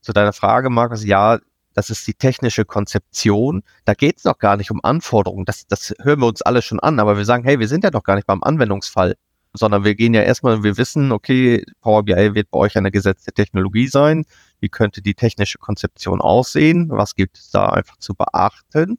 Zu 0.00 0.12
deiner 0.12 0.32
Frage, 0.32 0.70
Markus, 0.70 1.04
ja, 1.04 1.38
das 1.76 1.90
ist 1.90 2.06
die 2.06 2.14
technische 2.14 2.64
Konzeption. 2.64 3.62
Da 3.84 3.92
geht 3.92 4.16
es 4.16 4.24
noch 4.24 4.38
gar 4.38 4.56
nicht 4.56 4.70
um 4.70 4.82
Anforderungen. 4.82 5.44
Das, 5.44 5.66
das 5.66 5.94
hören 6.00 6.20
wir 6.20 6.26
uns 6.26 6.40
alle 6.40 6.62
schon 6.62 6.80
an, 6.80 6.98
aber 6.98 7.18
wir 7.18 7.26
sagen, 7.26 7.44
hey, 7.44 7.58
wir 7.58 7.68
sind 7.68 7.84
ja 7.84 7.90
doch 7.90 8.02
gar 8.02 8.14
nicht 8.14 8.26
beim 8.26 8.42
Anwendungsfall, 8.42 9.16
sondern 9.52 9.84
wir 9.84 9.94
gehen 9.94 10.14
ja 10.14 10.22
erstmal, 10.22 10.62
wir 10.62 10.78
wissen, 10.78 11.12
okay, 11.12 11.64
Power 11.82 12.02
BI 12.02 12.34
wird 12.34 12.50
bei 12.50 12.58
euch 12.58 12.78
eine 12.78 12.90
gesetzte 12.90 13.32
Technologie 13.32 13.88
sein. 13.88 14.24
Wie 14.60 14.68
könnte 14.68 15.02
die 15.02 15.14
technische 15.14 15.58
Konzeption 15.58 16.20
aussehen? 16.20 16.88
Was 16.90 17.14
gibt 17.14 17.38
es 17.38 17.50
da 17.50 17.68
einfach 17.68 17.98
zu 17.98 18.14
beachten? 18.14 18.98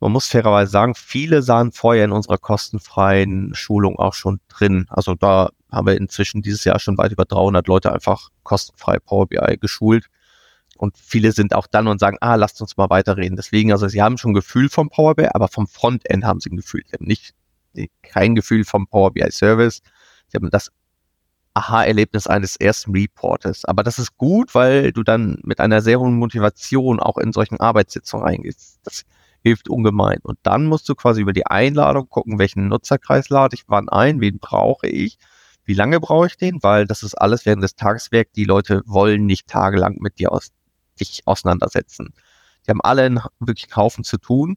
Man 0.00 0.12
muss 0.12 0.28
fairerweise 0.28 0.70
sagen, 0.70 0.94
viele 0.94 1.42
sahen 1.42 1.72
vorher 1.72 2.04
in 2.04 2.12
unserer 2.12 2.38
kostenfreien 2.38 3.54
Schulung 3.54 3.98
auch 3.98 4.14
schon 4.14 4.40
drin. 4.48 4.86
Also 4.90 5.14
da 5.14 5.50
haben 5.72 5.86
wir 5.86 5.96
inzwischen 5.96 6.40
dieses 6.42 6.64
Jahr 6.64 6.78
schon 6.78 6.98
weit 6.98 7.12
über 7.12 7.24
300 7.24 7.66
Leute 7.66 7.92
einfach 7.92 8.30
kostenfrei 8.44 8.98
Power 9.00 9.26
BI 9.26 9.58
geschult 9.60 10.08
und 10.78 10.96
viele 10.96 11.32
sind 11.32 11.54
auch 11.54 11.66
dann 11.66 11.88
und 11.88 11.98
sagen, 11.98 12.18
ah, 12.20 12.36
lasst 12.36 12.60
uns 12.62 12.76
mal 12.76 12.88
weiterreden. 12.88 13.36
Deswegen, 13.36 13.72
also 13.72 13.88
sie 13.88 14.00
haben 14.00 14.16
schon 14.16 14.32
Gefühl 14.32 14.68
vom 14.68 14.88
Power 14.88 15.16
BI, 15.16 15.28
aber 15.32 15.48
vom 15.48 15.66
Frontend 15.66 16.24
haben 16.24 16.40
sie 16.40 16.50
ein 16.50 16.56
Gefühl. 16.56 16.82
Sie 16.86 16.92
haben 16.92 17.04
nicht, 17.04 17.34
kein 18.02 18.34
Gefühl 18.34 18.64
vom 18.64 18.86
Power 18.86 19.12
BI 19.12 19.30
Service. 19.30 19.82
Sie 20.28 20.36
haben 20.36 20.50
das 20.50 20.70
Aha-Erlebnis 21.58 22.26
eines 22.26 22.56
ersten 22.56 22.92
Reportes. 22.92 23.64
Aber 23.64 23.82
das 23.82 23.98
ist 23.98 24.16
gut, 24.16 24.54
weil 24.54 24.92
du 24.92 25.02
dann 25.02 25.38
mit 25.44 25.60
einer 25.60 25.80
sehr 25.82 26.00
hohen 26.00 26.16
Motivation 26.16 27.00
auch 27.00 27.18
in 27.18 27.32
solchen 27.32 27.60
Arbeitssitzungen 27.60 28.26
eingehst. 28.26 28.80
Das 28.84 29.04
hilft 29.42 29.68
ungemein. 29.68 30.18
Und 30.22 30.38
dann 30.42 30.66
musst 30.66 30.88
du 30.88 30.94
quasi 30.94 31.20
über 31.20 31.32
die 31.32 31.46
Einladung 31.46 32.08
gucken, 32.08 32.38
welchen 32.38 32.68
Nutzerkreis 32.68 33.28
lade 33.28 33.54
ich 33.54 33.64
wann 33.68 33.88
ein, 33.88 34.20
wen 34.20 34.38
brauche 34.38 34.88
ich 34.88 35.18
wie 35.68 35.74
lange 35.74 36.00
brauche 36.00 36.28
ich 36.28 36.38
den? 36.38 36.62
Weil 36.62 36.86
das 36.86 37.02
ist 37.02 37.14
alles 37.14 37.44
während 37.44 37.62
des 37.62 37.76
Tageswerk. 37.76 38.32
Die 38.32 38.44
Leute 38.44 38.80
wollen 38.86 39.26
nicht 39.26 39.48
tagelang 39.48 39.98
mit 40.00 40.18
dir 40.18 40.32
aus 40.32 40.48
dich 40.98 41.20
auseinandersetzen. 41.26 42.14
Die 42.66 42.70
haben 42.70 42.80
alle 42.80 43.02
einen, 43.02 43.20
wirklich 43.38 43.66
einen 43.66 43.76
Haufen 43.76 44.02
zu 44.02 44.16
tun. 44.16 44.56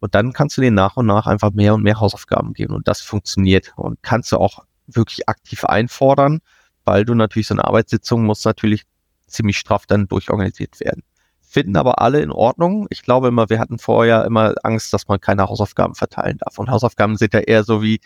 Und 0.00 0.16
dann 0.16 0.32
kannst 0.32 0.56
du 0.56 0.60
denen 0.60 0.74
nach 0.74 0.96
und 0.96 1.06
nach 1.06 1.28
einfach 1.28 1.52
mehr 1.52 1.74
und 1.74 1.84
mehr 1.84 2.00
Hausaufgaben 2.00 2.54
geben. 2.54 2.74
Und 2.74 2.88
das 2.88 3.00
funktioniert. 3.02 3.72
Und 3.76 4.02
kannst 4.02 4.32
du 4.32 4.38
auch 4.38 4.64
wirklich 4.88 5.28
aktiv 5.28 5.64
einfordern, 5.64 6.40
weil 6.84 7.04
du 7.04 7.14
natürlich 7.14 7.48
so 7.48 7.54
eine 7.54 7.64
Arbeitssitzung 7.64 8.24
muss 8.24 8.44
natürlich 8.44 8.84
ziemlich 9.26 9.58
straff 9.58 9.86
dann 9.86 10.08
durchorganisiert 10.08 10.80
werden. 10.80 11.02
Finden 11.40 11.76
aber 11.76 12.00
alle 12.00 12.20
in 12.20 12.30
Ordnung. 12.30 12.86
Ich 12.90 13.02
glaube 13.02 13.28
immer, 13.28 13.48
wir 13.48 13.58
hatten 13.58 13.78
vorher 13.78 14.24
immer 14.24 14.54
Angst, 14.62 14.92
dass 14.92 15.08
man 15.08 15.20
keine 15.20 15.48
Hausaufgaben 15.48 15.94
verteilen 15.94 16.38
darf. 16.38 16.58
Und 16.58 16.70
Hausaufgaben 16.70 17.16
sind 17.16 17.32
ja 17.32 17.40
eher 17.40 17.64
so 17.64 17.82
wie, 17.82 18.00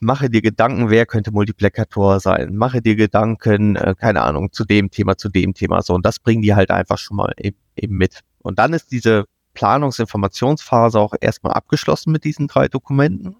mache 0.00 0.30
dir 0.30 0.42
Gedanken, 0.42 0.90
wer 0.90 1.06
könnte 1.06 1.30
Multiplikator 1.30 2.20
sein, 2.20 2.56
mache 2.56 2.82
dir 2.82 2.96
Gedanken, 2.96 3.76
äh, 3.76 3.94
keine 3.96 4.22
Ahnung, 4.22 4.52
zu 4.52 4.64
dem 4.64 4.90
Thema, 4.90 5.16
zu 5.16 5.28
dem 5.28 5.54
Thema, 5.54 5.82
so. 5.82 5.94
Und 5.94 6.04
das 6.04 6.18
bringen 6.18 6.42
die 6.42 6.54
halt 6.54 6.70
einfach 6.70 6.98
schon 6.98 7.16
mal 7.16 7.32
eben, 7.38 7.58
eben 7.76 7.96
mit. 7.96 8.20
Und 8.40 8.58
dann 8.58 8.72
ist 8.72 8.90
diese 8.90 9.26
Planungsinformationsphase 9.54 10.98
auch 10.98 11.14
erstmal 11.20 11.52
abgeschlossen 11.52 12.12
mit 12.12 12.24
diesen 12.24 12.48
drei 12.48 12.68
Dokumenten. 12.68 13.36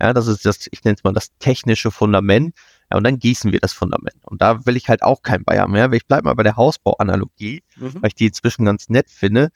Ja, 0.00 0.12
das 0.12 0.26
ist 0.26 0.44
das, 0.44 0.68
ich 0.70 0.84
nenne 0.84 0.96
es 0.96 1.04
mal 1.04 1.12
das 1.12 1.36
technische 1.38 1.90
Fundament. 1.90 2.54
Ja, 2.90 2.98
und 2.98 3.04
dann 3.04 3.18
gießen 3.18 3.52
wir 3.52 3.60
das 3.60 3.72
Fundament. 3.72 4.16
Und 4.22 4.42
da 4.42 4.64
will 4.66 4.76
ich 4.76 4.88
halt 4.88 5.02
auch 5.02 5.22
kein 5.22 5.44
Bayern 5.44 5.70
mehr. 5.70 5.92
Ich 5.92 6.06
bleibe 6.06 6.24
mal 6.24 6.34
bei 6.34 6.42
der 6.42 6.56
Hausbauanalogie, 6.56 7.62
mhm. 7.76 7.94
weil 8.00 8.08
ich 8.08 8.14
die 8.14 8.26
inzwischen 8.26 8.64
ganz 8.64 8.88
nett 8.88 9.10
finde. 9.10 9.50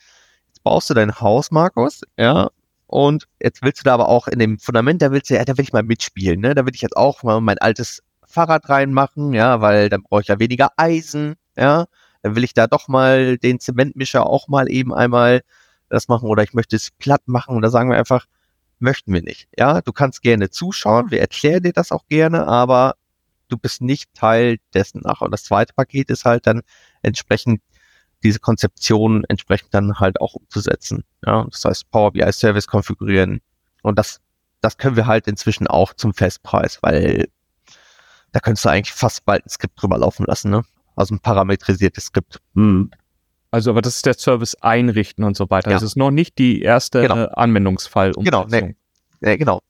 Jetzt 0.48 0.62
baust 0.64 0.90
du 0.90 0.94
dein 0.94 1.20
Haus, 1.20 1.50
Markus, 1.50 2.00
ja, 2.18 2.50
und 2.90 3.29
jetzt 3.40 3.62
willst 3.62 3.81
du 3.81 3.85
da 3.85 3.94
aber 3.94 4.09
auch 4.09 4.26
in 4.26 4.40
dem 4.40 4.59
Fundament, 4.59 5.00
da 5.00 5.12
willst 5.12 5.31
du, 5.31 5.35
ja, 5.35 5.44
da 5.44 5.57
will 5.57 5.62
ich 5.62 5.72
mal 5.72 5.85
mitspielen, 5.85 6.40
ne? 6.40 6.57
Da 6.57 6.66
will 6.66 6.74
ich 6.74 6.81
jetzt 6.81 6.96
auch 6.96 7.22
mal 7.22 7.40
mein 7.40 7.59
altes 7.59 8.03
Fahrrad 8.26 8.68
reinmachen, 8.68 9.33
ja, 9.33 9.61
weil 9.61 9.88
dann 9.88 10.03
brauche 10.03 10.22
ich 10.22 10.26
ja 10.26 10.40
weniger 10.40 10.72
Eisen, 10.76 11.37
ja. 11.57 11.87
Dann 12.22 12.35
will 12.35 12.42
ich 12.42 12.53
da 12.53 12.66
doch 12.66 12.88
mal 12.88 13.38
den 13.38 13.61
Zementmischer 13.61 14.26
auch 14.26 14.48
mal 14.48 14.68
eben 14.68 14.92
einmal 14.92 15.42
das 15.88 16.09
machen 16.09 16.29
oder 16.29 16.42
ich 16.42 16.53
möchte 16.53 16.74
es 16.74 16.90
platt 16.90 17.22
machen 17.26 17.55
und 17.55 17.62
da 17.62 17.70
sagen 17.70 17.90
wir 17.90 17.96
einfach, 17.96 18.26
möchten 18.81 19.12
wir 19.12 19.23
nicht. 19.23 19.49
Ja, 19.59 19.81
du 19.81 19.93
kannst 19.93 20.23
gerne 20.23 20.51
zuschauen, 20.51 21.11
wir 21.11 21.21
erklären 21.21 21.62
dir 21.62 21.73
das 21.73 21.93
auch 21.93 22.07
gerne, 22.07 22.47
aber 22.47 22.95
du 23.49 23.59
bist 23.59 23.83
nicht 23.83 24.14
Teil 24.14 24.59
dessen 24.75 25.03
nach. 25.03 25.21
Und 25.21 25.33
das 25.33 25.45
zweite 25.45 25.75
Paket 25.75 26.11
ist 26.11 26.25
halt 26.25 26.47
dann 26.47 26.62
entsprechend 27.03 27.61
diese 28.23 28.38
Konzeption 28.38 29.25
entsprechend 29.29 29.73
dann 29.75 29.99
halt 29.99 30.21
auch 30.21 30.35
umzusetzen. 30.35 31.05
Ja, 31.25 31.47
das 31.51 31.64
heißt 31.64 31.90
Power 31.90 32.12
BI 32.12 32.33
Service 32.33 32.66
konfigurieren. 32.66 33.40
Und 33.83 33.99
das, 33.99 34.21
das 34.61 34.77
können 34.77 34.97
wir 34.97 35.07
halt 35.07 35.27
inzwischen 35.27 35.66
auch 35.66 35.95
zum 35.95 36.12
Festpreis, 36.12 36.79
weil 36.83 37.29
da 38.33 38.40
könntest 38.40 38.64
du 38.64 38.69
eigentlich 38.69 38.93
fast 38.93 39.25
bald 39.25 39.45
ein 39.47 39.49
Skript 39.49 39.81
drüber 39.81 39.99
laufen 39.99 40.25
lassen, 40.27 40.51
ne? 40.51 40.62
Also 40.97 41.14
ein 41.14 41.21
parametrisiertes 41.21 42.07
Skript. 42.07 42.40
Hm. 42.55 42.90
Also, 43.51 43.71
aber 43.71 43.83
das 43.83 43.97
ist 43.97 44.07
der 44.07 44.15
Service 44.15 44.55
einrichten 44.57 45.25
und 45.25 45.37
so 45.37 45.51
weiter. 45.51 45.71
Ja. 45.71 45.77
Das 45.77 45.83
ist 45.83 45.97
noch 45.97 46.11
nicht 46.11 46.39
die 46.39 46.63
erste 46.63 47.03
genau. 47.03 47.27
Anwendungsfall. 47.27 48.13
Genau, 48.13 48.47
nee. 48.47 48.77
nee, 49.21 49.37
genau. 49.37 49.61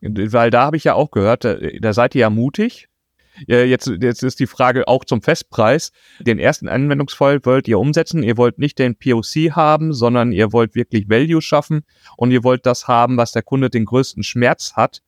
Weil 0.00 0.50
da 0.50 0.62
habe 0.62 0.76
ich 0.76 0.84
ja 0.84 0.94
auch 0.94 1.10
gehört, 1.10 1.44
da, 1.44 1.56
da 1.80 1.92
seid 1.92 2.14
ihr 2.14 2.22
ja 2.22 2.30
mutig 2.30 2.88
Jetzt, 3.46 3.86
jetzt 3.86 4.22
ist 4.22 4.40
die 4.40 4.46
Frage 4.46 4.86
auch 4.88 5.04
zum 5.04 5.22
Festpreis. 5.22 5.92
Den 6.18 6.38
ersten 6.38 6.68
Anwendungsfall 6.68 7.44
wollt 7.44 7.68
ihr 7.68 7.78
umsetzen. 7.78 8.22
Ihr 8.22 8.36
wollt 8.36 8.58
nicht 8.58 8.78
den 8.78 8.96
POC 8.96 9.52
haben, 9.52 9.92
sondern 9.92 10.32
ihr 10.32 10.52
wollt 10.52 10.74
wirklich 10.74 11.08
Value 11.08 11.40
schaffen 11.40 11.84
und 12.16 12.30
ihr 12.32 12.44
wollt 12.44 12.66
das 12.66 12.88
haben, 12.88 13.16
was 13.16 13.32
der 13.32 13.42
Kunde 13.42 13.70
den 13.70 13.84
größten 13.84 14.22
Schmerz 14.22 14.74
hat. 14.74 15.02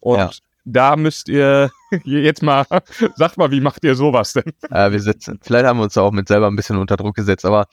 Und 0.00 0.18
ja. 0.18 0.30
Da 0.66 0.96
müsst 0.96 1.28
ihr 1.28 1.70
jetzt 2.04 2.42
mal, 2.42 2.66
sagt 3.16 3.38
mal, 3.38 3.50
wie 3.50 3.60
macht 3.60 3.84
ihr 3.84 3.94
sowas 3.94 4.34
denn? 4.34 4.52
Äh, 4.70 4.90
wir 4.92 5.00
sitzen, 5.00 5.38
vielleicht 5.40 5.64
haben 5.64 5.78
wir 5.78 5.84
uns 5.84 5.96
auch 5.96 6.12
mit 6.12 6.28
selber 6.28 6.48
ein 6.48 6.56
bisschen 6.56 6.76
unter 6.76 6.96
Druck 6.96 7.14
gesetzt, 7.14 7.46
aber 7.46 7.66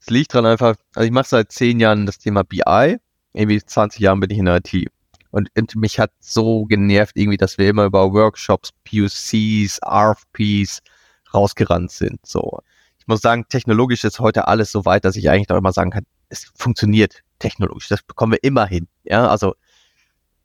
es 0.00 0.10
liegt 0.10 0.34
dran 0.34 0.44
einfach, 0.44 0.74
also 0.94 1.06
ich 1.06 1.12
mache 1.12 1.28
seit 1.28 1.52
zehn 1.52 1.80
Jahren 1.80 2.04
das 2.04 2.18
Thema 2.18 2.42
BI, 2.42 2.98
irgendwie 3.32 3.62
20 3.64 4.00
Jahren 4.00 4.20
bin 4.20 4.30
ich 4.30 4.38
in 4.38 4.44
der 4.46 4.56
IT. 4.56 4.90
Und, 5.30 5.48
mich 5.76 5.98
hat 5.98 6.10
so 6.20 6.66
genervt 6.66 7.16
irgendwie, 7.16 7.38
dass 7.38 7.56
wir 7.56 7.70
immer 7.70 7.86
über 7.86 8.12
Workshops, 8.12 8.70
PUCs, 8.84 9.80
RFPs 9.82 10.82
rausgerannt 11.32 11.90
sind. 11.90 12.18
So. 12.26 12.58
Ich 12.98 13.06
muss 13.06 13.22
sagen, 13.22 13.46
technologisch 13.48 14.04
ist 14.04 14.20
heute 14.20 14.46
alles 14.46 14.72
so 14.72 14.84
weit, 14.84 15.06
dass 15.06 15.16
ich 15.16 15.30
eigentlich 15.30 15.46
doch 15.46 15.56
immer 15.56 15.72
sagen 15.72 15.90
kann, 15.90 16.04
es 16.28 16.52
funktioniert 16.54 17.22
technologisch. 17.38 17.88
Das 17.88 18.02
bekommen 18.02 18.32
wir 18.32 18.44
immer 18.44 18.66
hin. 18.66 18.88
Ja, 19.04 19.26
also, 19.26 19.54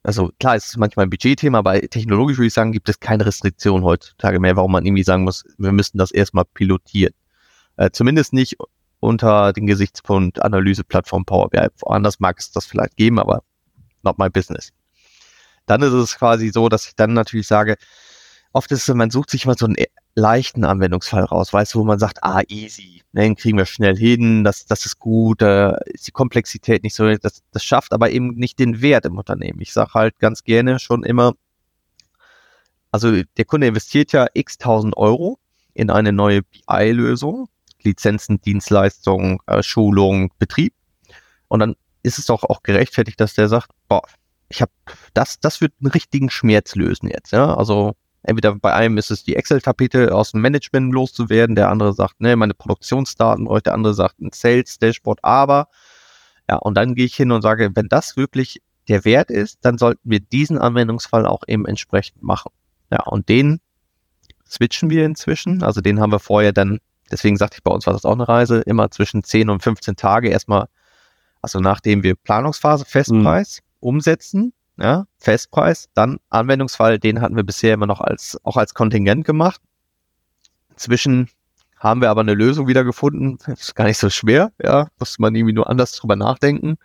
also 0.08 0.32
klar, 0.39 0.56
es 0.56 0.67
ist 0.70 0.78
manchmal 0.78 1.06
ein 1.06 1.10
Budgetthema, 1.10 1.58
aber 1.58 1.82
technologisch 1.82 2.38
würde 2.38 2.48
ich 2.48 2.54
sagen, 2.54 2.72
gibt 2.72 2.88
es 2.88 3.02
keine 3.02 3.26
Restriktion 3.26 3.84
heutzutage 3.84 4.39
mehr, 4.39 4.56
warum 4.56 4.72
man 4.72 4.86
irgendwie 4.86 5.04
sagen 5.04 5.26
muss, 5.26 5.43
wir 5.58 5.74
müssen 5.74 5.98
das 5.98 6.12
erstmal 6.12 6.46
pilotieren. 6.46 7.13
Äh, 7.76 7.89
zumindest 7.91 8.32
nicht 8.32 8.56
unter 9.02 9.52
den 9.52 9.67
Gesichtspunkt 9.67 10.41
Analyseplattform 10.41 11.26
Power 11.26 11.50
BI. 11.50 11.67
Woanders 11.80 12.22
mag 12.22 12.39
es 12.39 12.52
das 12.52 12.65
vielleicht 12.65 12.96
geben, 12.96 13.20
aber 13.20 13.43
not 14.02 14.17
my 14.17 14.30
business. 14.30 14.72
Dann 15.65 15.82
ist 15.82 15.91
es 15.91 16.17
quasi 16.17 16.52
so, 16.52 16.70
dass 16.70 16.88
ich 16.88 16.96
dann 16.96 17.12
natürlich 17.12 17.48
sage, 17.48 17.76
oft 18.54 18.72
ist 18.72 18.88
es, 18.88 18.96
man 18.96 19.12
sucht 19.12 19.30
sich 19.30 19.46
mal 19.46 19.58
so 19.58 19.65
einen 19.65 19.76
leichten 20.17 20.65
Anwendungsfall 20.65 21.25
raus, 21.25 21.53
weißt 21.53 21.75
du, 21.75 21.80
wo 21.80 21.84
man 21.84 21.99
sagt, 21.99 22.23
ah, 22.23 22.41
easy, 22.47 23.03
ne, 23.12 23.21
den 23.21 23.36
kriegen 23.36 23.58
wir 23.58 23.67
schnell 23.67 23.95
hin, 23.95 24.43
das, 24.43 24.65
das 24.65 24.88
ist 24.88 24.97
gut, 24.97 25.43
äh, 25.43 25.73
ist 25.93 26.08
die 26.08 26.12
Komplexität 26.12 26.82
nicht 26.82 26.95
so, 26.95 27.15
das, 27.17 27.43
das 27.51 27.63
schafft 27.63 27.93
aber 27.93 28.10
eben 28.10 28.30
nicht 28.30 28.58
den 28.58 28.82
Wert 28.82 29.06
im 29.06 29.19
Unternehmen. 29.19 29.62
Ich 29.62 29.73
sage 29.73 29.93
halt 29.93 30.17
ganz 30.17 30.43
gerne 30.43 30.80
schon 30.80 31.03
immer, 31.03 31.34
also 32.91 33.21
der 33.38 33.45
Kunde 33.45 33.67
investiert 33.67 34.12
ja 34.12 34.25
x 34.34 34.58
tausend 34.58 34.97
Euro 34.97 35.38
in 35.75 35.91
eine 35.91 36.12
neue 36.12 36.41
BI-Lösung, 36.41 37.47
Lizenzen, 37.84 38.41
Dienstleistungen, 38.41 39.38
äh, 39.45 39.62
Schulung, 39.62 40.32
Betrieb. 40.39 40.73
Und 41.47 41.60
dann 41.60 41.75
ist 42.01 42.17
es 42.17 42.25
doch 42.25 42.43
auch 42.43 42.63
gerechtfertigt, 42.63 43.21
dass 43.21 43.36
der 43.36 43.49
sagt, 43.49 43.69
boah, 43.88 44.01
ich 44.49 44.62
habe 44.63 44.71
das, 45.13 45.39
das 45.39 45.62
wird 45.62 45.73
einen 45.80 45.91
richtigen 45.91 46.32
Schmerz 46.32 46.73
lösen 46.73 47.08
jetzt. 47.08 47.34
Ja? 47.34 47.53
Also 47.56 47.93
entweder 48.27 48.55
bei 48.55 48.73
einem 48.73 48.97
ist 48.97 49.09
es 49.09 49.23
die 49.23 49.35
Excel-Tapete 49.35 50.13
aus 50.13 50.31
dem 50.31 50.41
Management 50.41 50.93
loszuwerden, 50.93 51.55
der 51.55 51.69
andere 51.69 51.93
sagt, 51.93 52.19
ne, 52.21 52.35
meine 52.35 52.53
Produktionsdaten 52.53 53.47
der 53.65 53.73
andere 53.73 53.93
sagt 53.93 54.19
ein 54.19 54.31
Sales-Dashboard, 54.33 55.19
aber 55.23 55.69
ja, 56.49 56.57
und 56.57 56.75
dann 56.75 56.93
gehe 56.93 57.05
ich 57.05 57.15
hin 57.15 57.31
und 57.31 57.41
sage, 57.41 57.71
wenn 57.73 57.87
das 57.87 58.17
wirklich 58.17 58.61
der 58.87 59.05
Wert 59.05 59.31
ist, 59.31 59.59
dann 59.63 59.77
sollten 59.77 60.01
wir 60.03 60.19
diesen 60.19 60.57
Anwendungsfall 60.57 61.25
auch 61.25 61.43
eben 61.47 61.65
entsprechend 61.65 62.21
machen. 62.21 62.51
Ja, 62.91 63.03
und 63.03 63.27
den 63.27 63.59
switchen 64.47 64.89
wir 64.89 65.05
inzwischen. 65.05 65.63
Also 65.63 65.81
den 65.81 65.99
haben 65.99 66.11
wir 66.11 66.19
vorher 66.19 66.53
dann, 66.53 66.79
deswegen 67.11 67.35
sagte 67.35 67.57
ich, 67.57 67.63
bei 67.63 67.71
uns 67.71 67.85
war 67.85 67.93
das 67.93 68.05
auch 68.05 68.13
eine 68.13 68.27
Reise, 68.27 68.59
immer 68.61 68.91
zwischen 68.91 69.23
10 69.23 69.49
und 69.49 69.63
15 69.63 69.95
Tage 69.95 70.29
erstmal, 70.29 70.67
also 71.41 71.59
nachdem 71.59 72.03
wir 72.03 72.15
Planungsphase 72.15 72.85
Festpreis, 72.85 73.59
mhm 73.61 73.67
umsetzen, 73.79 74.53
ja, 74.79 75.05
Festpreis, 75.17 75.89
dann 75.93 76.19
Anwendungsfall, 76.29 76.99
den 76.99 77.21
hatten 77.21 77.35
wir 77.35 77.43
bisher 77.43 77.73
immer 77.73 77.87
noch 77.87 78.01
als, 78.01 78.39
auch 78.43 78.57
als 78.57 78.73
Kontingent 78.73 79.25
gemacht. 79.25 79.61
Zwischen 80.75 81.29
haben 81.77 82.01
wir 82.01 82.09
aber 82.09 82.21
eine 82.21 82.33
Lösung 82.33 82.67
wieder 82.67 82.83
gefunden, 82.83 83.37
ist 83.51 83.75
gar 83.75 83.85
nicht 83.85 83.97
so 83.97 84.09
schwer, 84.09 84.51
ja, 84.61 84.87
muss 84.99 85.19
man 85.19 85.35
irgendwie 85.35 85.53
nur 85.53 85.69
anders 85.69 85.93
drüber 85.93 86.15
nachdenken, 86.15 86.77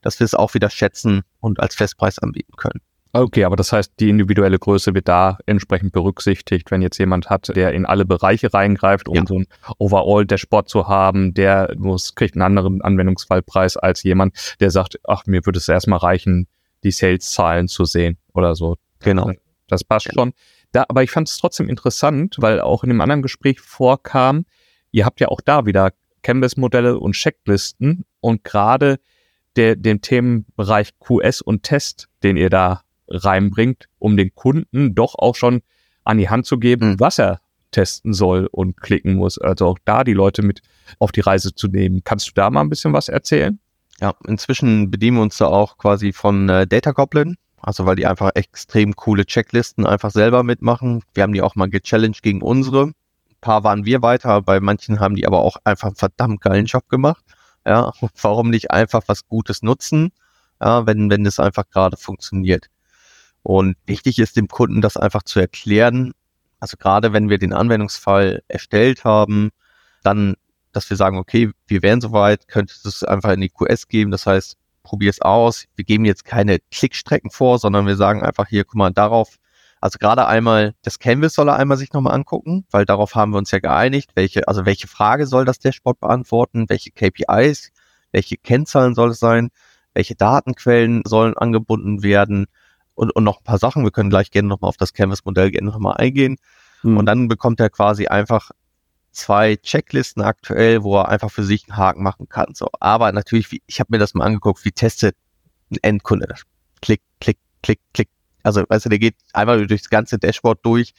dass 0.00 0.20
wir 0.20 0.24
es 0.24 0.34
auch 0.34 0.54
wieder 0.54 0.70
schätzen 0.70 1.22
und 1.40 1.60
als 1.60 1.74
Festpreis 1.74 2.18
anbieten 2.18 2.54
können. 2.56 2.80
Okay, 3.12 3.42
aber 3.42 3.56
das 3.56 3.72
heißt, 3.72 3.94
die 3.98 4.08
individuelle 4.08 4.58
Größe 4.58 4.94
wird 4.94 5.08
da 5.08 5.38
entsprechend 5.46 5.92
berücksichtigt, 5.92 6.70
wenn 6.70 6.80
jetzt 6.80 6.98
jemand 6.98 7.28
hat, 7.28 7.48
der 7.56 7.72
in 7.72 7.84
alle 7.84 8.04
Bereiche 8.04 8.54
reingreift, 8.54 9.08
um 9.08 9.16
ja. 9.16 9.24
so 9.26 9.40
ein 9.40 9.46
Overall-Dashboard 9.78 10.68
zu 10.68 10.86
haben, 10.86 11.34
der 11.34 11.74
muss, 11.76 12.14
kriegt 12.14 12.36
einen 12.36 12.42
anderen 12.42 12.82
Anwendungsfallpreis 12.82 13.76
als 13.76 14.04
jemand, 14.04 14.54
der 14.60 14.70
sagt, 14.70 15.00
ach, 15.08 15.26
mir 15.26 15.44
würde 15.44 15.58
es 15.58 15.68
erstmal 15.68 15.98
reichen, 15.98 16.46
die 16.84 16.90
Sales-Zahlen 16.90 17.68
zu 17.68 17.84
sehen 17.84 18.18
oder 18.32 18.54
so. 18.54 18.76
Genau. 19.00 19.32
Das 19.68 19.84
passt 19.84 20.06
ja. 20.06 20.12
schon. 20.14 20.32
Da, 20.72 20.84
aber 20.88 21.02
ich 21.02 21.10
fand 21.10 21.28
es 21.28 21.38
trotzdem 21.38 21.68
interessant, 21.68 22.36
weil 22.38 22.60
auch 22.60 22.84
in 22.84 22.90
einem 22.90 23.00
anderen 23.00 23.22
Gespräch 23.22 23.60
vorkam, 23.60 24.44
ihr 24.92 25.04
habt 25.04 25.20
ja 25.20 25.28
auch 25.28 25.40
da 25.40 25.66
wieder 25.66 25.92
Canvas-Modelle 26.22 26.98
und 26.98 27.12
Checklisten 27.12 28.04
und 28.20 28.44
gerade 28.44 28.98
der, 29.56 29.76
den 29.76 30.00
Themenbereich 30.00 30.90
QS 31.00 31.40
und 31.42 31.62
Test, 31.62 32.08
den 32.22 32.36
ihr 32.36 32.50
da 32.50 32.82
reinbringt, 33.08 33.88
um 33.98 34.16
den 34.16 34.34
Kunden 34.34 34.94
doch 34.94 35.16
auch 35.16 35.34
schon 35.34 35.62
an 36.04 36.18
die 36.18 36.28
Hand 36.28 36.46
zu 36.46 36.58
geben, 36.58 36.92
mhm. 36.92 37.00
was 37.00 37.18
er 37.18 37.40
testen 37.72 38.12
soll 38.12 38.48
und 38.50 38.80
klicken 38.80 39.14
muss. 39.14 39.38
Also 39.38 39.66
auch 39.66 39.78
da 39.84 40.04
die 40.04 40.12
Leute 40.12 40.42
mit 40.42 40.60
auf 40.98 41.12
die 41.12 41.20
Reise 41.20 41.54
zu 41.54 41.68
nehmen. 41.68 42.02
Kannst 42.04 42.28
du 42.28 42.32
da 42.34 42.50
mal 42.50 42.62
ein 42.62 42.68
bisschen 42.68 42.92
was 42.92 43.08
erzählen? 43.08 43.58
Ja, 44.00 44.14
inzwischen 44.26 44.90
bedienen 44.90 45.18
wir 45.18 45.22
uns 45.22 45.36
da 45.36 45.46
auch 45.46 45.76
quasi 45.78 46.12
von 46.12 46.48
äh, 46.48 46.66
Data 46.66 46.92
Goblin. 46.92 47.36
Also 47.62 47.84
weil 47.84 47.96
die 47.96 48.06
einfach 48.06 48.30
extrem 48.34 48.96
coole 48.96 49.26
Checklisten 49.26 49.86
einfach 49.86 50.10
selber 50.10 50.42
mitmachen. 50.42 51.02
Wir 51.12 51.22
haben 51.22 51.34
die 51.34 51.42
auch 51.42 51.56
mal 51.56 51.68
gechallenged 51.68 52.22
gegen 52.22 52.40
unsere. 52.42 52.86
Ein 52.86 52.94
paar 53.40 53.64
waren 53.64 53.84
wir 53.84 54.02
weiter, 54.02 54.40
bei 54.42 54.60
manchen 54.60 55.00
haben 55.00 55.14
die 55.14 55.26
aber 55.26 55.40
auch 55.40 55.56
einfach 55.64 55.88
einen 55.88 55.96
verdammt 55.96 56.40
geilen 56.40 56.66
Job 56.66 56.88
gemacht. 56.88 57.22
Ja, 57.66 57.92
warum 58.22 58.50
nicht 58.50 58.70
einfach 58.70 59.02
was 59.06 59.26
Gutes 59.26 59.62
nutzen, 59.62 60.12
ja, 60.60 60.86
wenn, 60.86 61.10
wenn 61.10 61.24
das 61.24 61.38
einfach 61.38 61.68
gerade 61.70 61.96
funktioniert. 61.96 62.68
Und 63.42 63.76
wichtig 63.86 64.18
ist 64.18 64.36
dem 64.36 64.48
Kunden 64.48 64.80
das 64.80 64.96
einfach 64.96 65.22
zu 65.22 65.40
erklären. 65.40 66.12
Also 66.60 66.76
gerade 66.76 67.12
wenn 67.12 67.30
wir 67.30 67.38
den 67.38 67.52
Anwendungsfall 67.54 68.42
erstellt 68.48 69.04
haben, 69.04 69.50
dann, 70.02 70.36
dass 70.72 70.88
wir 70.90 70.96
sagen, 70.96 71.18
okay, 71.18 71.50
wir 71.66 71.82
wären 71.82 72.00
soweit, 72.00 72.48
könntest 72.48 72.84
du 72.84 72.88
es 72.88 73.04
einfach 73.04 73.32
in 73.32 73.40
die 73.40 73.50
QS 73.50 73.88
geben. 73.88 74.10
Das 74.10 74.26
heißt, 74.26 74.56
probier 74.82 75.10
es 75.10 75.20
aus. 75.20 75.64
Wir 75.76 75.84
geben 75.84 76.04
jetzt 76.04 76.24
keine 76.24 76.58
Klickstrecken 76.70 77.30
vor, 77.30 77.58
sondern 77.58 77.86
wir 77.86 77.96
sagen 77.96 78.22
einfach 78.22 78.48
hier, 78.48 78.64
guck 78.64 78.76
mal, 78.76 78.90
darauf, 78.90 79.36
also 79.80 79.98
gerade 79.98 80.26
einmal, 80.26 80.74
das 80.82 80.98
Canvas 80.98 81.34
soll 81.34 81.48
er 81.48 81.56
einmal 81.56 81.76
sich 81.76 81.92
nochmal 81.92 82.14
angucken, 82.14 82.64
weil 82.70 82.84
darauf 82.84 83.14
haben 83.14 83.32
wir 83.32 83.38
uns 83.38 83.50
ja 83.50 83.58
geeinigt, 83.60 84.10
welche, 84.14 84.46
also 84.48 84.66
welche 84.66 84.88
Frage 84.88 85.26
soll 85.26 85.44
das 85.44 85.58
Dashboard 85.58 86.00
beantworten, 86.00 86.66
welche 86.68 86.90
KPIs, 86.90 87.70
welche 88.12 88.36
Kennzahlen 88.36 88.94
soll 88.94 89.10
es 89.10 89.20
sein, 89.20 89.50
welche 89.94 90.14
Datenquellen 90.14 91.02
sollen 91.04 91.36
angebunden 91.36 92.02
werden, 92.02 92.46
und, 93.00 93.16
und 93.16 93.24
noch 93.24 93.38
ein 93.38 93.44
paar 93.44 93.58
Sachen. 93.58 93.82
Wir 93.82 93.90
können 93.90 94.10
gleich 94.10 94.30
gerne 94.30 94.48
nochmal 94.48 94.68
auf 94.68 94.76
das 94.76 94.92
Canvas-Modell 94.92 95.50
gerne 95.50 95.70
nochmal 95.70 95.96
eingehen. 95.96 96.36
Mhm. 96.82 96.98
Und 96.98 97.06
dann 97.06 97.28
bekommt 97.28 97.58
er 97.58 97.70
quasi 97.70 98.06
einfach 98.08 98.50
zwei 99.12 99.56
Checklisten 99.56 100.22
aktuell, 100.22 100.82
wo 100.82 100.96
er 100.98 101.08
einfach 101.08 101.30
für 101.30 101.44
sich 101.44 101.64
einen 101.68 101.76
Haken 101.76 102.02
machen 102.02 102.28
kann. 102.28 102.54
So, 102.54 102.68
aber 102.80 103.12
natürlich, 103.12 103.60
ich 103.66 103.80
habe 103.80 103.88
mir 103.90 103.98
das 103.98 104.14
mal 104.14 104.24
angeguckt, 104.24 104.64
wie 104.64 104.72
testet 104.72 105.16
ein 105.70 105.78
Endkunde 105.82 106.26
das? 106.26 106.42
Klick, 106.80 107.02
klick, 107.20 107.38
klick, 107.62 107.80
klick. 107.92 108.08
Also, 108.42 108.64
weißt 108.68 108.86
du, 108.86 108.88
der 108.88 108.98
geht 108.98 109.16
einmal 109.32 109.66
durchs 109.66 109.90
ganze 109.90 110.18
Dashboard 110.18 110.64
durch 110.64 110.94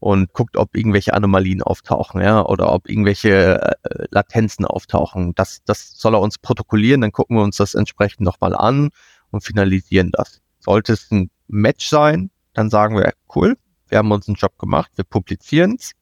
und 0.00 0.32
guckt, 0.32 0.56
ob 0.56 0.76
irgendwelche 0.76 1.14
Anomalien 1.14 1.62
auftauchen, 1.62 2.20
ja, 2.20 2.44
oder 2.44 2.72
ob 2.72 2.88
irgendwelche 2.88 3.60
äh, 3.82 4.06
Latenzen 4.10 4.64
auftauchen. 4.64 5.34
Das, 5.34 5.62
das 5.64 5.98
soll 5.98 6.14
er 6.14 6.20
uns 6.20 6.38
protokollieren, 6.38 7.00
dann 7.00 7.12
gucken 7.12 7.36
wir 7.36 7.42
uns 7.42 7.56
das 7.56 7.74
entsprechend 7.74 8.20
nochmal 8.20 8.54
an 8.54 8.90
und 9.30 9.42
finalisieren 9.42 10.10
das. 10.12 10.40
Sollte 10.60 10.92
es 10.92 11.10
ein 11.10 11.30
Match 11.48 11.88
sein, 11.88 12.30
dann 12.54 12.70
sagen 12.70 12.96
wir, 12.96 13.12
cool, 13.34 13.56
wir 13.88 13.98
haben 13.98 14.12
uns 14.12 14.28
einen 14.28 14.36
Job 14.36 14.56
gemacht, 14.58 14.90
wir 14.94 15.04
publizieren 15.04 15.76
es. 15.78 15.92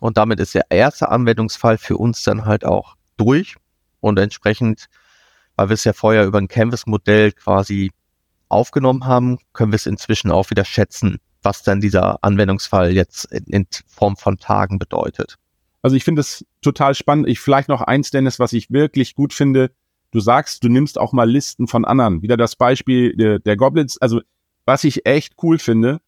Und 0.00 0.16
damit 0.16 0.40
ist 0.40 0.54
der 0.54 0.70
erste 0.70 1.08
Anwendungsfall 1.08 1.78
für 1.78 1.96
uns 1.96 2.22
dann 2.22 2.44
halt 2.44 2.64
auch 2.64 2.96
durch. 3.16 3.56
Und 4.00 4.18
entsprechend, 4.18 4.86
weil 5.56 5.68
wir 5.68 5.74
es 5.74 5.84
ja 5.84 5.92
vorher 5.92 6.26
über 6.26 6.38
ein 6.38 6.48
Canvas-Modell 6.48 7.32
quasi 7.32 7.90
aufgenommen 8.48 9.06
haben, 9.06 9.38
können 9.52 9.72
wir 9.72 9.76
es 9.76 9.86
inzwischen 9.86 10.30
auch 10.30 10.50
wieder 10.50 10.64
schätzen, 10.64 11.18
was 11.42 11.62
dann 11.62 11.80
dieser 11.80 12.22
Anwendungsfall 12.22 12.92
jetzt 12.92 13.26
in, 13.26 13.44
in 13.44 13.66
Form 13.86 14.16
von 14.16 14.38
Tagen 14.38 14.78
bedeutet. 14.78 15.36
Also 15.82 15.96
ich 15.96 16.04
finde 16.04 16.20
es 16.20 16.44
total 16.62 16.94
spannend. 16.94 17.28
Ich 17.28 17.40
vielleicht 17.40 17.68
noch 17.68 17.82
eins, 17.82 18.10
Dennis, 18.10 18.38
was 18.38 18.52
ich 18.52 18.70
wirklich 18.70 19.14
gut 19.14 19.34
finde, 19.34 19.70
du 20.12 20.20
sagst, 20.20 20.64
du 20.64 20.68
nimmst 20.68 20.98
auch 20.98 21.12
mal 21.12 21.28
Listen 21.28 21.66
von 21.66 21.84
anderen. 21.84 22.22
Wieder 22.22 22.36
das 22.36 22.56
Beispiel 22.56 23.14
der, 23.16 23.38
der 23.38 23.56
Goblins. 23.56 23.98
Also, 23.98 24.22
was 24.64 24.84
ich 24.84 25.04
echt 25.04 25.34
cool 25.42 25.58
finde, 25.58 26.00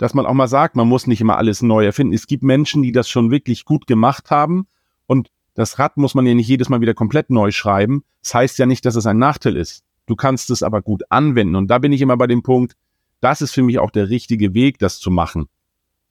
dass 0.00 0.14
man 0.14 0.24
auch 0.24 0.32
mal 0.32 0.48
sagt, 0.48 0.76
man 0.76 0.88
muss 0.88 1.06
nicht 1.06 1.20
immer 1.20 1.36
alles 1.36 1.60
neu 1.60 1.84
erfinden. 1.84 2.14
Es 2.14 2.26
gibt 2.26 2.42
Menschen, 2.42 2.82
die 2.82 2.90
das 2.90 3.10
schon 3.10 3.30
wirklich 3.30 3.66
gut 3.66 3.86
gemacht 3.86 4.30
haben 4.30 4.66
und 5.06 5.28
das 5.52 5.78
Rad 5.78 5.98
muss 5.98 6.14
man 6.14 6.24
ja 6.24 6.32
nicht 6.32 6.48
jedes 6.48 6.70
Mal 6.70 6.80
wieder 6.80 6.94
komplett 6.94 7.28
neu 7.28 7.50
schreiben. 7.50 8.02
Das 8.22 8.32
heißt 8.32 8.58
ja 8.58 8.64
nicht, 8.64 8.86
dass 8.86 8.96
es 8.96 9.04
ein 9.04 9.18
Nachteil 9.18 9.58
ist. 9.58 9.84
Du 10.06 10.16
kannst 10.16 10.48
es 10.48 10.62
aber 10.62 10.80
gut 10.80 11.02
anwenden 11.10 11.54
und 11.54 11.70
da 11.70 11.76
bin 11.78 11.92
ich 11.92 12.00
immer 12.00 12.16
bei 12.16 12.26
dem 12.26 12.42
Punkt, 12.42 12.76
das 13.20 13.42
ist 13.42 13.52
für 13.52 13.62
mich 13.62 13.78
auch 13.78 13.90
der 13.90 14.08
richtige 14.08 14.54
Weg, 14.54 14.78
das 14.78 15.00
zu 15.00 15.10
machen. 15.10 15.48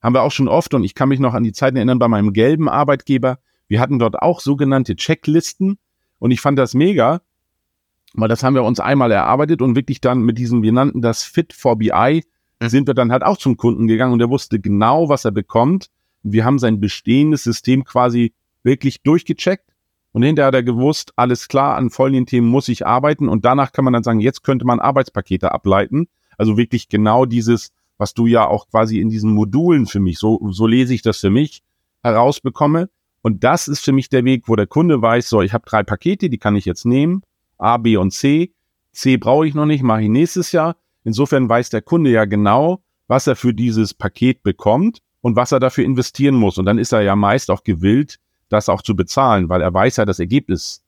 Haben 0.04 0.14
wir 0.14 0.22
auch 0.22 0.32
schon 0.32 0.48
oft 0.48 0.76
und 0.76 0.84
ich 0.84 0.94
kann 0.94 1.10
mich 1.10 1.20
noch 1.20 1.34
an 1.34 1.44
die 1.44 1.52
Zeiten 1.52 1.78
erinnern 1.78 1.98
bei 1.98 2.08
meinem 2.08 2.32
gelben 2.32 2.70
Arbeitgeber. 2.70 3.40
Wir 3.68 3.80
hatten 3.80 3.98
dort 3.98 4.22
auch 4.22 4.40
sogenannte 4.40 4.98
Checklisten 4.98 5.80
und 6.20 6.30
ich 6.30 6.42
fand 6.42 6.60
das 6.60 6.76
mega, 6.76 7.22
weil 8.14 8.30
das 8.30 8.44
haben 8.44 8.54
wir 8.54 8.64
uns 8.64 8.80
einmal 8.80 9.12
erarbeitet 9.12 9.64
und 9.64 9.76
wirklich 9.76 10.00
dann 10.00 10.22
mit 10.22 10.38
diesem, 10.38 10.62
wir 10.62 10.74
nannten 10.74 11.02
das 11.02 11.24
Fit 11.24 11.54
for 11.54 11.76
BI. 11.76 12.24
Sind 12.68 12.88
wir 12.88 12.94
dann 12.94 13.12
halt 13.12 13.24
auch 13.24 13.38
zum 13.38 13.56
Kunden 13.56 13.88
gegangen 13.88 14.12
und 14.12 14.20
er 14.20 14.30
wusste 14.30 14.60
genau, 14.60 15.08
was 15.08 15.24
er 15.24 15.32
bekommt. 15.32 15.88
Wir 16.24 16.44
haben 16.44 16.60
sein 16.60 16.82
bestehendes 16.82 17.44
System 17.44 17.86
quasi 17.86 18.34
wirklich 18.64 19.02
durchgecheckt 19.04 19.72
und 20.12 20.24
hinterher 20.24 20.48
hat 20.48 20.56
er 20.56 20.64
gewusst, 20.64 21.14
alles 21.16 21.48
klar, 21.48 21.78
an 21.78 21.90
folgenden 21.90 22.26
Themen 22.26 22.48
muss 22.48 22.68
ich 22.68 22.86
arbeiten 22.86 23.30
und 23.30 23.46
danach 23.46 23.72
kann 23.72 23.86
man 23.86 23.94
dann 23.94 24.04
sagen, 24.04 24.20
jetzt 24.20 24.44
könnte 24.44 24.66
man 24.66 24.80
Arbeitspakete 24.80 25.54
ableiten. 25.54 26.08
Also 26.38 26.58
wirklich 26.58 26.90
genau 26.90 27.26
dieses, 27.26 27.72
was 27.98 28.14
du 28.14 28.26
ja 28.26 28.48
auch 28.48 28.68
quasi 28.68 29.00
in 29.00 29.10
diesen 29.10 29.32
Modulen 29.32 29.86
für 29.86 30.00
mich, 30.00 30.20
so, 30.20 30.40
so 30.52 30.68
lese 30.68 30.94
ich 30.94 31.02
das 31.02 31.20
für 31.20 31.30
mich, 31.30 31.62
herausbekomme. 32.02 32.90
Und 33.22 33.44
das 33.44 33.68
ist 33.68 33.84
für 33.84 33.92
mich 33.92 34.10
der 34.10 34.26
Weg, 34.26 34.48
wo 34.48 34.56
der 34.56 34.68
Kunde 34.68 35.02
weiß, 35.02 35.30
so, 35.30 35.42
ich 35.42 35.54
habe 35.54 35.66
drei 35.66 35.84
Pakete, 35.84 36.30
die 36.30 36.38
kann 36.38 36.56
ich 36.56 36.66
jetzt 36.66 36.86
nehmen 36.86 37.22
A, 37.60 37.78
B 37.78 37.98
und 37.98 38.12
C. 38.12 38.54
C 38.94 39.18
brauche 39.18 39.46
ich 39.48 39.54
noch 39.54 39.66
nicht, 39.66 39.84
mache 39.84 40.04
ich 40.04 40.10
nächstes 40.10 40.52
Jahr. 40.52 40.76
Insofern 41.10 41.50
weiß 41.50 41.72
der 41.72 41.82
Kunde 41.82 42.12
ja 42.12 42.26
genau, 42.26 42.84
was 43.08 43.26
er 43.26 43.36
für 43.36 43.52
dieses 43.52 43.96
Paket 43.96 44.44
bekommt 44.44 45.00
und 45.22 45.36
was 45.36 45.52
er 45.52 45.60
dafür 45.60 45.84
investieren 45.84 46.36
muss. 46.36 46.60
Und 46.60 46.68
dann 46.68 46.78
ist 46.78 46.92
er 46.92 47.02
ja 47.02 47.16
meist 47.16 47.50
auch 47.50 47.64
gewillt, 47.64 48.20
das 48.48 48.70
auch 48.70 48.84
zu 48.84 48.96
bezahlen, 48.96 49.50
weil 49.50 49.64
er 49.64 49.74
weiß 49.74 49.98
ja 49.98 50.06
das 50.06 50.20
Ergebnis. 50.20 50.84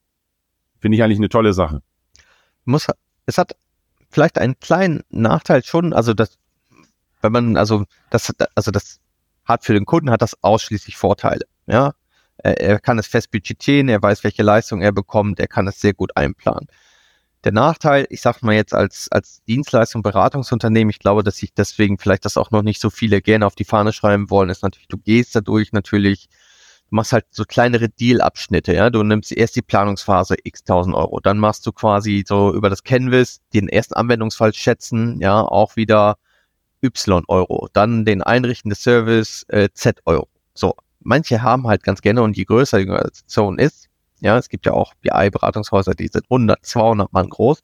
Finde 0.78 0.96
ich 0.96 1.04
eigentlich 1.04 1.18
eine 1.18 1.30
tolle 1.30 1.54
Sache. 1.54 1.82
Muss, 2.66 2.86
es 3.26 3.40
hat 3.40 3.56
vielleicht 4.12 4.38
einen 4.38 4.60
kleinen 4.60 5.02
Nachteil 5.10 5.64
schon, 5.64 5.92
also 5.92 6.14
das, 6.14 6.38
wenn 7.24 7.32
man, 7.32 7.58
also 7.58 7.86
das, 8.12 8.32
also 8.54 8.70
das 8.70 9.00
hat 9.46 9.66
für 9.66 9.74
den 9.74 9.86
Kunden 9.86 10.12
hat 10.12 10.22
das 10.22 10.38
ausschließlich 10.44 10.98
Vorteile. 10.98 11.46
Ja, 11.66 11.96
er, 12.38 12.62
er 12.62 12.80
kann 12.80 13.00
es 13.00 13.08
fest 13.08 13.32
budgetieren, 13.32 13.90
er 13.90 14.04
weiß, 14.04 14.24
welche 14.24 14.44
Leistung 14.44 14.84
er 14.84 14.92
bekommt, 14.92 15.40
er 15.40 15.48
kann 15.48 15.68
es 15.68 15.82
sehr 15.82 15.96
gut 15.96 16.16
einplanen. 16.16 16.68
Der 17.44 17.52
Nachteil, 17.52 18.06
ich 18.10 18.22
sag 18.22 18.44
mal 18.44 18.54
jetzt 18.54 18.74
als, 18.74 19.08
als 19.12 19.42
Dienstleistung, 19.46 20.04
Beratungsunternehmen, 20.04 20.92
ich 20.92 21.00
glaube, 21.00 21.24
dass 21.24 21.38
sich 21.38 21.54
deswegen 21.54 21.98
vielleicht 21.98 22.24
das 22.26 22.38
auch 22.38 22.52
noch 22.52 22.62
nicht 22.62 22.80
so 22.80 22.92
viele 22.92 23.22
gerne 23.22 23.48
auf 23.48 23.56
die 23.56 23.66
Fahne 23.66 23.94
schreiben 23.94 24.30
wollen, 24.30 24.50
ist 24.50 24.62
natürlich, 24.62 24.88
du 24.88 24.98
gehst 24.98 25.36
dadurch 25.36 25.72
natürlich, 25.72 26.30
du 26.90 26.96
machst 26.96 27.14
halt 27.14 27.26
so 27.32 27.44
kleinere 27.44 27.90
Deal-Abschnitte, 27.90 28.74
ja, 28.76 28.92
du 28.92 29.02
nimmst 29.02 29.32
erst 29.32 29.56
die 29.56 29.64
Planungsphase 29.64 30.36
x 30.44 30.64
tausend 30.64 30.96
Euro, 30.96 31.20
dann 31.20 31.40
machst 31.40 31.66
du 31.66 31.72
quasi 31.72 32.24
so 32.28 32.54
über 32.54 32.70
das 32.70 32.84
Canvas 32.84 33.42
den 33.54 33.70
ersten 33.70 33.96
Anwendungsfall 33.96 34.54
schätzen, 34.54 35.20
ja, 35.20 35.42
auch 35.42 35.76
wieder 35.76 36.18
y 36.84 37.24
Euro, 37.28 37.70
dann 37.74 38.06
den 38.06 38.22
Einrichten 38.22 38.70
des 38.70 38.84
Service 38.84 39.46
äh, 39.50 39.70
z 39.74 40.00
Euro. 40.06 40.28
So, 40.54 40.76
manche 41.00 41.42
haben 41.42 41.68
halt 41.68 41.84
ganz 41.84 42.02
gerne 42.02 42.22
und 42.22 42.38
je 42.38 42.46
größer 42.46 42.80
die 42.80 42.90
Organisation 42.90 43.58
ist, 43.58 43.88
ja, 44.22 44.38
es 44.38 44.50
gibt 44.50 44.66
ja 44.66 44.74
auch 44.74 44.94
BI-Beratungshäuser, 45.02 45.94
die 45.94 46.08
sind 46.08 46.26
100, 46.30 46.66
200 46.66 47.12
Mann 47.12 47.30
groß. 47.30 47.62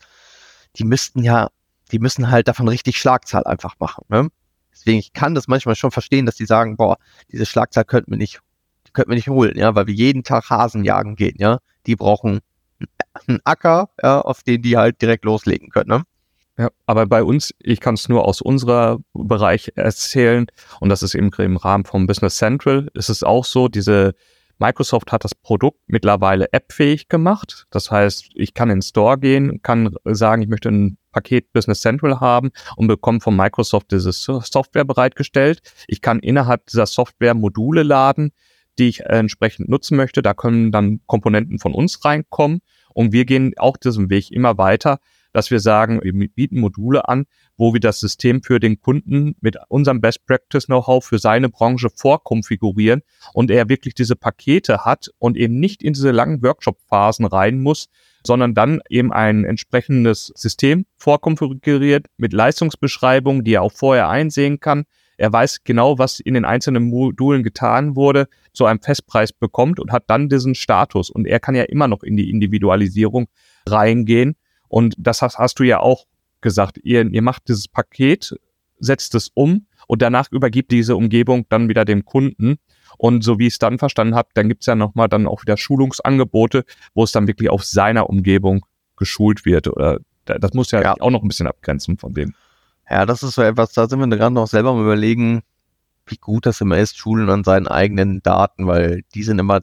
Die 0.76 0.84
müssten 0.84 1.24
ja, 1.24 1.50
die 1.92 2.00
müssen 2.00 2.30
halt 2.30 2.48
davon 2.48 2.68
richtig 2.68 2.98
Schlagzahl 2.98 3.46
einfach 3.46 3.76
machen. 3.80 4.06
Ne? 4.10 4.30
Deswegen, 4.72 5.00
ich 5.00 5.14
kann 5.14 5.36
das 5.36 5.48
manchmal 5.48 5.76
schon 5.76 5.92
verstehen, 5.92 6.26
dass 6.26 6.36
die 6.36 6.46
sagen, 6.46 6.76
boah, 6.78 6.98
diese 7.32 7.46
Schlagzahl 7.46 7.86
könnten 7.86 8.12
wir 8.12 8.18
nicht, 8.18 8.40
die 8.88 8.92
könnten 8.92 9.12
wir 9.12 9.16
nicht 9.16 9.30
holen, 9.30 9.58
ja, 9.58 9.74
weil 9.76 9.88
wir 9.88 9.94
jeden 9.94 10.24
Tag 10.24 10.50
Hasen 10.50 10.84
jagen 10.84 11.16
gehen, 11.16 11.36
ja. 11.40 11.60
Die 11.86 11.96
brauchen 11.96 12.42
einen 13.28 13.40
Acker, 13.44 13.90
ja, 14.02 14.22
auf 14.22 14.44
den 14.44 14.62
die 14.62 14.78
halt 14.78 15.02
direkt 15.02 15.26
loslegen 15.26 15.70
können, 15.70 15.90
ne? 15.90 16.04
Ja, 16.60 16.70
aber 16.88 17.06
bei 17.06 17.24
uns, 17.24 17.54
ich 17.60 17.80
kann 17.80 17.94
es 17.94 18.10
nur 18.10 18.26
aus 18.26 18.42
unserer 18.42 18.98
Bereich 19.14 19.74
erzählen 19.76 20.48
und 20.80 20.90
das 20.90 21.04
ist 21.04 21.14
eben 21.14 21.32
im 21.38 21.58
Rahmen 21.58 21.86
vom 21.86 22.08
Business 22.08 22.38
Central, 22.38 22.90
ist 22.96 23.10
es 23.10 23.22
auch 23.22 23.46
so, 23.46 23.68
diese 23.68 24.16
Microsoft 24.60 25.12
hat 25.12 25.24
das 25.24 25.36
Produkt 25.36 25.80
mittlerweile 25.88 26.52
appfähig 26.52 27.10
gemacht. 27.10 27.66
Das 27.70 27.92
heißt, 27.92 28.30
ich 28.36 28.54
kann 28.54 28.70
in 28.70 28.78
den 28.78 28.82
Store 28.82 29.18
gehen, 29.18 29.62
kann 29.62 29.96
sagen, 30.06 30.42
ich 30.42 30.48
möchte 30.48 30.70
ein 30.70 30.98
Paket 31.12 31.52
Business 31.54 31.82
Central 31.82 32.20
haben 32.20 32.52
und 32.76 32.88
bekomme 32.88 33.20
von 33.20 33.36
Microsoft 33.36 33.92
diese 33.92 34.12
Software 34.12 34.86
bereitgestellt. 34.86 35.62
Ich 35.88 36.02
kann 36.02 36.20
innerhalb 36.20 36.66
dieser 36.68 36.86
Software 36.86 37.34
Module 37.34 37.84
laden, 37.84 38.32
die 38.78 38.90
ich 38.90 39.02
entsprechend 39.02 39.70
nutzen 39.70 39.98
möchte. 39.98 40.22
Da 40.22 40.34
können 40.34 40.72
dann 40.72 41.02
Komponenten 41.08 41.60
von 41.60 41.74
uns 41.74 42.04
reinkommen 42.06 42.62
und 42.94 43.14
wir 43.14 43.26
gehen 43.26 43.54
auch 43.58 43.78
diesen 43.78 44.10
Weg 44.10 44.32
immer 44.32 44.58
weiter, 44.58 45.00
dass 45.38 45.52
wir 45.52 45.60
sagen, 45.60 46.00
wir 46.02 46.14
bieten 46.30 46.60
Module 46.60 47.08
an, 47.08 47.28
wo 47.58 47.72
wir 47.72 47.80
das 47.80 48.00
System 48.00 48.42
für 48.42 48.60
den 48.60 48.82
Kunden 48.82 49.36
mit 49.40 49.56
unserem 49.70 50.02
Best 50.02 50.26
Practice 50.26 50.66
Know-how 50.66 51.06
für 51.06 51.20
seine 51.20 51.48
Branche 51.48 51.90
vorkonfigurieren 51.94 53.04
und 53.34 53.52
er 53.52 53.70
wirklich 53.70 53.94
diese 53.94 54.16
Pakete 54.16 54.84
hat 54.84 55.12
und 55.20 55.38
eben 55.38 55.60
nicht 55.60 55.84
in 55.84 55.94
diese 55.94 56.10
langen 56.10 56.42
Workshop-Phasen 56.42 57.28
rein 57.28 57.60
muss, 57.60 57.88
sondern 58.26 58.56
dann 58.56 58.82
eben 58.90 59.14
ein 59.14 59.46
entsprechendes 59.46 60.34
System 60.36 60.88
vorkonfiguriert 60.98 62.08
mit 62.18 62.34
Leistungsbeschreibung, 62.34 63.44
die 63.44 63.54
er 63.54 63.62
auch 63.62 63.74
vorher 63.74 64.10
einsehen 64.10 64.60
kann. 64.60 64.86
Er 65.18 65.32
weiß 65.32 65.66
genau, 65.66 66.00
was 66.00 66.20
in 66.20 66.34
den 66.34 66.46
einzelnen 66.46 66.86
Modulen 66.90 67.44
getan 67.44 67.96
wurde, 67.96 68.28
zu 68.54 68.66
einem 68.66 68.82
Festpreis 68.82 69.34
bekommt 69.34 69.80
und 69.80 69.92
hat 69.92 70.06
dann 70.08 70.30
diesen 70.30 70.56
Status. 70.56 71.12
Und 71.12 71.28
er 71.28 71.40
kann 71.40 71.54
ja 71.54 71.64
immer 71.64 71.88
noch 71.88 72.02
in 72.02 72.18
die 72.18 72.32
Individualisierung 72.32 73.28
reingehen. 73.68 74.36
Und 74.68 74.96
das 74.98 75.22
hast, 75.22 75.38
hast 75.38 75.60
du 75.60 75.64
ja 75.64 75.80
auch 75.80 76.06
gesagt, 76.42 76.80
ihr, 76.84 77.06
ihr 77.06 77.22
macht 77.22 77.48
dieses 77.48 77.68
Paket, 77.68 78.36
setzt 78.80 79.16
es 79.16 79.30
um 79.34 79.66
und 79.88 80.02
danach 80.02 80.32
übergibt 80.32 80.72
diese 80.72 80.96
Umgebung 80.96 81.46
dann 81.50 81.70
wieder 81.70 81.86
dem 81.86 82.06
Kunden. 82.06 82.58
Und 82.98 83.24
so 83.24 83.40
wie 83.40 83.48
ich 83.48 83.54
es 83.54 83.60
dann 83.60 83.80
verstanden 83.80 84.16
habe, 84.16 84.30
dann 84.34 84.48
gibt 84.48 84.62
es 84.62 84.68
ja 84.68 84.76
nochmal 84.76 85.08
dann 85.08 85.28
auch 85.28 85.42
wieder 85.44 85.58
Schulungsangebote, 85.58 86.66
wo 86.94 87.04
es 87.04 87.12
dann 87.12 87.28
wirklich 87.28 87.50
auf 87.50 87.64
seiner 87.64 88.10
Umgebung 88.10 88.66
geschult 88.96 89.46
wird. 89.46 89.68
Oder 89.68 90.00
das 90.26 90.54
muss 90.54 90.72
ja, 90.72 90.82
ja. 90.82 90.96
auch 91.00 91.12
noch 91.12 91.22
ein 91.22 91.28
bisschen 91.28 91.48
abgrenzen 91.48 91.98
von 91.98 92.14
dem. 92.14 92.34
Ja, 92.90 93.06
das 93.06 93.24
ist 93.24 93.36
so 93.36 93.42
etwas, 93.42 93.74
da 93.74 93.88
sind 93.88 94.00
wir 94.00 94.08
gerade 94.08 94.34
noch 94.34 94.48
selber 94.48 94.72
am 94.72 94.82
überlegen, 94.82 95.42
wie 96.06 96.18
gut 96.18 96.46
das 96.46 96.62
immer 96.62 96.78
ist, 96.78 96.98
Schulen 96.98 97.30
an 97.30 97.44
seinen 97.44 97.68
eigenen 97.68 98.22
Daten, 98.24 98.66
weil 98.66 99.04
die 99.14 99.24
sind 99.24 99.40
immer, 99.40 99.62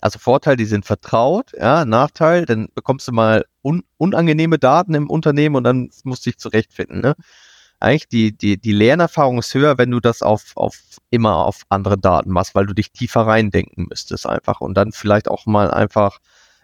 also 0.00 0.18
Vorteil, 0.18 0.56
die 0.56 0.64
sind 0.64 0.84
vertraut, 0.86 1.52
ja, 1.58 1.84
Nachteil, 1.84 2.46
dann 2.46 2.68
bekommst 2.74 3.08
du 3.08 3.12
mal 3.12 3.44
un 3.62 3.82
unangenehme 3.98 4.58
Daten 4.58 4.94
im 4.94 5.10
Unternehmen 5.10 5.56
und 5.56 5.64
dann 5.64 5.90
musst 6.04 6.26
du 6.26 6.30
dich 6.30 6.38
zurechtfinden. 6.38 7.00
Ne? 7.00 7.14
Eigentlich 7.80 8.08
die, 8.08 8.36
die, 8.36 8.58
die 8.60 8.72
Lernerfahrung 8.72 9.38
ist 9.38 9.54
höher, 9.54 9.78
wenn 9.78 9.90
du 9.90 10.00
das 10.00 10.22
auf, 10.22 10.52
auf 10.56 10.78
immer 11.10 11.46
auf 11.46 11.62
andere 11.70 11.98
Daten 11.98 12.30
machst, 12.30 12.54
weil 12.54 12.66
du 12.66 12.74
dich 12.74 12.92
tiefer 12.92 13.22
reindenken 13.22 13.86
müsstest 13.88 14.26
einfach 14.26 14.60
und 14.60 14.74
dann 14.74 14.92
vielleicht 14.92 15.28
auch 15.28 15.46
mal 15.46 15.70
einfach 15.70 16.18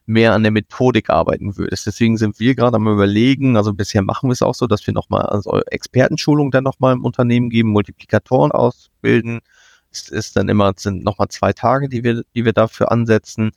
mehr 0.06 0.32
an 0.32 0.42
der 0.42 0.52
Methodik 0.52 1.10
arbeiten 1.10 1.56
würdest. 1.56 1.86
Deswegen 1.86 2.16
sind 2.16 2.38
wir 2.38 2.54
gerade 2.54 2.76
am 2.76 2.86
überlegen, 2.86 3.56
also 3.56 3.74
bisher 3.74 4.02
machen 4.02 4.28
wir 4.28 4.32
es 4.34 4.42
auch 4.42 4.54
so, 4.54 4.66
dass 4.66 4.86
wir 4.86 4.94
nochmal 4.94 5.22
also 5.22 5.60
Expertenschulung 5.70 6.50
dann 6.52 6.64
nochmal 6.64 6.94
im 6.94 7.04
Unternehmen 7.04 7.50
geben, 7.50 7.70
Multiplikatoren 7.70 8.52
ausbilden. 8.52 9.40
Es 10.02 10.08
ist 10.08 10.36
dann 10.36 10.48
immer, 10.48 10.72
sind 10.76 11.04
nochmal 11.04 11.28
zwei 11.28 11.52
Tage, 11.52 11.88
die 11.88 12.04
wir, 12.04 12.22
die 12.34 12.44
wir 12.44 12.52
dafür 12.52 12.92
ansetzen. 12.92 13.52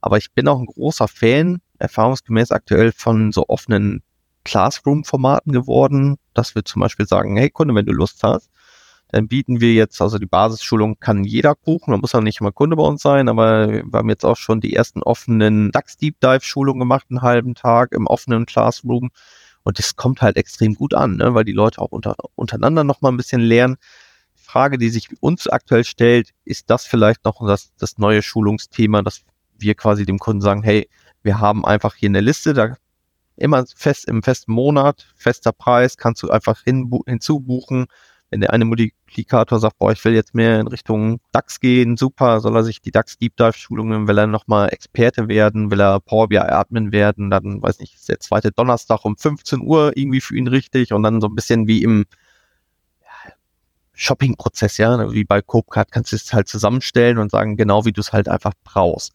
Aber 0.00 0.18
ich 0.18 0.32
bin 0.32 0.48
auch 0.48 0.58
ein 0.58 0.66
großer 0.66 1.08
Fan, 1.08 1.60
erfahrungsgemäß 1.78 2.50
aktuell 2.50 2.92
von 2.92 3.32
so 3.32 3.46
offenen 3.48 4.02
Classroom-Formaten 4.44 5.52
geworden, 5.52 6.16
dass 6.34 6.54
wir 6.54 6.64
zum 6.64 6.80
Beispiel 6.80 7.06
sagen, 7.06 7.36
hey 7.36 7.50
Kunde, 7.50 7.74
wenn 7.74 7.86
du 7.86 7.92
Lust 7.92 8.22
hast, 8.22 8.50
dann 9.08 9.28
bieten 9.28 9.60
wir 9.60 9.72
jetzt, 9.72 10.00
also 10.02 10.18
die 10.18 10.26
Basisschulung 10.26 10.98
kann 10.98 11.24
jeder 11.24 11.54
buchen, 11.54 11.92
man 11.92 12.00
muss 12.00 12.14
auch 12.14 12.20
nicht 12.20 12.40
immer 12.40 12.52
Kunde 12.52 12.76
bei 12.76 12.82
uns 12.82 13.00
sein, 13.00 13.28
aber 13.28 13.68
wir 13.68 13.84
haben 13.92 14.08
jetzt 14.08 14.24
auch 14.24 14.36
schon 14.36 14.60
die 14.60 14.74
ersten 14.74 15.02
offenen 15.02 15.70
DAX 15.70 15.96
Deep 15.96 16.20
Dive 16.20 16.40
Schulungen 16.42 16.80
gemacht, 16.80 17.06
einen 17.10 17.22
halben 17.22 17.54
Tag 17.54 17.92
im 17.92 18.06
offenen 18.06 18.44
Classroom 18.44 19.10
und 19.62 19.78
das 19.78 19.96
kommt 19.96 20.20
halt 20.20 20.36
extrem 20.36 20.74
gut 20.74 20.94
an, 20.94 21.16
ne, 21.16 21.34
weil 21.34 21.44
die 21.44 21.52
Leute 21.52 21.80
auch 21.80 21.92
unter, 21.92 22.16
untereinander 22.34 22.84
noch 22.84 23.00
mal 23.00 23.10
ein 23.10 23.16
bisschen 23.16 23.40
lernen. 23.40 23.76
Frage, 24.54 24.78
die 24.78 24.88
sich 24.88 25.08
uns 25.18 25.48
aktuell 25.48 25.82
stellt, 25.82 26.30
ist 26.44 26.70
das 26.70 26.86
vielleicht 26.86 27.24
noch 27.24 27.44
das, 27.44 27.74
das 27.76 27.98
neue 27.98 28.22
Schulungsthema, 28.22 29.02
dass 29.02 29.22
wir 29.58 29.74
quasi 29.74 30.06
dem 30.06 30.20
Kunden 30.20 30.42
sagen, 30.42 30.62
hey, 30.62 30.88
wir 31.24 31.40
haben 31.40 31.64
einfach 31.64 31.96
hier 31.96 32.08
eine 32.08 32.20
Liste, 32.20 32.54
da 32.54 32.76
immer 33.34 33.64
fest 33.74 34.04
im 34.04 34.22
festen 34.22 34.52
Monat, 34.52 35.12
fester 35.16 35.50
Preis, 35.50 35.96
kannst 35.96 36.22
du 36.22 36.30
einfach 36.30 36.62
hin, 36.62 36.88
hinzubuchen. 37.04 37.86
Wenn 38.30 38.42
der 38.42 38.52
eine 38.52 38.64
Multiplikator 38.64 39.58
sagt, 39.58 39.76
boah, 39.78 39.90
ich 39.90 40.04
will 40.04 40.14
jetzt 40.14 40.36
mehr 40.36 40.60
in 40.60 40.68
Richtung 40.68 41.18
DAX 41.32 41.58
gehen, 41.58 41.96
super, 41.96 42.38
soll 42.38 42.54
er 42.54 42.62
sich 42.62 42.80
die 42.80 42.92
DAX 42.92 43.18
Deep 43.18 43.36
Dive 43.36 43.54
Schulungen, 43.54 44.06
will 44.06 44.18
er 44.18 44.28
nochmal 44.28 44.68
Experte 44.68 45.26
werden, 45.26 45.72
will 45.72 45.80
er 45.80 45.98
Power 45.98 46.28
BI 46.28 46.38
Admin 46.38 46.92
werden, 46.92 47.28
dann 47.28 47.60
weiß 47.60 47.80
nicht, 47.80 47.96
ist 47.96 48.08
der 48.08 48.20
zweite 48.20 48.52
Donnerstag 48.52 49.04
um 49.04 49.16
15 49.16 49.62
Uhr 49.62 49.96
irgendwie 49.96 50.20
für 50.20 50.36
ihn 50.36 50.46
richtig 50.46 50.92
und 50.92 51.02
dann 51.02 51.20
so 51.20 51.26
ein 51.26 51.34
bisschen 51.34 51.66
wie 51.66 51.82
im 51.82 52.04
Shopping-Prozess, 53.94 54.78
ja, 54.78 55.12
wie 55.12 55.24
bei 55.24 55.40
Copecard 55.40 55.90
kannst 55.90 56.12
du 56.12 56.16
es 56.16 56.32
halt 56.32 56.48
zusammenstellen 56.48 57.18
und 57.18 57.30
sagen, 57.30 57.56
genau 57.56 57.84
wie 57.84 57.92
du 57.92 58.00
es 58.00 58.12
halt 58.12 58.28
einfach 58.28 58.52
brauchst 58.64 59.12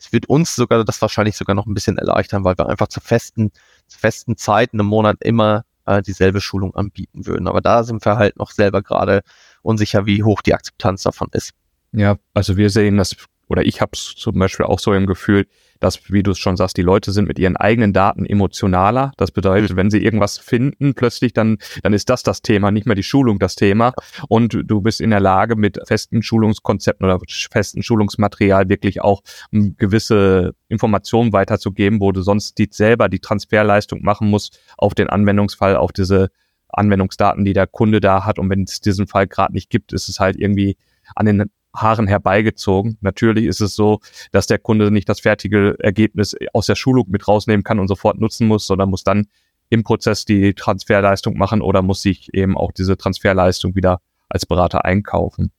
es 0.00 0.12
wird 0.12 0.26
uns 0.26 0.56
sogar 0.56 0.82
das 0.84 1.00
wahrscheinlich 1.02 1.36
sogar 1.36 1.54
noch 1.54 1.66
ein 1.66 1.74
bisschen 1.74 1.98
erleichtern, 1.98 2.42
weil 2.42 2.56
wir 2.56 2.68
einfach 2.68 2.88
zu 2.88 3.00
festen, 3.00 3.52
zu 3.86 3.98
festen 3.98 4.36
Zeiten 4.36 4.80
im 4.80 4.86
Monat 4.86 5.18
immer 5.20 5.64
äh, 5.84 6.00
dieselbe 6.02 6.40
Schulung 6.40 6.74
anbieten 6.74 7.26
würden. 7.26 7.46
Aber 7.46 7.60
da 7.60 7.84
sind 7.84 8.04
wir 8.04 8.16
halt 8.16 8.36
noch 8.38 8.50
selber 8.50 8.82
gerade 8.82 9.22
unsicher, 9.62 10.06
wie 10.06 10.22
hoch 10.22 10.40
die 10.40 10.54
Akzeptanz 10.54 11.02
davon 11.02 11.28
ist. 11.32 11.52
Ja, 11.92 12.16
also 12.32 12.56
wir 12.56 12.70
sehen 12.70 12.96
das, 12.96 13.14
oder 13.50 13.66
ich 13.66 13.80
habe 13.80 13.90
es 13.94 14.14
zum 14.16 14.38
Beispiel 14.38 14.64
auch 14.64 14.78
so 14.78 14.94
im 14.94 15.06
Gefühl, 15.06 15.46
dass, 15.80 16.12
wie 16.12 16.22
du 16.22 16.30
es 16.30 16.38
schon 16.38 16.56
sagst, 16.56 16.76
die 16.76 16.82
Leute 16.82 17.10
sind 17.10 17.26
mit 17.26 17.38
ihren 17.38 17.56
eigenen 17.56 17.92
Daten 17.92 18.24
emotionaler. 18.24 19.12
Das 19.16 19.32
bedeutet, 19.32 19.72
mhm. 19.72 19.76
wenn 19.76 19.90
sie 19.90 20.04
irgendwas 20.04 20.38
finden, 20.38 20.94
plötzlich, 20.94 21.32
dann, 21.32 21.58
dann 21.82 21.92
ist 21.92 22.08
das 22.10 22.22
das 22.22 22.42
Thema, 22.42 22.70
nicht 22.70 22.86
mehr 22.86 22.94
die 22.94 23.02
Schulung 23.02 23.40
das 23.40 23.56
Thema. 23.56 23.92
Und 24.28 24.56
du 24.64 24.80
bist 24.82 25.00
in 25.00 25.10
der 25.10 25.20
Lage, 25.20 25.56
mit 25.56 25.80
festen 25.84 26.22
Schulungskonzepten 26.22 27.04
oder 27.04 27.18
festen 27.50 27.82
Schulungsmaterial 27.82 28.68
wirklich 28.68 29.00
auch 29.00 29.22
um, 29.50 29.74
gewisse 29.76 30.54
Informationen 30.68 31.32
weiterzugeben, 31.32 32.00
wo 32.00 32.12
du 32.12 32.22
sonst 32.22 32.58
die 32.58 32.68
selber 32.70 33.08
die 33.08 33.18
Transferleistung 33.18 34.02
machen 34.02 34.30
musst 34.30 34.60
auf 34.76 34.94
den 34.94 35.08
Anwendungsfall, 35.08 35.76
auf 35.76 35.92
diese 35.92 36.30
Anwendungsdaten, 36.68 37.44
die 37.44 37.52
der 37.52 37.66
Kunde 37.66 38.00
da 38.00 38.24
hat. 38.24 38.38
Und 38.38 38.48
wenn 38.48 38.62
es 38.62 38.80
diesen 38.80 39.08
Fall 39.08 39.26
gerade 39.26 39.54
nicht 39.54 39.70
gibt, 39.70 39.92
ist 39.92 40.08
es 40.08 40.20
halt 40.20 40.36
irgendwie 40.36 40.76
an 41.16 41.26
den 41.26 41.50
Haaren 41.74 42.06
herbeigezogen. 42.06 42.98
Natürlich 43.00 43.46
ist 43.46 43.60
es 43.60 43.74
so, 43.74 44.00
dass 44.32 44.46
der 44.46 44.58
Kunde 44.58 44.90
nicht 44.90 45.08
das 45.08 45.20
fertige 45.20 45.76
Ergebnis 45.78 46.36
aus 46.52 46.66
der 46.66 46.74
Schulung 46.74 47.06
mit 47.08 47.28
rausnehmen 47.28 47.64
kann 47.64 47.78
und 47.78 47.88
sofort 47.88 48.20
nutzen 48.20 48.48
muss, 48.48 48.66
sondern 48.66 48.90
muss 48.90 49.04
dann 49.04 49.26
im 49.68 49.84
Prozess 49.84 50.24
die 50.24 50.54
Transferleistung 50.54 51.38
machen 51.38 51.62
oder 51.62 51.82
muss 51.82 52.02
sich 52.02 52.34
eben 52.34 52.56
auch 52.56 52.72
diese 52.72 52.96
Transferleistung 52.96 53.76
wieder 53.76 54.00
als 54.28 54.46
Berater 54.46 54.84
einkaufen. 54.84 55.52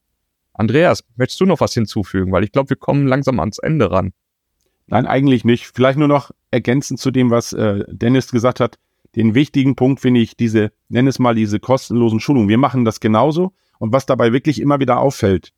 Andreas, 0.54 1.04
möchtest 1.16 1.40
du 1.40 1.46
noch 1.46 1.62
was 1.62 1.74
hinzufügen? 1.74 2.32
Weil 2.32 2.44
ich 2.44 2.52
glaube, 2.52 2.70
wir 2.70 2.78
kommen 2.78 3.08
langsam 3.08 3.40
ans 3.40 3.58
Ende 3.58 3.90
ran. 3.90 4.14
Nein, 4.88 5.08
eigentlich 5.08 5.46
nicht. 5.46 5.68
Vielleicht 5.74 5.98
nur 5.98 6.10
noch 6.10 6.32
ergänzend 6.52 7.00
zu 7.00 7.12
dem, 7.12 7.32
was 7.32 7.54
äh, 7.54 7.86
Dennis 7.88 8.32
gesagt 8.32 8.60
hat. 8.60 8.78
Den 9.16 9.34
wichtigen 9.34 9.76
Punkt 9.76 10.02
finde 10.02 10.20
ich 10.20 10.36
diese, 10.36 10.72
nenn 10.90 11.08
es 11.08 11.20
mal 11.20 11.36
diese 11.36 11.60
kostenlosen 11.60 12.20
Schulungen. 12.20 12.50
Wir 12.50 12.58
machen 12.58 12.86
das 12.86 13.00
genauso. 13.00 13.54
Und 13.80 13.94
was 13.94 14.06
dabei 14.06 14.34
wirklich 14.34 14.62
immer 14.62 14.80
wieder 14.80 15.00
auffällt, 15.00 15.54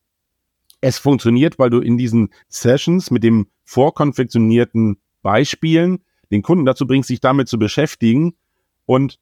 es 0.83 0.97
funktioniert, 0.97 1.59
weil 1.59 1.69
du 1.69 1.79
in 1.79 1.97
diesen 1.97 2.29
Sessions 2.49 3.09
mit 3.09 3.23
dem 3.23 3.47
vorkonfektionierten 3.63 4.97
Beispielen 5.21 6.03
den 6.29 6.41
Kunden 6.41 6.65
dazu 6.65 6.85
bringst, 6.85 7.07
sich 7.07 7.21
damit 7.21 7.47
zu 7.47 7.57
beschäftigen. 7.57 8.35
Und 8.85 9.17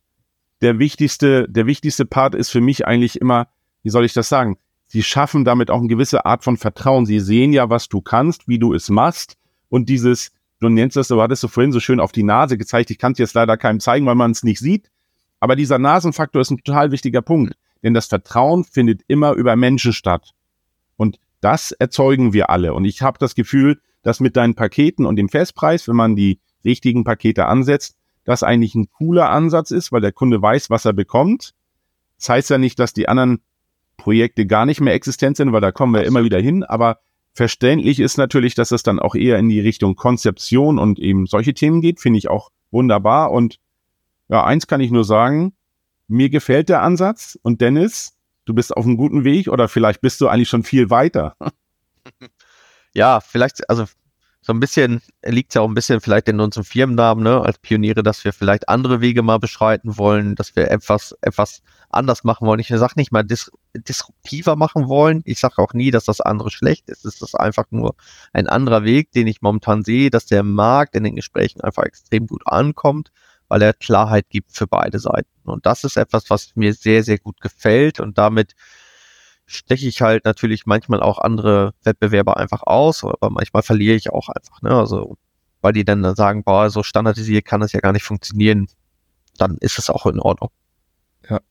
der 0.61 0.79
wichtigste, 0.79 1.47
der 1.47 1.67
wichtigste 1.67 2.05
Part 2.05 2.33
ist 2.33 2.49
für 2.49 2.61
mich 2.61 2.87
eigentlich 2.87 3.21
immer, 3.21 3.47
wie 3.83 3.91
soll 3.91 4.05
ich 4.05 4.13
das 4.13 4.27
sagen? 4.27 4.57
Sie 4.87 5.03
schaffen 5.03 5.45
damit 5.45 5.69
auch 5.69 5.77
eine 5.77 5.87
gewisse 5.87 6.25
Art 6.25 6.43
von 6.43 6.57
Vertrauen. 6.57 7.05
Sie 7.05 7.19
sehen 7.19 7.53
ja, 7.53 7.69
was 7.69 7.89
du 7.89 8.01
kannst, 8.01 8.47
wie 8.47 8.57
du 8.57 8.73
es 8.73 8.89
machst 8.89 9.37
und 9.69 9.87
dieses, 9.87 10.31
du 10.59 10.67
nennst 10.67 10.97
das, 10.97 11.09
du 11.09 11.21
hattest 11.21 11.43
du 11.43 11.47
vorhin 11.47 11.71
so 11.71 11.79
schön 11.79 11.99
auf 11.99 12.11
die 12.11 12.23
Nase 12.23 12.57
gezeigt, 12.57 12.89
ich 12.89 12.97
kann 12.97 13.11
es 13.11 13.19
jetzt 13.19 13.35
leider 13.35 13.55
keinem 13.55 13.79
zeigen, 13.79 14.07
weil 14.07 14.15
man 14.15 14.31
es 14.31 14.43
nicht 14.43 14.59
sieht. 14.59 14.89
Aber 15.39 15.55
dieser 15.55 15.77
Nasenfaktor 15.77 16.41
ist 16.41 16.49
ein 16.49 16.57
total 16.57 16.91
wichtiger 16.91 17.21
Punkt. 17.21 17.55
Denn 17.83 17.93
das 17.93 18.07
Vertrauen 18.07 18.63
findet 18.63 19.01
immer 19.07 19.33
über 19.33 19.55
Menschen 19.55 19.93
statt. 19.93 20.31
Und 20.97 21.19
das 21.41 21.71
erzeugen 21.71 22.33
wir 22.33 22.49
alle. 22.49 22.73
Und 22.73 22.85
ich 22.85 23.01
habe 23.01 23.17
das 23.19 23.35
Gefühl, 23.35 23.79
dass 24.03 24.19
mit 24.19 24.35
deinen 24.35 24.55
Paketen 24.55 25.05
und 25.05 25.15
dem 25.15 25.29
Festpreis, 25.29 25.87
wenn 25.87 25.95
man 25.95 26.15
die 26.15 26.39
richtigen 26.63 27.03
Pakete 27.03 27.45
ansetzt, 27.47 27.97
das 28.23 28.43
eigentlich 28.43 28.75
ein 28.75 28.89
cooler 28.89 29.29
Ansatz 29.29 29.71
ist, 29.71 29.91
weil 29.91 30.01
der 30.01 30.11
Kunde 30.11 30.41
weiß, 30.41 30.69
was 30.69 30.85
er 30.85 30.93
bekommt. 30.93 31.53
Das 32.17 32.29
heißt 32.29 32.49
ja 32.51 32.57
nicht, 32.57 32.79
dass 32.79 32.93
die 32.93 33.09
anderen 33.09 33.41
Projekte 33.97 34.45
gar 34.45 34.65
nicht 34.65 34.79
mehr 34.79 34.93
existent 34.93 35.37
sind, 35.37 35.51
weil 35.51 35.61
da 35.61 35.71
kommen 35.71 35.93
wir 35.93 36.03
immer 36.03 36.23
wieder 36.23 36.39
hin. 36.39 36.63
Aber 36.63 36.99
Verständlich 37.33 37.99
ist 37.99 38.17
natürlich, 38.17 38.55
dass 38.55 38.71
es 38.71 38.83
dann 38.83 38.99
auch 38.99 39.15
eher 39.15 39.39
in 39.39 39.47
die 39.47 39.61
Richtung 39.61 39.95
Konzeption 39.95 40.77
und 40.77 40.99
eben 40.99 41.27
solche 41.27 41.53
Themen 41.53 41.79
geht, 41.79 42.01
finde 42.01 42.19
ich 42.19 42.29
auch 42.29 42.49
wunderbar. 42.71 43.31
Und 43.31 43.57
ja, 44.27 44.43
eins 44.43 44.67
kann 44.67 44.81
ich 44.81 44.91
nur 44.91 45.05
sagen, 45.05 45.53
mir 46.07 46.29
gefällt 46.29 46.67
der 46.67 46.81
Ansatz 46.81 47.39
und 47.41 47.61
Dennis, 47.61 48.17
du 48.51 48.55
bist 48.55 48.75
auf 48.75 48.85
einem 48.85 48.97
guten 48.97 49.23
Weg 49.23 49.47
oder 49.47 49.69
vielleicht 49.69 50.01
bist 50.01 50.19
du 50.19 50.27
eigentlich 50.27 50.49
schon 50.49 50.63
viel 50.63 50.89
weiter. 50.89 51.35
Ja, 52.93 53.21
vielleicht, 53.21 53.69
also 53.69 53.85
so 54.41 54.51
ein 54.51 54.59
bisschen 54.59 55.01
liegt 55.23 55.55
ja 55.55 55.61
auch 55.61 55.67
ein 55.69 55.73
bisschen 55.73 56.01
vielleicht 56.01 56.27
in 56.27 56.41
unserem 56.41 56.65
Firmennamen, 56.65 57.23
ne, 57.23 57.39
als 57.39 57.57
Pioniere, 57.59 58.03
dass 58.03 58.25
wir 58.25 58.33
vielleicht 58.33 58.67
andere 58.67 58.99
Wege 58.99 59.21
mal 59.21 59.39
beschreiten 59.39 59.97
wollen, 59.97 60.35
dass 60.35 60.57
wir 60.57 60.69
etwas, 60.69 61.15
etwas 61.21 61.61
anders 61.89 62.25
machen 62.25 62.45
wollen. 62.45 62.59
Ich 62.59 62.67
sage 62.67 62.95
nicht 62.97 63.13
mal 63.13 63.23
dis 63.23 63.49
disruptiver 63.73 64.57
machen 64.57 64.89
wollen. 64.89 65.21
Ich 65.23 65.39
sage 65.39 65.59
auch 65.59 65.73
nie, 65.73 65.89
dass 65.89 66.03
das 66.03 66.19
andere 66.19 66.51
schlecht 66.51 66.89
ist. 66.89 67.05
Es 67.05 67.21
ist 67.21 67.39
einfach 67.39 67.67
nur 67.69 67.95
ein 68.33 68.47
anderer 68.47 68.83
Weg, 68.83 69.13
den 69.13 69.27
ich 69.27 69.41
momentan 69.41 69.85
sehe, 69.85 70.09
dass 70.09 70.25
der 70.25 70.43
Markt 70.43 70.97
in 70.97 71.05
den 71.05 71.15
Gesprächen 71.15 71.61
einfach 71.61 71.83
extrem 71.83 72.27
gut 72.27 72.41
ankommt, 72.45 73.11
weil 73.51 73.61
er 73.63 73.73
Klarheit 73.73 74.29
gibt 74.29 74.53
für 74.53 74.65
beide 74.65 74.97
Seiten. 74.97 75.27
Und 75.43 75.65
das 75.65 75.83
ist 75.83 75.97
etwas, 75.97 76.29
was 76.29 76.55
mir 76.55 76.73
sehr, 76.73 77.03
sehr 77.03 77.17
gut 77.17 77.41
gefällt 77.41 77.99
und 77.99 78.17
damit 78.17 78.55
steche 79.45 79.89
ich 79.89 80.01
halt 80.01 80.23
natürlich 80.23 80.65
manchmal 80.65 81.01
auch 81.01 81.19
andere 81.19 81.73
Wettbewerber 81.83 82.37
einfach 82.37 82.63
aus, 82.63 83.03
aber 83.03 83.29
manchmal 83.29 83.61
verliere 83.61 83.97
ich 83.97 84.09
auch 84.09 84.29
einfach, 84.29 84.61
ne? 84.61 84.69
Also, 84.69 85.17
weil 85.59 85.73
die 85.73 85.83
dann 85.83 86.15
sagen, 86.15 86.45
boah, 86.45 86.69
so 86.69 86.81
standardisiert 86.81 87.43
kann 87.43 87.59
das 87.59 87.73
ja 87.73 87.81
gar 87.81 87.91
nicht 87.91 88.05
funktionieren, 88.05 88.67
dann 89.37 89.57
ist 89.57 89.77
es 89.77 89.89
auch 89.89 90.05
in 90.05 90.21
Ordnung. 90.21 90.51
Ja. 91.29 91.41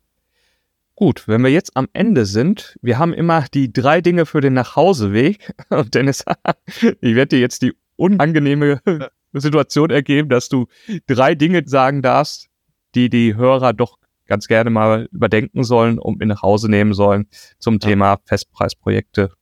Gut, 0.94 1.28
wenn 1.28 1.42
wir 1.42 1.50
jetzt 1.50 1.76
am 1.76 1.88
Ende 1.92 2.24
sind, 2.24 2.78
wir 2.80 2.98
haben 2.98 3.12
immer 3.12 3.44
die 3.52 3.74
drei 3.74 4.00
Dinge 4.00 4.24
für 4.24 4.40
den 4.40 4.54
Nachhauseweg. 4.54 5.52
Und 5.68 5.94
Dennis, 5.94 6.24
ich 7.02 7.14
werde 7.14 7.36
dir 7.36 7.40
jetzt 7.40 7.60
die 7.60 7.74
unangenehme 7.96 8.80
Situation 9.34 9.90
ergeben, 9.90 10.28
dass 10.28 10.48
du 10.48 10.66
drei 11.06 11.34
Dinge 11.34 11.62
sagen 11.66 12.02
darfst, 12.02 12.48
die 12.94 13.08
die 13.08 13.36
Hörer 13.36 13.72
doch 13.72 13.98
ganz 14.26 14.46
gerne 14.46 14.70
mal 14.70 15.08
überdenken 15.12 15.64
sollen 15.64 15.98
und 15.98 16.18
mit 16.18 16.28
nach 16.28 16.42
Hause 16.42 16.70
nehmen 16.70 16.94
sollen 16.94 17.26
zum 17.58 17.74
ja. 17.74 17.80
Thema 17.80 18.18
Festpreisprojekte. 18.24 19.32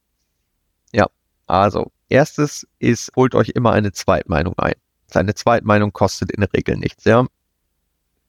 Ja, 0.92 1.07
also 1.46 1.92
erstes 2.09 2.66
ist, 2.79 3.12
holt 3.14 3.35
euch 3.35 3.51
immer 3.51 3.72
eine 3.72 3.92
Zweitmeinung 3.92 4.59
ein. 4.59 4.74
Seine 5.07 5.35
Zweitmeinung 5.35 5.92
kostet 5.92 6.33
in 6.33 6.40
der 6.40 6.53
Regel 6.53 6.77
nichts, 6.77 7.05
ja. 7.05 7.27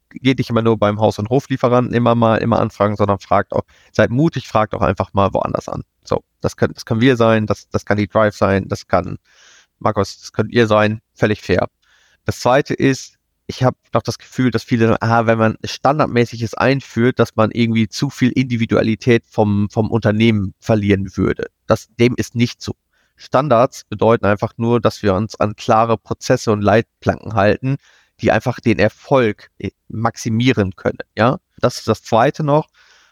Geht 0.10 0.40
nicht 0.40 0.50
immer 0.50 0.62
nur 0.62 0.78
beim 0.78 1.00
Haus- 1.00 1.20
und 1.20 1.30
Hoflieferanten 1.30 1.94
immer 1.94 2.16
mal 2.16 2.38
immer 2.38 2.60
anfragen, 2.60 2.96
sondern 2.96 3.20
fragt 3.20 3.54
auch, 3.54 3.64
seid 3.92 4.10
mutig, 4.10 4.48
fragt 4.48 4.74
auch 4.74 4.82
einfach 4.82 5.14
mal 5.14 5.34
woanders 5.34 5.70
an. 5.70 5.84
So, 6.04 6.24
das 6.42 6.58
können, 6.58 6.74
das 6.74 6.86
können 6.86 7.02
wir 7.02 7.16
sein, 7.16 7.46
das, 7.46 7.70
das 7.70 7.86
kann 7.86 7.98
die 7.98 8.08
Drive 8.08 8.36
sein, 8.36 8.68
das 8.68 8.88
kann 8.88 9.18
Markus, 9.80 10.20
das 10.20 10.34
könnt 10.34 10.52
ihr 10.52 10.68
sein, 10.68 11.02
völlig 11.14 11.42
fair. 11.42 11.68
Das 12.26 12.40
zweite 12.40 12.74
ist, 12.74 13.16
ich 13.48 13.64
habe 13.64 13.78
noch 13.94 14.04
das 14.04 14.20
Gefühl, 14.20 14.52
dass 14.52 14.64
viele, 14.64 15.02
ah, 15.02 15.26
wenn 15.26 15.40
man 15.40 15.58
standardmäßiges 15.64 16.54
einführt, 16.54 17.18
dass 17.18 17.36
man 17.36 17.50
irgendwie 17.50 17.88
zu 17.88 18.12
viel 18.12 18.30
Individualität 18.30 19.24
vom, 19.26 19.70
vom 19.72 19.90
Unternehmen 19.90 20.54
verlieren 20.60 21.18
würde. 21.18 21.48
Das, 21.66 21.88
dem 22.00 22.14
ist 22.16 22.36
nicht 22.36 22.62
so. 22.62 22.76
Standards 23.16 23.86
bedeuten 23.86 24.26
einfach 24.26 24.54
nur, 24.58 24.80
dass 24.80 25.02
wir 25.02 25.16
uns 25.16 25.40
an 25.40 25.56
klare 25.56 25.98
Prozesse 25.98 26.52
und 26.52 26.62
Leitplanken 26.62 27.34
halten, 27.34 27.78
die 28.22 28.32
einfach 28.32 28.60
den 28.60 28.80
Erfolg 28.80 29.50
äh, 29.58 29.72
maximieren 29.88 30.76
können. 30.76 31.00
Ja, 31.18 31.40
das 31.58 31.80
ist 31.80 31.88
das 31.88 32.04
zweite 32.04 32.44
noch. 32.44 32.68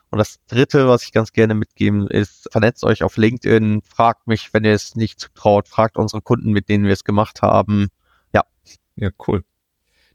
Und 0.09 0.19
das 0.19 0.39
dritte, 0.47 0.87
was 0.87 1.03
ich 1.03 1.11
ganz 1.11 1.33
gerne 1.33 1.53
mitgeben, 1.53 2.07
ist, 2.07 2.47
vernetzt 2.51 2.83
euch 2.83 3.03
auf 3.03 3.17
LinkedIn, 3.17 3.81
fragt 3.81 4.27
mich, 4.27 4.53
wenn 4.53 4.63
ihr 4.63 4.73
es 4.73 4.95
nicht 4.95 5.19
zutraut, 5.19 5.67
fragt 5.67 5.97
unsere 5.97 6.21
Kunden, 6.21 6.51
mit 6.51 6.69
denen 6.69 6.85
wir 6.85 6.93
es 6.93 7.03
gemacht 7.03 7.41
haben. 7.41 7.89
Ja. 8.33 8.43
Ja, 8.95 9.09
cool. 9.27 9.43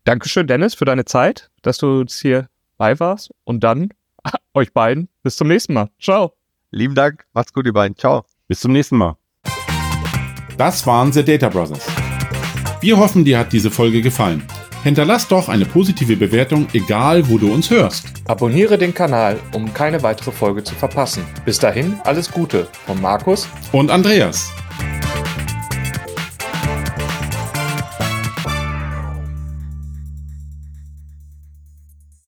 Dankeschön, 0.04 0.46
Dennis, 0.46 0.74
für 0.74 0.84
deine 0.84 1.04
Zeit, 1.04 1.50
dass 1.60 1.78
du 1.78 2.00
uns 2.00 2.18
hier 2.18 2.48
bei 2.78 2.98
warst. 2.98 3.30
Und 3.44 3.62
dann 3.62 3.90
euch 4.54 4.72
beiden 4.72 5.08
bis 5.22 5.36
zum 5.36 5.48
nächsten 5.48 5.74
Mal. 5.74 5.90
Ciao. 6.00 6.32
Lieben 6.70 6.94
Dank. 6.94 7.26
Macht's 7.34 7.52
gut, 7.52 7.66
ihr 7.66 7.72
beiden. 7.72 7.96
Ciao. 7.96 8.24
Bis 8.48 8.60
zum 8.60 8.72
nächsten 8.72 8.96
Mal. 8.96 9.16
Das 10.56 10.86
waren 10.86 11.12
The 11.12 11.24
Data 11.24 11.48
Brothers. 11.48 11.86
Wir 12.80 12.98
hoffen, 12.98 13.24
dir 13.24 13.38
hat 13.38 13.52
diese 13.52 13.70
Folge 13.70 14.00
gefallen. 14.00 14.42
Hinterlass 14.82 15.28
doch 15.28 15.48
eine 15.48 15.64
positive 15.64 16.16
Bewertung, 16.16 16.66
egal 16.72 17.28
wo 17.28 17.38
du 17.38 17.52
uns 17.52 17.70
hörst. 17.70 18.06
Abonniere 18.26 18.78
den 18.78 18.92
Kanal, 18.92 19.38
um 19.52 19.72
keine 19.72 20.02
weitere 20.02 20.32
Folge 20.32 20.64
zu 20.64 20.74
verpassen. 20.74 21.24
Bis 21.44 21.58
dahin, 21.58 21.94
alles 22.04 22.30
Gute 22.30 22.66
von 22.86 23.00
Markus 23.00 23.48
und 23.70 23.90
Andreas. 23.90 24.50